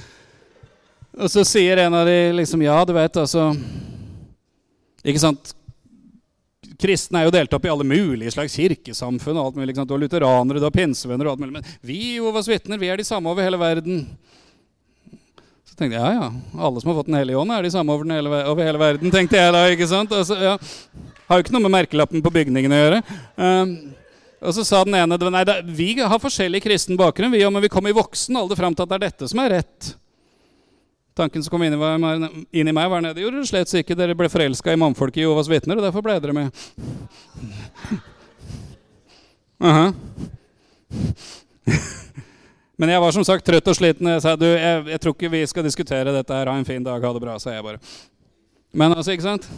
Og 1.15 1.31
så 1.31 1.45
sier 1.47 1.79
en 1.85 1.95
av 1.95 2.07
de 2.07 2.17
liksom 2.35 2.63
Ja, 2.65 2.79
du 2.85 2.93
vet, 2.95 3.21
altså 3.21 3.51
Ikke 5.05 5.21
sant? 5.21 5.53
kristne 6.75 7.21
er 7.21 7.29
jo 7.29 7.31
delt 7.31 7.53
opp 7.55 7.65
i 7.65 7.69
alle 7.71 7.85
mulige 7.87 8.33
slags 8.33 8.55
kirkesamfunn. 8.59 9.37
og 9.37 9.45
alt 9.45 9.55
mulig, 9.55 9.75
Du 9.75 9.93
har 9.93 10.01
lutheranere, 10.01 10.59
du 10.59 10.65
har 10.65 10.75
pinsevenner 10.75 11.25
og 11.25 11.31
alt 11.31 11.39
mulig. 11.39 11.53
Men 11.53 11.63
vi 11.81 12.17
Jehovas 12.17 12.49
vitner, 12.51 12.77
vi 12.77 12.89
er 12.91 12.97
de 12.97 13.05
samme 13.07 13.29
over 13.31 13.41
hele 13.43 13.57
verden. 13.57 14.05
Så 15.63 15.77
tenkte 15.77 15.95
jeg 15.95 16.03
ja, 16.03 16.11
ja, 16.19 16.31
alle 16.59 16.81
som 16.81 16.91
har 16.91 16.99
fått 16.99 17.07
Den 17.07 17.15
hellige 17.15 17.39
ånd, 17.39 17.51
er 17.51 17.63
de 17.63 17.71
samme 17.71 17.95
over, 17.95 18.11
hele, 18.11 18.43
over 18.51 18.63
hele 18.67 18.81
verden, 18.81 19.11
tenkte 19.11 19.39
jeg 19.39 19.53
da. 19.55 19.65
ikke 19.71 19.87
sant? 19.87 20.11
Altså, 20.11 20.35
ja. 20.35 20.57
Har 21.29 21.39
jo 21.39 21.45
ikke 21.45 21.55
noe 21.55 21.63
med 21.63 21.77
merkelappen 21.79 22.21
på 22.21 22.33
bygningen 22.43 22.75
å 22.75 22.81
gjøre. 22.81 23.03
Um, 23.39 23.75
og 24.45 24.53
så 24.53 24.65
sa 24.67 24.83
den 24.83 24.99
ene 24.99 25.17
nei, 25.31 25.45
da, 25.47 25.61
vi 25.63 25.93
har 26.01 26.19
forskjellig 26.21 26.61
kristen 26.61 26.99
bakgrunn, 26.99 27.31
vi, 27.31 27.41
men 27.47 27.63
vi 27.63 27.71
kom 27.71 27.87
i 27.87 27.95
voksen 27.95 28.35
alder 28.35 28.59
fram 28.59 28.75
til 28.75 28.83
at 28.83 28.91
det 28.91 28.99
er 28.99 29.07
dette 29.07 29.31
som 29.31 29.39
er 29.41 29.57
rett. 29.57 29.95
Tanken 31.15 31.43
som 31.43 31.51
kom 31.53 31.63
inn 31.63 31.73
i, 31.73 32.29
inn 32.59 32.67
i 32.67 32.73
meg, 32.75 32.89
var 32.91 33.03
nede. 33.03 33.21
Gjorde 33.23 33.39
det 33.39 33.47
slett 33.47 33.71
ikke. 33.79 33.95
Dere 33.95 34.17
ble 34.19 34.27
forelska 34.27 34.73
i 34.73 34.79
mannfolket 34.79 35.21
i 35.21 35.23
Jovas 35.23 35.47
vitner, 35.47 35.79
og 35.79 35.87
derfor 35.87 36.03
ble 36.03 36.17
dere 36.19 36.35
med. 36.35 36.63
Uh 39.63 39.71
-huh. 39.71 39.93
Men 42.75 42.89
jeg 42.89 43.01
var 43.01 43.11
som 43.11 43.23
sagt 43.23 43.45
trøtt 43.45 43.67
og 43.67 43.75
sliten. 43.75 44.07
Jeg 44.07 44.21
sa 44.21 44.35
du, 44.35 44.45
jeg, 44.45 44.87
jeg 44.91 45.01
tror 45.01 45.13
ikke 45.15 45.31
vi 45.31 45.45
skal 45.47 45.63
diskutere 45.63 46.11
dette. 46.11 46.33
her, 46.33 46.47
Ha 46.47 46.57
en 46.57 46.65
fin 46.65 46.83
dag, 46.83 47.01
ha 47.01 47.13
det 47.13 47.21
bra, 47.21 47.39
sa 47.39 47.51
jeg 47.51 47.63
bare. 47.63 47.79
Men 48.73 48.93
altså, 48.93 49.11
ikke 49.11 49.23
sant? 49.23 49.49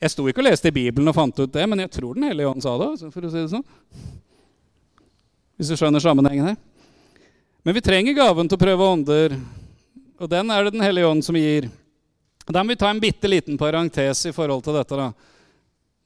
Jeg 0.00 0.10
sto 0.10 0.28
ikke 0.28 0.38
og 0.38 0.44
leste 0.44 0.68
i 0.68 0.70
Bibelen 0.70 1.08
og 1.08 1.14
fant 1.14 1.38
ut 1.40 1.52
det, 1.52 1.68
men 1.68 1.80
jeg 1.80 1.90
tror 1.90 2.14
Den 2.14 2.28
hellige 2.28 2.48
ånd 2.48 2.62
sa 2.62 2.78
det. 2.78 2.90
Altså, 2.90 3.10
for 3.10 3.26
å 3.26 3.30
si 3.30 3.40
det 3.40 3.50
sånn. 3.50 3.66
Hvis 5.56 5.68
du 5.68 5.76
skjønner 5.76 6.00
sammenhengen 6.00 6.46
her. 6.46 6.56
Men 7.64 7.74
vi 7.74 7.80
trenger 7.80 8.14
gaven 8.14 8.48
til 8.48 8.58
å 8.58 8.64
prøve 8.64 8.88
ånder 8.92 9.38
og 10.24 10.30
den 10.32 10.50
er 10.50 10.64
det 10.64 10.74
Den 10.74 10.84
hellige 10.84 11.08
ånd 11.08 11.24
som 11.24 11.36
gir. 11.36 11.68
Da 12.48 12.62
må 12.64 12.72
vi 12.72 12.80
ta 12.80 12.90
en 12.90 13.00
bitte 13.00 13.28
liten 13.28 13.58
parentes 13.60 14.26
i 14.26 14.32
forhold 14.32 14.64
til 14.64 14.76
dette. 14.76 14.96
da. 14.96 15.12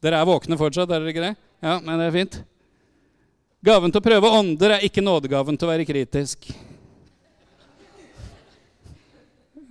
Dere 0.02 0.20
er 0.20 0.26
våkne 0.26 0.58
fortsatt, 0.58 0.90
er 0.90 1.02
dere 1.02 1.12
ikke 1.14 1.26
det? 1.26 1.34
Ja, 1.62 1.78
men 1.82 1.98
det 1.98 2.06
er 2.08 2.14
fint. 2.14 2.40
Gaven 3.62 3.90
til 3.90 3.98
å 3.98 4.06
prøve 4.06 4.30
ånder 4.30 4.76
er 4.76 4.84
ikke 4.86 5.02
nådegaven 5.02 5.58
til 5.58 5.66
å 5.66 5.72
være 5.72 5.86
kritisk. 5.86 6.50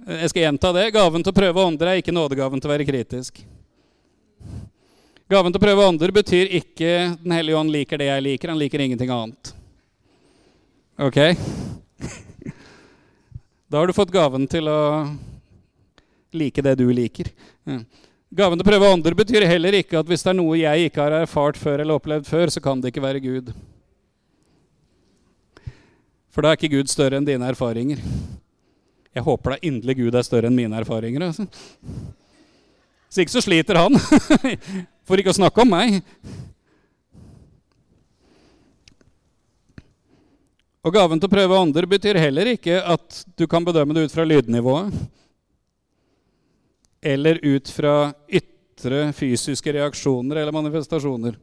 Jeg 0.08 0.32
skal 0.32 0.44
gjenta 0.44 0.74
det. 0.76 0.90
Gaven 0.96 1.24
til 1.24 1.32
å 1.32 1.36
prøve 1.36 1.64
ånder 1.68 1.92
er 1.92 2.02
ikke 2.02 2.16
nådegaven 2.16 2.60
til 2.64 2.70
å 2.70 2.74
være 2.74 2.88
kritisk. 2.88 3.40
Gaven 5.28 5.52
til 5.52 5.60
å 5.60 5.64
prøve 5.64 5.88
ånder 5.92 6.12
betyr 6.16 6.54
ikke 6.62 6.92
Den 7.20 7.34
hellige 7.36 7.60
ånd 7.60 7.72
liker 7.74 8.00
det 8.00 8.08
jeg 8.08 8.24
liker. 8.24 8.54
Han 8.54 8.60
liker 8.62 8.84
ingenting 8.84 9.12
annet. 9.12 9.52
Ok? 11.04 11.20
Da 13.68 13.78
har 13.82 13.88
du 13.88 13.94
fått 13.96 14.14
gaven 14.16 14.48
til 14.48 14.68
å 14.72 14.80
like 16.38 16.64
det 16.64 16.76
du 16.80 16.86
liker. 16.96 17.30
Gaven 17.68 18.60
til 18.60 18.64
å 18.64 18.68
prøve 18.68 18.92
ånder 18.94 19.16
betyr 19.18 19.48
heller 19.48 19.76
ikke 19.80 20.00
at 20.00 20.08
hvis 20.08 20.24
det 20.24 20.32
er 20.32 20.38
noe 20.40 20.60
jeg 20.60 20.88
ikke 20.88 21.04
har 21.04 21.16
erfart 21.22 21.60
før 21.60 21.84
eller 21.84 22.00
opplevd 22.00 22.30
før, 22.30 22.52
så 22.54 22.64
kan 22.64 22.80
det 22.84 22.94
ikke 22.94 23.04
være 23.04 23.24
Gud. 23.24 23.52
For 26.32 26.46
da 26.46 26.54
er 26.54 26.60
ikke 26.60 26.78
Gud 26.78 26.92
større 26.92 27.20
enn 27.20 27.28
dine 27.28 27.48
erfaringer. 27.50 28.00
Jeg 29.18 29.26
håper 29.26 29.56
da 29.56 29.60
inderlig 29.66 29.98
Gud 30.00 30.16
er 30.16 30.24
større 30.28 30.52
enn 30.52 30.56
mine 30.56 30.78
erfaringer. 30.80 31.28
Altså. 31.28 31.48
Så 33.10 33.24
ikke 33.24 33.36
så 33.36 33.44
sliter 33.44 33.80
han. 33.82 33.98
For 35.08 35.20
ikke 35.20 35.34
å 35.34 35.40
snakke 35.40 35.64
om 35.64 35.72
meg. 35.74 36.00
Og 40.88 40.94
gaven 40.96 41.20
til 41.20 41.28
å 41.28 41.34
prøve 41.34 41.58
ånder 41.60 41.84
betyr 41.90 42.16
heller 42.16 42.48
ikke 42.54 42.78
at 42.80 43.26
du 43.36 43.44
kan 43.52 43.66
bedømme 43.68 43.92
det 43.92 44.06
ut 44.08 44.14
fra 44.14 44.24
lydnivået. 44.24 44.94
Eller 47.04 47.42
ut 47.44 47.68
fra 47.68 48.14
ytre 48.32 49.10
fysiske 49.18 49.74
reaksjoner 49.76 50.40
eller 50.40 50.56
manifestasjoner. 50.56 51.36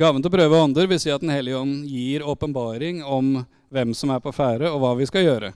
Gaven 0.00 0.24
til 0.24 0.32
å 0.32 0.36
prøve 0.38 0.64
ånder 0.64 0.88
vil 0.88 1.02
si 1.02 1.12
at 1.12 1.20
Den 1.20 1.34
hellige 1.34 1.60
ånd 1.60 1.84
gir 1.84 2.24
åpenbaring 2.24 3.04
om 3.04 3.42
hvem 3.68 3.92
som 3.92 4.16
er 4.16 4.24
på 4.24 4.32
ferde, 4.32 4.72
og 4.72 4.80
hva 4.80 4.96
vi 4.96 5.04
skal 5.04 5.26
gjøre. 5.26 5.52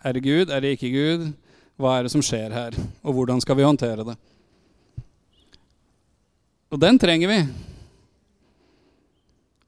Er 0.00 0.16
det 0.16 0.24
Gud? 0.24 0.48
Er 0.48 0.64
det 0.64 0.78
ikke 0.78 0.96
Gud? 0.96 1.32
Hva 1.76 1.98
er 1.98 2.08
det 2.08 2.16
som 2.16 2.24
skjer 2.24 2.56
her? 2.56 2.78
Og 3.04 3.20
hvordan 3.20 3.44
skal 3.44 3.60
vi 3.60 3.68
håndtere 3.68 4.08
det? 4.08 4.16
Og 6.72 6.80
den 6.80 6.96
trenger 6.98 7.28
vi. 7.28 7.42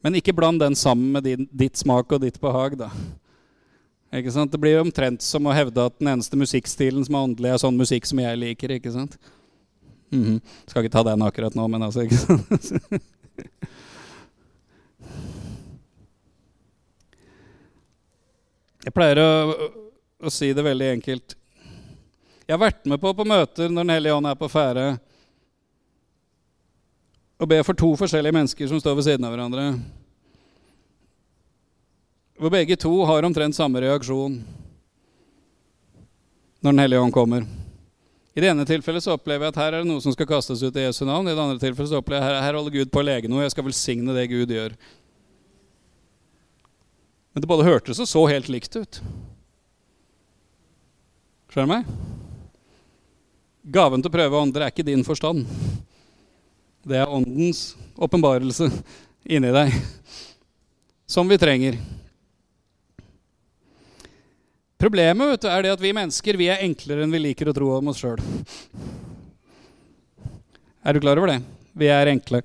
Men 0.00 0.16
ikke 0.16 0.32
bland 0.32 0.60
den 0.60 0.76
sammen 0.76 1.12
med 1.12 1.24
din, 1.24 1.48
ditt 1.52 1.76
smak 1.76 2.12
og 2.12 2.22
ditt 2.24 2.40
behag, 2.40 2.78
da. 2.80 2.90
Ikke 4.14 4.32
sant? 4.32 4.52
Det 4.52 4.60
blir 4.60 4.80
omtrent 4.80 5.24
som 5.24 5.44
å 5.44 5.52
hevde 5.52 5.84
at 5.84 5.98
den 5.98 6.08
eneste 6.14 6.38
musikkstilen 6.38 7.04
som 7.04 7.18
er 7.18 7.28
åndelig, 7.28 7.50
er 7.52 7.60
sånn 7.60 7.76
musikk 7.76 8.08
som 8.08 8.20
jeg 8.22 8.40
liker. 8.40 8.76
ikke 8.78 8.92
sant? 8.92 9.18
Mm 10.10 10.24
-hmm. 10.24 10.40
Skal 10.66 10.84
ikke 10.84 10.92
ta 10.92 11.02
den 11.02 11.22
akkurat 11.22 11.54
nå, 11.54 11.68
men 11.68 11.82
altså 11.82 12.02
ikke 12.02 12.16
sant? 12.16 12.72
Jeg 18.84 18.92
pleier 18.92 19.18
å, 19.18 19.54
å, 20.20 20.30
si 20.30 20.52
det 20.52 20.62
veldig 20.62 20.88
enkelt. 20.92 21.36
Jeg 22.46 22.52
har 22.52 22.60
vært 22.60 22.84
med 22.86 23.00
på 23.00 23.14
på 23.14 23.24
møter 23.24 23.68
når 23.68 23.82
Den 23.82 23.90
hellige 23.90 24.14
ånd 24.14 24.26
er 24.26 24.34
på 24.34 24.48
ferde 24.48 24.98
og 27.40 27.50
be 27.50 27.58
for 27.66 27.76
to 27.78 27.90
forskjellige 27.98 28.34
mennesker 28.34 28.70
som 28.70 28.80
står 28.80 28.98
ved 28.98 29.06
siden 29.08 29.26
av 29.26 29.34
hverandre. 29.34 29.66
Hvor 32.38 32.52
begge 32.54 32.76
to 32.78 32.92
har 33.06 33.26
omtrent 33.26 33.56
samme 33.56 33.82
reaksjon 33.82 34.42
når 36.64 36.72
Den 36.72 36.80
hellige 36.80 37.00
ånd 37.00 37.12
kommer. 37.12 37.44
I 38.34 38.40
det 38.40 38.48
ene 38.48 38.64
tilfellet 38.66 39.04
så 39.04 39.14
opplever 39.14 39.44
jeg 39.44 39.52
at 39.52 39.58
her 39.60 39.74
er 39.74 39.82
det 39.82 39.90
noe 39.90 40.02
som 40.02 40.14
skal 40.14 40.26
kastes 40.26 40.62
ut 40.64 40.76
i 40.80 40.86
Jesu 40.86 41.04
navn. 41.04 41.28
I 41.28 41.34
det 41.34 41.42
andre 41.42 41.60
tilfellet 41.60 41.92
så 41.92 42.00
opplever 42.00 42.24
jeg 42.24 42.38
at 42.38 42.46
her 42.46 42.56
holder 42.56 42.74
Gud 42.74 42.90
på 42.90 43.02
å 43.02 43.04
lege 43.04 43.28
noe. 43.30 43.44
Jeg 43.44 43.52
skal 43.52 43.66
velsigne 43.68 44.16
det 44.16 44.24
Gud 44.32 44.50
gjør. 44.50 44.74
Men 47.34 47.44
det 47.44 47.50
både 47.50 47.66
hørtes 47.68 48.00
og 48.00 48.08
så 48.08 48.24
helt 48.30 48.48
likt 48.50 48.74
ut. 48.80 48.98
Skjønner 51.52 51.68
du 51.68 51.74
meg? 51.74 51.84
Gaven 53.76 54.02
til 54.02 54.10
å 54.10 54.16
prøve 54.16 54.40
ånder 54.40 54.64
er 54.64 54.72
ikke 54.72 54.86
din 54.88 55.04
forstand. 55.06 55.44
Det 56.84 56.98
er 57.00 57.08
Åndens 57.08 57.74
åpenbarelse 57.96 58.68
inni 59.24 59.48
deg, 59.54 59.72
som 61.08 61.28
vi 61.28 61.38
trenger. 61.40 61.78
Problemet 64.76 65.30
vet 65.30 65.46
du, 65.46 65.48
er 65.48 65.64
det 65.64 65.70
at 65.72 65.80
vi 65.80 65.94
mennesker 65.96 66.36
vi 66.36 66.50
er 66.52 66.60
enklere 66.66 67.06
enn 67.06 67.14
vi 67.14 67.22
liker 67.22 67.48
å 67.48 67.54
tro 67.56 67.70
om 67.78 67.88
oss 67.88 68.02
sjøl. 68.02 68.20
Er 70.84 70.92
du 70.92 71.00
klar 71.00 71.16
over 71.16 71.32
det? 71.32 71.38
Vi 71.72 71.88
er 71.88 72.12
enkle. 72.12 72.42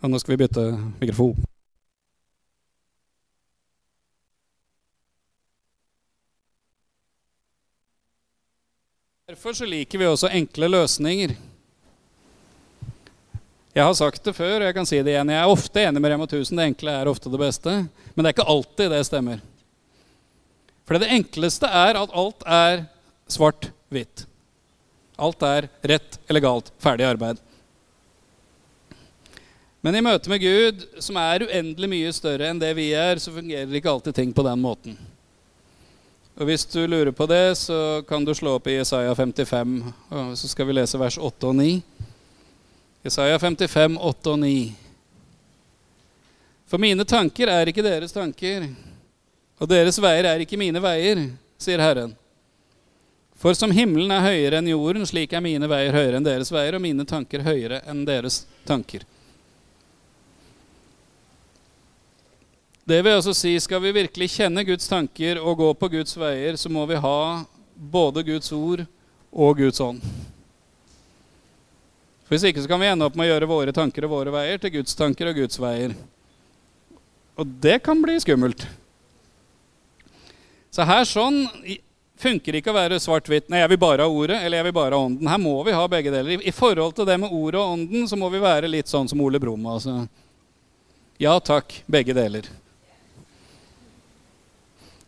Og 0.00 0.08
nå 0.08 0.22
skal 0.22 0.32
vi 0.32 0.40
bytte 0.46 0.64
mikrofon. 1.02 1.36
Derfor 9.28 9.52
så 9.52 9.68
liker 9.68 10.00
vi 10.00 10.08
også 10.08 10.32
enkle 10.32 10.72
løsninger. 10.72 11.36
Jeg 13.76 13.84
har 13.84 13.94
sagt 13.94 14.24
det 14.24 14.32
før, 14.34 14.60
og 14.60 14.66
jeg 14.66 14.74
kan 14.74 14.88
si 14.88 14.98
det 15.04 15.12
igjen. 15.12 15.30
Jeg 15.34 15.42
er 15.42 15.52
ofte 15.52 15.82
enig 15.84 16.00
med 16.02 16.12
Rema 16.12 16.24
1000. 16.24 16.56
Det 16.56 16.68
enkle 16.70 16.94
er 16.98 17.10
ofte 17.10 17.30
det 17.30 17.40
beste. 17.40 17.74
Men 18.14 18.22
det 18.24 18.30
er 18.30 18.36
ikke 18.36 18.52
alltid 18.54 18.94
det 18.94 19.02
stemmer. 19.06 19.42
For 20.88 20.96
det 20.96 21.10
enkleste 21.12 21.68
er 21.68 21.98
at 22.00 22.14
alt 22.16 22.46
er 22.48 22.86
svart-hvitt. 23.28 24.24
Alt 25.20 25.44
er 25.44 25.68
rett 25.92 26.16
eller 26.30 26.42
galt. 26.42 26.72
Ferdig 26.80 27.04
arbeid. 27.04 27.42
Men 29.84 29.94
i 29.94 30.02
møte 30.02 30.32
med 30.32 30.42
Gud, 30.42 30.82
som 31.04 31.20
er 31.20 31.44
uendelig 31.46 31.90
mye 31.92 32.14
større 32.16 32.48
enn 32.50 32.58
det 32.58 32.72
vi 32.74 32.88
er, 32.96 33.20
så 33.22 33.30
fungerer 33.34 33.78
ikke 33.78 33.92
alltid 33.92 34.16
ting 34.16 34.32
på 34.34 34.42
den 34.46 34.64
måten. 34.64 34.96
Og 36.38 36.46
Hvis 36.48 36.64
du 36.70 36.80
lurer 36.86 37.12
på 37.14 37.26
det, 37.26 37.58
så 37.58 38.02
kan 38.08 38.24
du 38.24 38.32
slå 38.34 38.56
opp 38.58 38.66
i 38.70 38.78
Isaiah 38.80 39.14
55, 39.14 39.78
og 40.10 40.34
så 40.38 40.50
skal 40.50 40.68
vi 40.68 40.76
lese 40.78 40.98
vers 40.98 41.18
8 41.18 41.50
og 41.50 41.56
9. 41.58 41.70
Jesaja 43.08 43.38
55, 43.38 43.96
8 44.00 44.30
og 44.30 44.38
9. 44.38 44.74
For 46.68 46.76
mine 46.82 47.06
tanker 47.08 47.48
er 47.48 47.70
ikke 47.70 47.84
deres 47.86 48.12
tanker, 48.12 48.66
og 49.56 49.70
deres 49.70 49.96
veier 50.04 50.28
er 50.28 50.44
ikke 50.44 50.58
mine 50.60 50.82
veier, 50.84 51.22
sier 51.56 51.80
Herren. 51.80 52.12
For 53.40 53.56
som 53.56 53.72
himmelen 53.72 54.12
er 54.12 54.26
høyere 54.26 54.60
enn 54.60 54.68
jorden, 54.68 55.08
slik 55.08 55.32
er 55.32 55.40
mine 55.40 55.70
veier 55.70 55.96
høyere 55.96 56.20
enn 56.20 56.26
deres 56.26 56.52
veier, 56.52 56.76
og 56.76 56.84
mine 56.84 57.08
tanker 57.08 57.46
høyere 57.46 57.80
enn 57.88 58.04
deres 58.04 58.42
tanker. 58.68 59.08
Det 62.88 63.02
vil 63.04 63.16
altså 63.16 63.32
si, 63.36 63.54
skal 63.56 63.80
vi 63.86 63.96
virkelig 64.02 64.34
kjenne 64.36 64.68
Guds 64.68 64.88
tanker 64.90 65.40
og 65.40 65.62
gå 65.62 65.74
på 65.80 65.94
Guds 65.96 66.12
veier, 66.20 66.60
så 66.60 66.68
må 66.68 66.84
vi 66.90 67.00
ha 67.00 67.20
både 67.72 68.26
Guds 68.34 68.52
ord 68.52 68.84
og 69.32 69.64
Guds 69.64 69.80
ånd. 69.80 70.04
For 72.28 72.36
Hvis 72.36 72.50
ikke 72.50 72.60
så 72.60 72.68
kan 72.68 72.82
vi 72.82 72.90
ende 72.90 73.06
opp 73.08 73.14
med 73.16 73.24
å 73.24 73.30
gjøre 73.30 73.48
våre 73.48 73.72
tanker 73.72 74.04
og 74.04 74.12
våre 74.12 74.32
veier 74.34 74.60
til 74.60 74.74
Guds 74.74 74.92
tanker 74.98 75.30
og 75.30 75.38
Guds 75.40 75.56
veier. 75.56 75.94
Og 77.40 77.54
det 77.64 77.78
kan 77.86 78.02
bli 78.04 78.18
skummelt. 78.20 78.66
Så 80.68 80.84
her 80.84 81.08
sånn 81.08 81.46
funker 82.20 82.58
ikke 82.58 82.74
å 82.74 82.76
være 82.76 82.98
svart-hvitt. 83.00 83.48
Nei, 83.48 83.62
jeg 83.62 83.72
vil 83.72 83.80
bare 83.80 84.04
ha 84.04 84.12
ordet, 84.12 84.42
eller 84.42 84.60
jeg 84.60 84.68
vil 84.68 84.76
bare 84.76 84.98
ha 84.98 85.08
ånden. 85.08 85.30
Her 85.32 85.40
må 85.40 85.54
vi 85.64 85.72
ha 85.72 85.86
begge 85.88 86.12
deler. 86.12 86.44
I, 86.44 86.52
forhold 86.52 86.98
til 86.98 87.08
det 87.08 87.16
med 87.22 87.32
ordet 87.32 87.62
og 87.62 87.78
ånden 87.78 88.04
så 88.10 88.18
må 88.20 88.28
vi 88.34 88.42
være 88.44 88.68
litt 88.68 88.92
sånn 88.92 89.08
som 89.08 89.24
Ole 89.24 89.40
Brumm. 89.40 89.64
Altså. 89.72 90.02
Ja 91.22 91.38
takk, 91.40 91.80
begge 91.88 92.12
deler. 92.18 92.52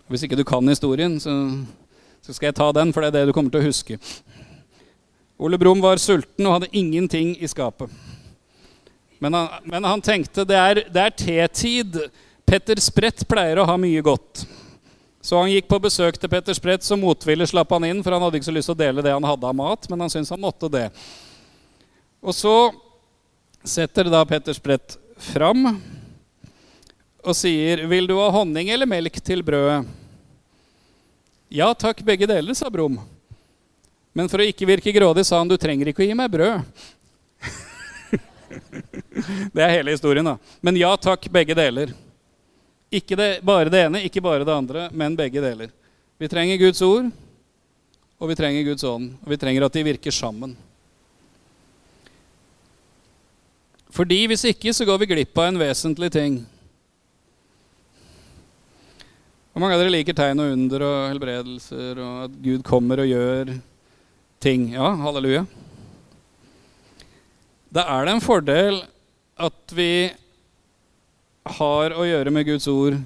Hvis 0.08 0.24
ikke 0.24 0.40
du 0.40 0.46
kan 0.48 0.66
historien, 0.72 1.20
så, 1.22 1.36
så 2.24 2.32
skal 2.32 2.48
jeg 2.48 2.58
ta 2.58 2.72
den, 2.80 2.94
for 2.96 3.04
det 3.04 3.12
er 3.12 3.20
det 3.20 3.28
du 3.28 3.36
kommer 3.36 3.52
til 3.52 3.60
å 3.60 3.68
huske. 3.68 4.00
Ole 5.40 5.56
Brumm 5.58 5.80
var 5.80 5.96
sulten 5.96 6.44
og 6.44 6.58
hadde 6.58 6.72
ingenting 6.76 7.32
i 7.40 7.48
skapet. 7.48 7.88
Men 9.20 9.34
han, 9.36 9.48
men 9.64 9.86
han 9.88 10.02
tenkte 10.04 10.44
det 10.44 10.56
er, 10.56 10.80
det 10.92 11.04
er 11.06 11.14
tetid. 11.16 11.96
Petter 12.44 12.80
Sprett 12.80 13.24
pleier 13.28 13.60
å 13.60 13.64
ha 13.68 13.76
mye 13.80 14.02
godt. 14.04 14.44
Så 15.24 15.38
han 15.40 15.48
gikk 15.52 15.68
på 15.68 15.78
besøk 15.80 16.16
til 16.20 16.32
Petter 16.32 16.56
Sprett, 16.56 16.84
så 16.84 16.96
motvillig 16.96 17.50
slapp 17.50 17.72
han 17.72 17.84
inn, 17.88 18.02
for 18.04 18.16
han 18.16 18.24
hadde 18.24 18.40
ikke 18.40 18.48
så 18.50 18.54
lyst 18.56 18.70
til 18.72 18.76
å 18.76 18.80
dele 18.80 19.04
det 19.04 19.12
han 19.12 19.28
hadde 19.28 19.48
av 19.48 19.56
mat, 19.56 19.88
men 19.92 20.04
han 20.04 20.12
syntes 20.12 20.32
han 20.32 20.40
måtte 20.40 20.68
det. 20.72 20.86
Og 22.20 22.36
så 22.36 22.54
setter 23.64 24.08
da 24.12 24.20
Petter 24.28 24.56
Sprett 24.56 24.96
fram 25.20 25.66
og 27.20 27.36
sier, 27.36 27.86
'Vil 27.86 28.08
du 28.08 28.16
ha 28.16 28.30
honning 28.32 28.68
eller 28.72 28.88
melk 28.88 29.20
til 29.24 29.42
brødet?' 29.44 29.88
'Ja 31.50 31.72
takk, 31.74 32.04
begge 32.04 32.28
deler', 32.28 32.56
sa 32.56 32.70
Brum. 32.70 33.00
Men 34.12 34.28
for 34.30 34.42
å 34.42 34.46
ikke 34.46 34.68
virke 34.68 34.94
grådig 34.94 35.24
sa 35.26 35.38
han, 35.38 35.48
'Du 35.48 35.56
trenger 35.56 35.90
ikke 35.90 36.02
å 36.02 36.08
gi 36.08 36.16
meg 36.18 36.30
brød'. 36.30 36.62
det 39.54 39.62
er 39.62 39.76
hele 39.78 39.94
historien, 39.94 40.26
da. 40.26 40.36
Men 40.60 40.76
ja 40.76 40.90
takk, 40.96 41.28
begge 41.30 41.54
deler. 41.54 41.94
Ikke 42.90 43.14
det, 43.16 43.38
bare 43.46 43.70
det 43.70 43.84
ene, 43.86 44.02
ikke 44.02 44.22
bare 44.22 44.44
det 44.44 44.54
andre, 44.54 44.88
men 44.90 45.14
begge 45.16 45.42
deler. 45.42 45.70
Vi 46.18 46.28
trenger 46.28 46.58
Guds 46.58 46.82
ord, 46.82 47.06
og 48.18 48.28
vi 48.28 48.36
trenger 48.36 48.66
Guds 48.66 48.84
ånd. 48.84 49.14
Og 49.22 49.30
vi 49.30 49.38
trenger 49.38 49.64
at 49.64 49.72
de 49.72 49.86
virker 49.86 50.10
sammen. 50.10 50.56
Fordi 53.90 54.26
hvis 54.30 54.44
ikke, 54.50 54.74
så 54.74 54.84
går 54.86 54.98
vi 55.02 55.10
glipp 55.14 55.38
av 55.38 55.50
en 55.50 55.60
vesentlig 55.62 56.10
ting. 56.14 56.40
Hvor 59.50 59.62
mange 59.62 59.74
av 59.74 59.82
dere 59.82 59.94
liker 59.94 60.14
tegn 60.14 60.42
og 60.42 60.52
under 60.54 60.84
og 60.86 60.98
helbredelser, 61.10 61.98
og 61.98 62.20
at 62.26 62.36
Gud 62.42 62.62
kommer 62.66 63.02
og 63.02 63.10
gjør 63.10 63.50
ting? 64.40 64.72
Ja, 64.72 64.88
halleluja. 64.96 65.44
Da 67.70 67.84
er 67.86 68.06
det 68.06 68.16
en 68.16 68.24
fordel 68.24 68.80
at 69.40 69.74
vi 69.76 70.10
har 71.60 71.94
å 71.94 72.06
gjøre 72.08 72.32
med 72.32 72.48
Guds 72.48 72.66
ord, 72.72 72.96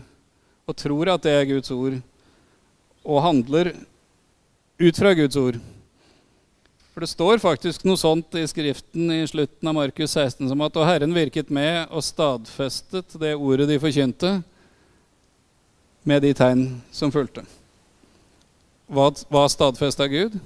og 0.64 0.78
tror 0.78 1.10
at 1.12 1.26
det 1.26 1.34
er 1.34 1.50
Guds 1.50 1.74
ord, 1.74 1.98
og 3.04 3.22
handler 3.26 3.74
ut 4.78 4.96
fra 4.96 5.12
Guds 5.18 5.36
ord. 5.36 5.58
For 6.94 7.02
det 7.02 7.10
står 7.10 7.42
faktisk 7.42 7.82
noe 7.82 7.98
sånt 7.98 8.38
i 8.38 8.46
Skriften 8.46 9.10
i 9.10 9.26
slutten 9.26 9.68
av 9.68 9.74
Markus 9.74 10.14
16 10.14 10.46
som 10.46 10.62
at 10.62 10.76
og 10.78 10.86
Herren 10.86 11.14
virket 11.16 11.50
med 11.50 11.90
og 11.90 12.06
stadfestet 12.06 13.18
det 13.18 13.34
ordet 13.34 13.66
de 13.68 13.82
forkynte, 13.82 14.36
med 16.04 16.22
de 16.22 16.34
tegn 16.36 16.66
som 16.94 17.10
fulgte. 17.10 17.42
Hva, 18.86 19.08
hva 19.32 19.48
stadfesta 19.50 20.06
Gud? 20.12 20.36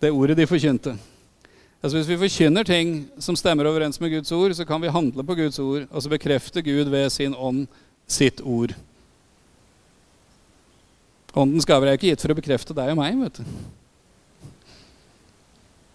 Det 0.00 0.10
ordet 0.12 0.36
de 0.38 0.46
forkynte. 0.46 0.96
Altså 1.84 1.98
Hvis 1.98 2.08
vi 2.08 2.16
forkynner 2.16 2.64
ting 2.64 2.94
som 3.20 3.36
stemmer 3.36 3.68
overens 3.68 4.00
med 4.00 4.10
Guds 4.14 4.32
ord, 4.32 4.54
så 4.56 4.64
kan 4.64 4.80
vi 4.80 4.88
handle 4.88 5.24
på 5.24 5.36
Guds 5.36 5.58
ord, 5.58 5.86
og 5.90 6.02
så 6.02 6.08
bekrefte 6.08 6.62
Gud 6.64 6.88
ved 6.88 7.10
sin 7.10 7.34
ånd 7.36 7.66
sitt 8.08 8.40
ord. 8.40 8.72
Åndens 11.34 11.66
gaver 11.66 11.90
er 11.90 11.98
ikke 11.98 12.12
gitt 12.12 12.22
for 12.22 12.32
å 12.32 12.38
bekrefte 12.38 12.76
deg 12.76 12.92
og 12.94 13.00
meg. 13.00 13.18
vet 13.18 13.40
du. 13.40 13.44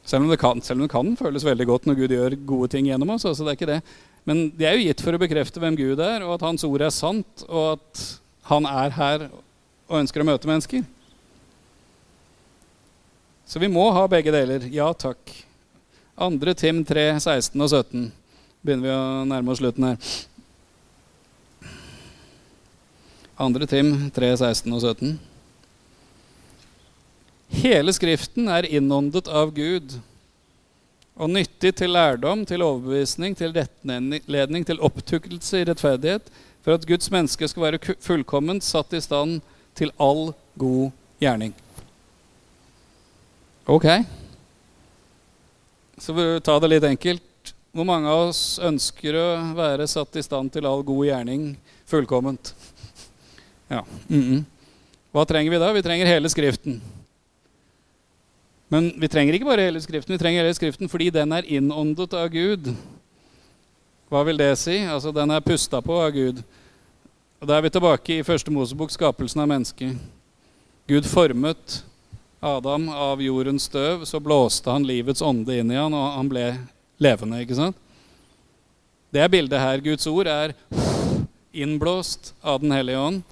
Selv 0.10 0.26
om, 0.26 0.30
det 0.30 0.40
kan, 0.42 0.62
selv 0.62 0.80
om 0.80 0.86
det 0.86 0.92
kan 0.92 1.10
føles 1.18 1.46
veldig 1.46 1.66
godt 1.70 1.86
når 1.86 1.98
Gud 2.00 2.14
gjør 2.14 2.36
gode 2.50 2.70
ting 2.74 2.88
gjennom 2.90 3.12
oss. 3.14 3.26
altså 3.26 3.46
det 3.46 3.52
er 3.52 3.58
ikke 3.60 3.72
det. 3.74 3.82
Men 4.30 4.48
de 4.58 4.66
er 4.66 4.78
jo 4.78 4.86
gitt 4.88 5.02
for 5.06 5.16
å 5.16 5.22
bekrefte 5.22 5.62
hvem 5.62 5.78
Gud 5.78 6.02
er, 6.02 6.26
og 6.26 6.36
at 6.36 6.46
Hans 6.46 6.66
ord 6.66 6.82
er 6.86 6.94
sant, 6.94 7.46
og 7.48 7.78
at 7.78 8.06
Han 8.50 8.66
er 8.66 8.94
her 8.94 9.28
og 9.90 10.00
ønsker 10.00 10.22
å 10.22 10.26
møte 10.26 10.50
mennesker. 10.50 10.86
Så 13.50 13.60
vi 13.60 13.68
må 13.68 13.88
ha 13.90 14.04
begge 14.06 14.30
deler. 14.30 14.68
Ja 14.70 14.92
takk. 14.94 15.32
Andre 16.20 16.54
Tim 16.54 16.84
3, 16.86 17.16
16 17.18 17.56
og 17.58 17.70
17. 17.72 18.04
Begynner 18.62 18.86
vi 18.86 18.92
å 18.94 19.24
nærme 19.26 19.50
oss 19.50 19.62
slutten 19.62 19.88
her. 19.88 20.12
Andre 23.42 23.66
Tim 23.72 23.90
3, 24.14 24.30
16 24.38 24.76
og 24.76 24.84
17. 24.84 25.16
Hele 27.64 27.96
Skriften 27.98 28.52
er 28.54 28.68
innåndet 28.70 29.32
av 29.34 29.56
Gud 29.56 29.96
og 31.20 31.32
nyttig 31.34 31.72
til 31.80 31.96
lærdom, 31.96 32.44
til 32.46 32.62
overbevisning, 32.64 33.34
til 33.36 33.56
rettledning, 33.56 34.68
til 34.68 34.84
opptukkelse 34.86 35.64
i 35.64 35.66
rettferdighet, 35.72 36.30
for 36.62 36.78
at 36.78 36.86
Guds 36.86 37.10
menneske 37.12 37.50
skal 37.50 37.66
være 37.66 37.98
fullkomment 37.98 38.64
satt 38.68 38.94
i 38.94 39.02
stand 39.02 39.40
til 39.74 39.90
all 39.98 40.30
god 40.62 40.94
gjerning. 41.24 41.58
Ok. 43.70 43.86
Så 46.02 46.14
for 46.16 46.26
å 46.26 46.42
ta 46.42 46.56
det 46.58 46.70
litt 46.72 46.86
enkelt 46.88 47.52
Hvor 47.70 47.86
mange 47.86 48.10
av 48.10 48.32
oss 48.32 48.58
ønsker 48.66 49.14
å 49.14 49.26
være 49.54 49.86
satt 49.86 50.16
i 50.18 50.24
stand 50.26 50.50
til 50.56 50.66
all 50.66 50.82
god 50.82 51.06
gjerning 51.06 51.44
fullkomment? 51.90 52.54
Ja. 53.70 53.84
mhm. 54.10 54.42
Hva 55.14 55.26
trenger 55.30 55.54
vi 55.54 55.60
da? 55.62 55.68
Vi 55.76 55.84
trenger 55.86 56.10
hele 56.10 56.32
Skriften. 56.34 56.80
Men 58.74 58.90
vi 58.98 59.10
trenger 59.10 59.38
ikke 59.38 59.50
bare 59.52 59.68
hele 59.68 59.82
Skriften, 59.82 60.16
vi 60.16 60.22
trenger 60.22 60.42
hele 60.42 60.56
Skriften 60.58 60.90
fordi 60.90 61.12
den 61.14 61.36
er 61.38 61.46
innåndet 61.46 62.16
av 62.18 62.26
Gud. 62.34 62.72
Hva 64.10 64.24
vil 64.26 64.42
det 64.42 64.50
si? 64.58 64.80
Altså, 64.90 65.14
den 65.14 65.30
er 65.30 65.46
pusta 65.46 65.82
på 65.86 66.00
av 66.02 66.10
Gud. 66.18 66.42
Og 67.38 67.46
Da 67.46 67.58
er 67.58 67.68
vi 67.68 67.74
tilbake 67.74 68.18
i 68.18 68.26
første 68.26 68.54
Mosebok, 68.54 68.90
skapelsen 68.90 69.46
av 69.46 69.52
mennesket. 69.54 69.94
Gud 70.90 71.06
formet 71.06 71.84
Adam 72.40 72.90
av 72.90 73.22
jordens 73.22 73.64
støv, 73.68 74.06
så 74.06 74.20
blåste 74.24 74.72
han 74.72 74.86
livets 74.88 75.22
ånde 75.22 75.58
inn 75.60 75.72
i 75.72 75.76
han, 75.76 75.94
og 75.94 76.14
han 76.16 76.30
ble 76.32 76.46
levende. 77.04 77.42
ikke 77.44 77.58
sant? 77.58 77.76
Det 79.12 79.26
bildet 79.32 79.60
her. 79.60 79.82
Guds 79.84 80.08
ord 80.08 80.28
er 80.28 80.54
innblåst 81.52 82.34
av 82.42 82.62
Den 82.62 82.72
hellige 82.72 83.00
ånd. 83.00 83.24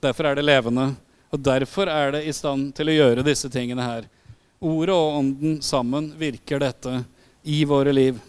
Derfor 0.00 0.30
er 0.30 0.38
det 0.38 0.44
levende. 0.46 0.92
Og 1.32 1.40
derfor 1.40 1.88
er 1.88 2.12
det 2.12 2.26
i 2.28 2.34
stand 2.36 2.74
til 2.76 2.92
å 2.92 2.94
gjøre 2.94 3.24
disse 3.26 3.48
tingene 3.50 3.82
her. 3.82 4.06
Ordet 4.62 4.94
og 4.94 5.18
ånden 5.18 5.62
sammen 5.64 6.12
virker 6.18 6.60
dette 6.62 7.00
i 7.42 7.64
våre 7.66 7.90
liv. 7.92 8.20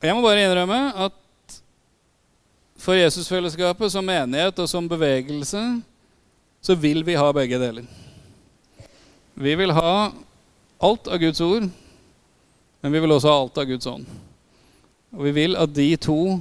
Jeg 0.00 0.16
må 0.16 0.24
bare 0.24 0.42
innrømme 0.42 0.80
at 1.06 1.16
for 2.80 2.96
Jesusfellesskapet 2.96 3.92
som 3.92 4.06
menighet 4.08 4.58
og 4.58 4.68
som 4.70 4.88
bevegelse 4.88 5.60
så 6.60 6.76
vil 6.76 7.04
vi 7.06 7.16
ha 7.16 7.32
begge 7.32 7.58
deler. 7.60 7.86
Vi 9.34 9.54
vil 9.56 9.72
ha 9.72 10.12
alt 10.78 11.08
av 11.08 11.18
Guds 11.18 11.40
ord, 11.40 11.68
men 12.80 12.92
vi 12.92 13.00
vil 13.00 13.14
også 13.14 13.30
ha 13.30 13.38
alt 13.40 13.60
av 13.60 13.68
Guds 13.68 13.88
ånd. 13.88 14.08
Og 15.16 15.24
vi 15.26 15.32
vil 15.34 15.56
at 15.58 15.72
de 15.74 15.88
to 16.00 16.38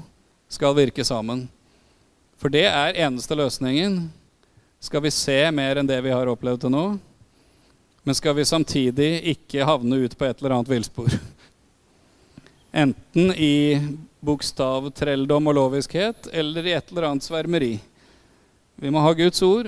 skal 0.51 0.75
virke 0.77 1.05
sammen. 1.07 1.47
For 2.39 2.51
det 2.51 2.67
er 2.67 2.99
eneste 3.05 3.35
løsningen. 3.37 4.01
Skal 4.79 5.03
vi 5.03 5.11
se 5.11 5.37
mer 5.51 5.79
enn 5.79 5.87
det 5.87 5.99
vi 6.05 6.13
har 6.13 6.29
opplevd 6.31 6.63
til 6.63 6.71
nå, 6.71 6.83
men 8.07 8.15
skal 8.15 8.37
vi 8.37 8.47
samtidig 8.47 9.09
ikke 9.33 9.65
havne 9.67 9.97
ut 10.05 10.15
på 10.15 10.27
et 10.27 10.39
eller 10.39 10.55
annet 10.55 10.71
villspor. 10.71 11.11
Enten 12.71 13.33
i 13.35 13.75
bokstavtrelldom 14.23 15.49
og 15.51 15.57
loviskhet 15.57 16.29
eller 16.31 16.67
i 16.67 16.75
et 16.77 16.91
eller 16.91 17.09
annet 17.09 17.27
svermeri. 17.27 17.73
Vi 18.79 18.91
må 18.93 19.03
ha 19.03 19.11
Guds 19.17 19.43
ord, 19.43 19.67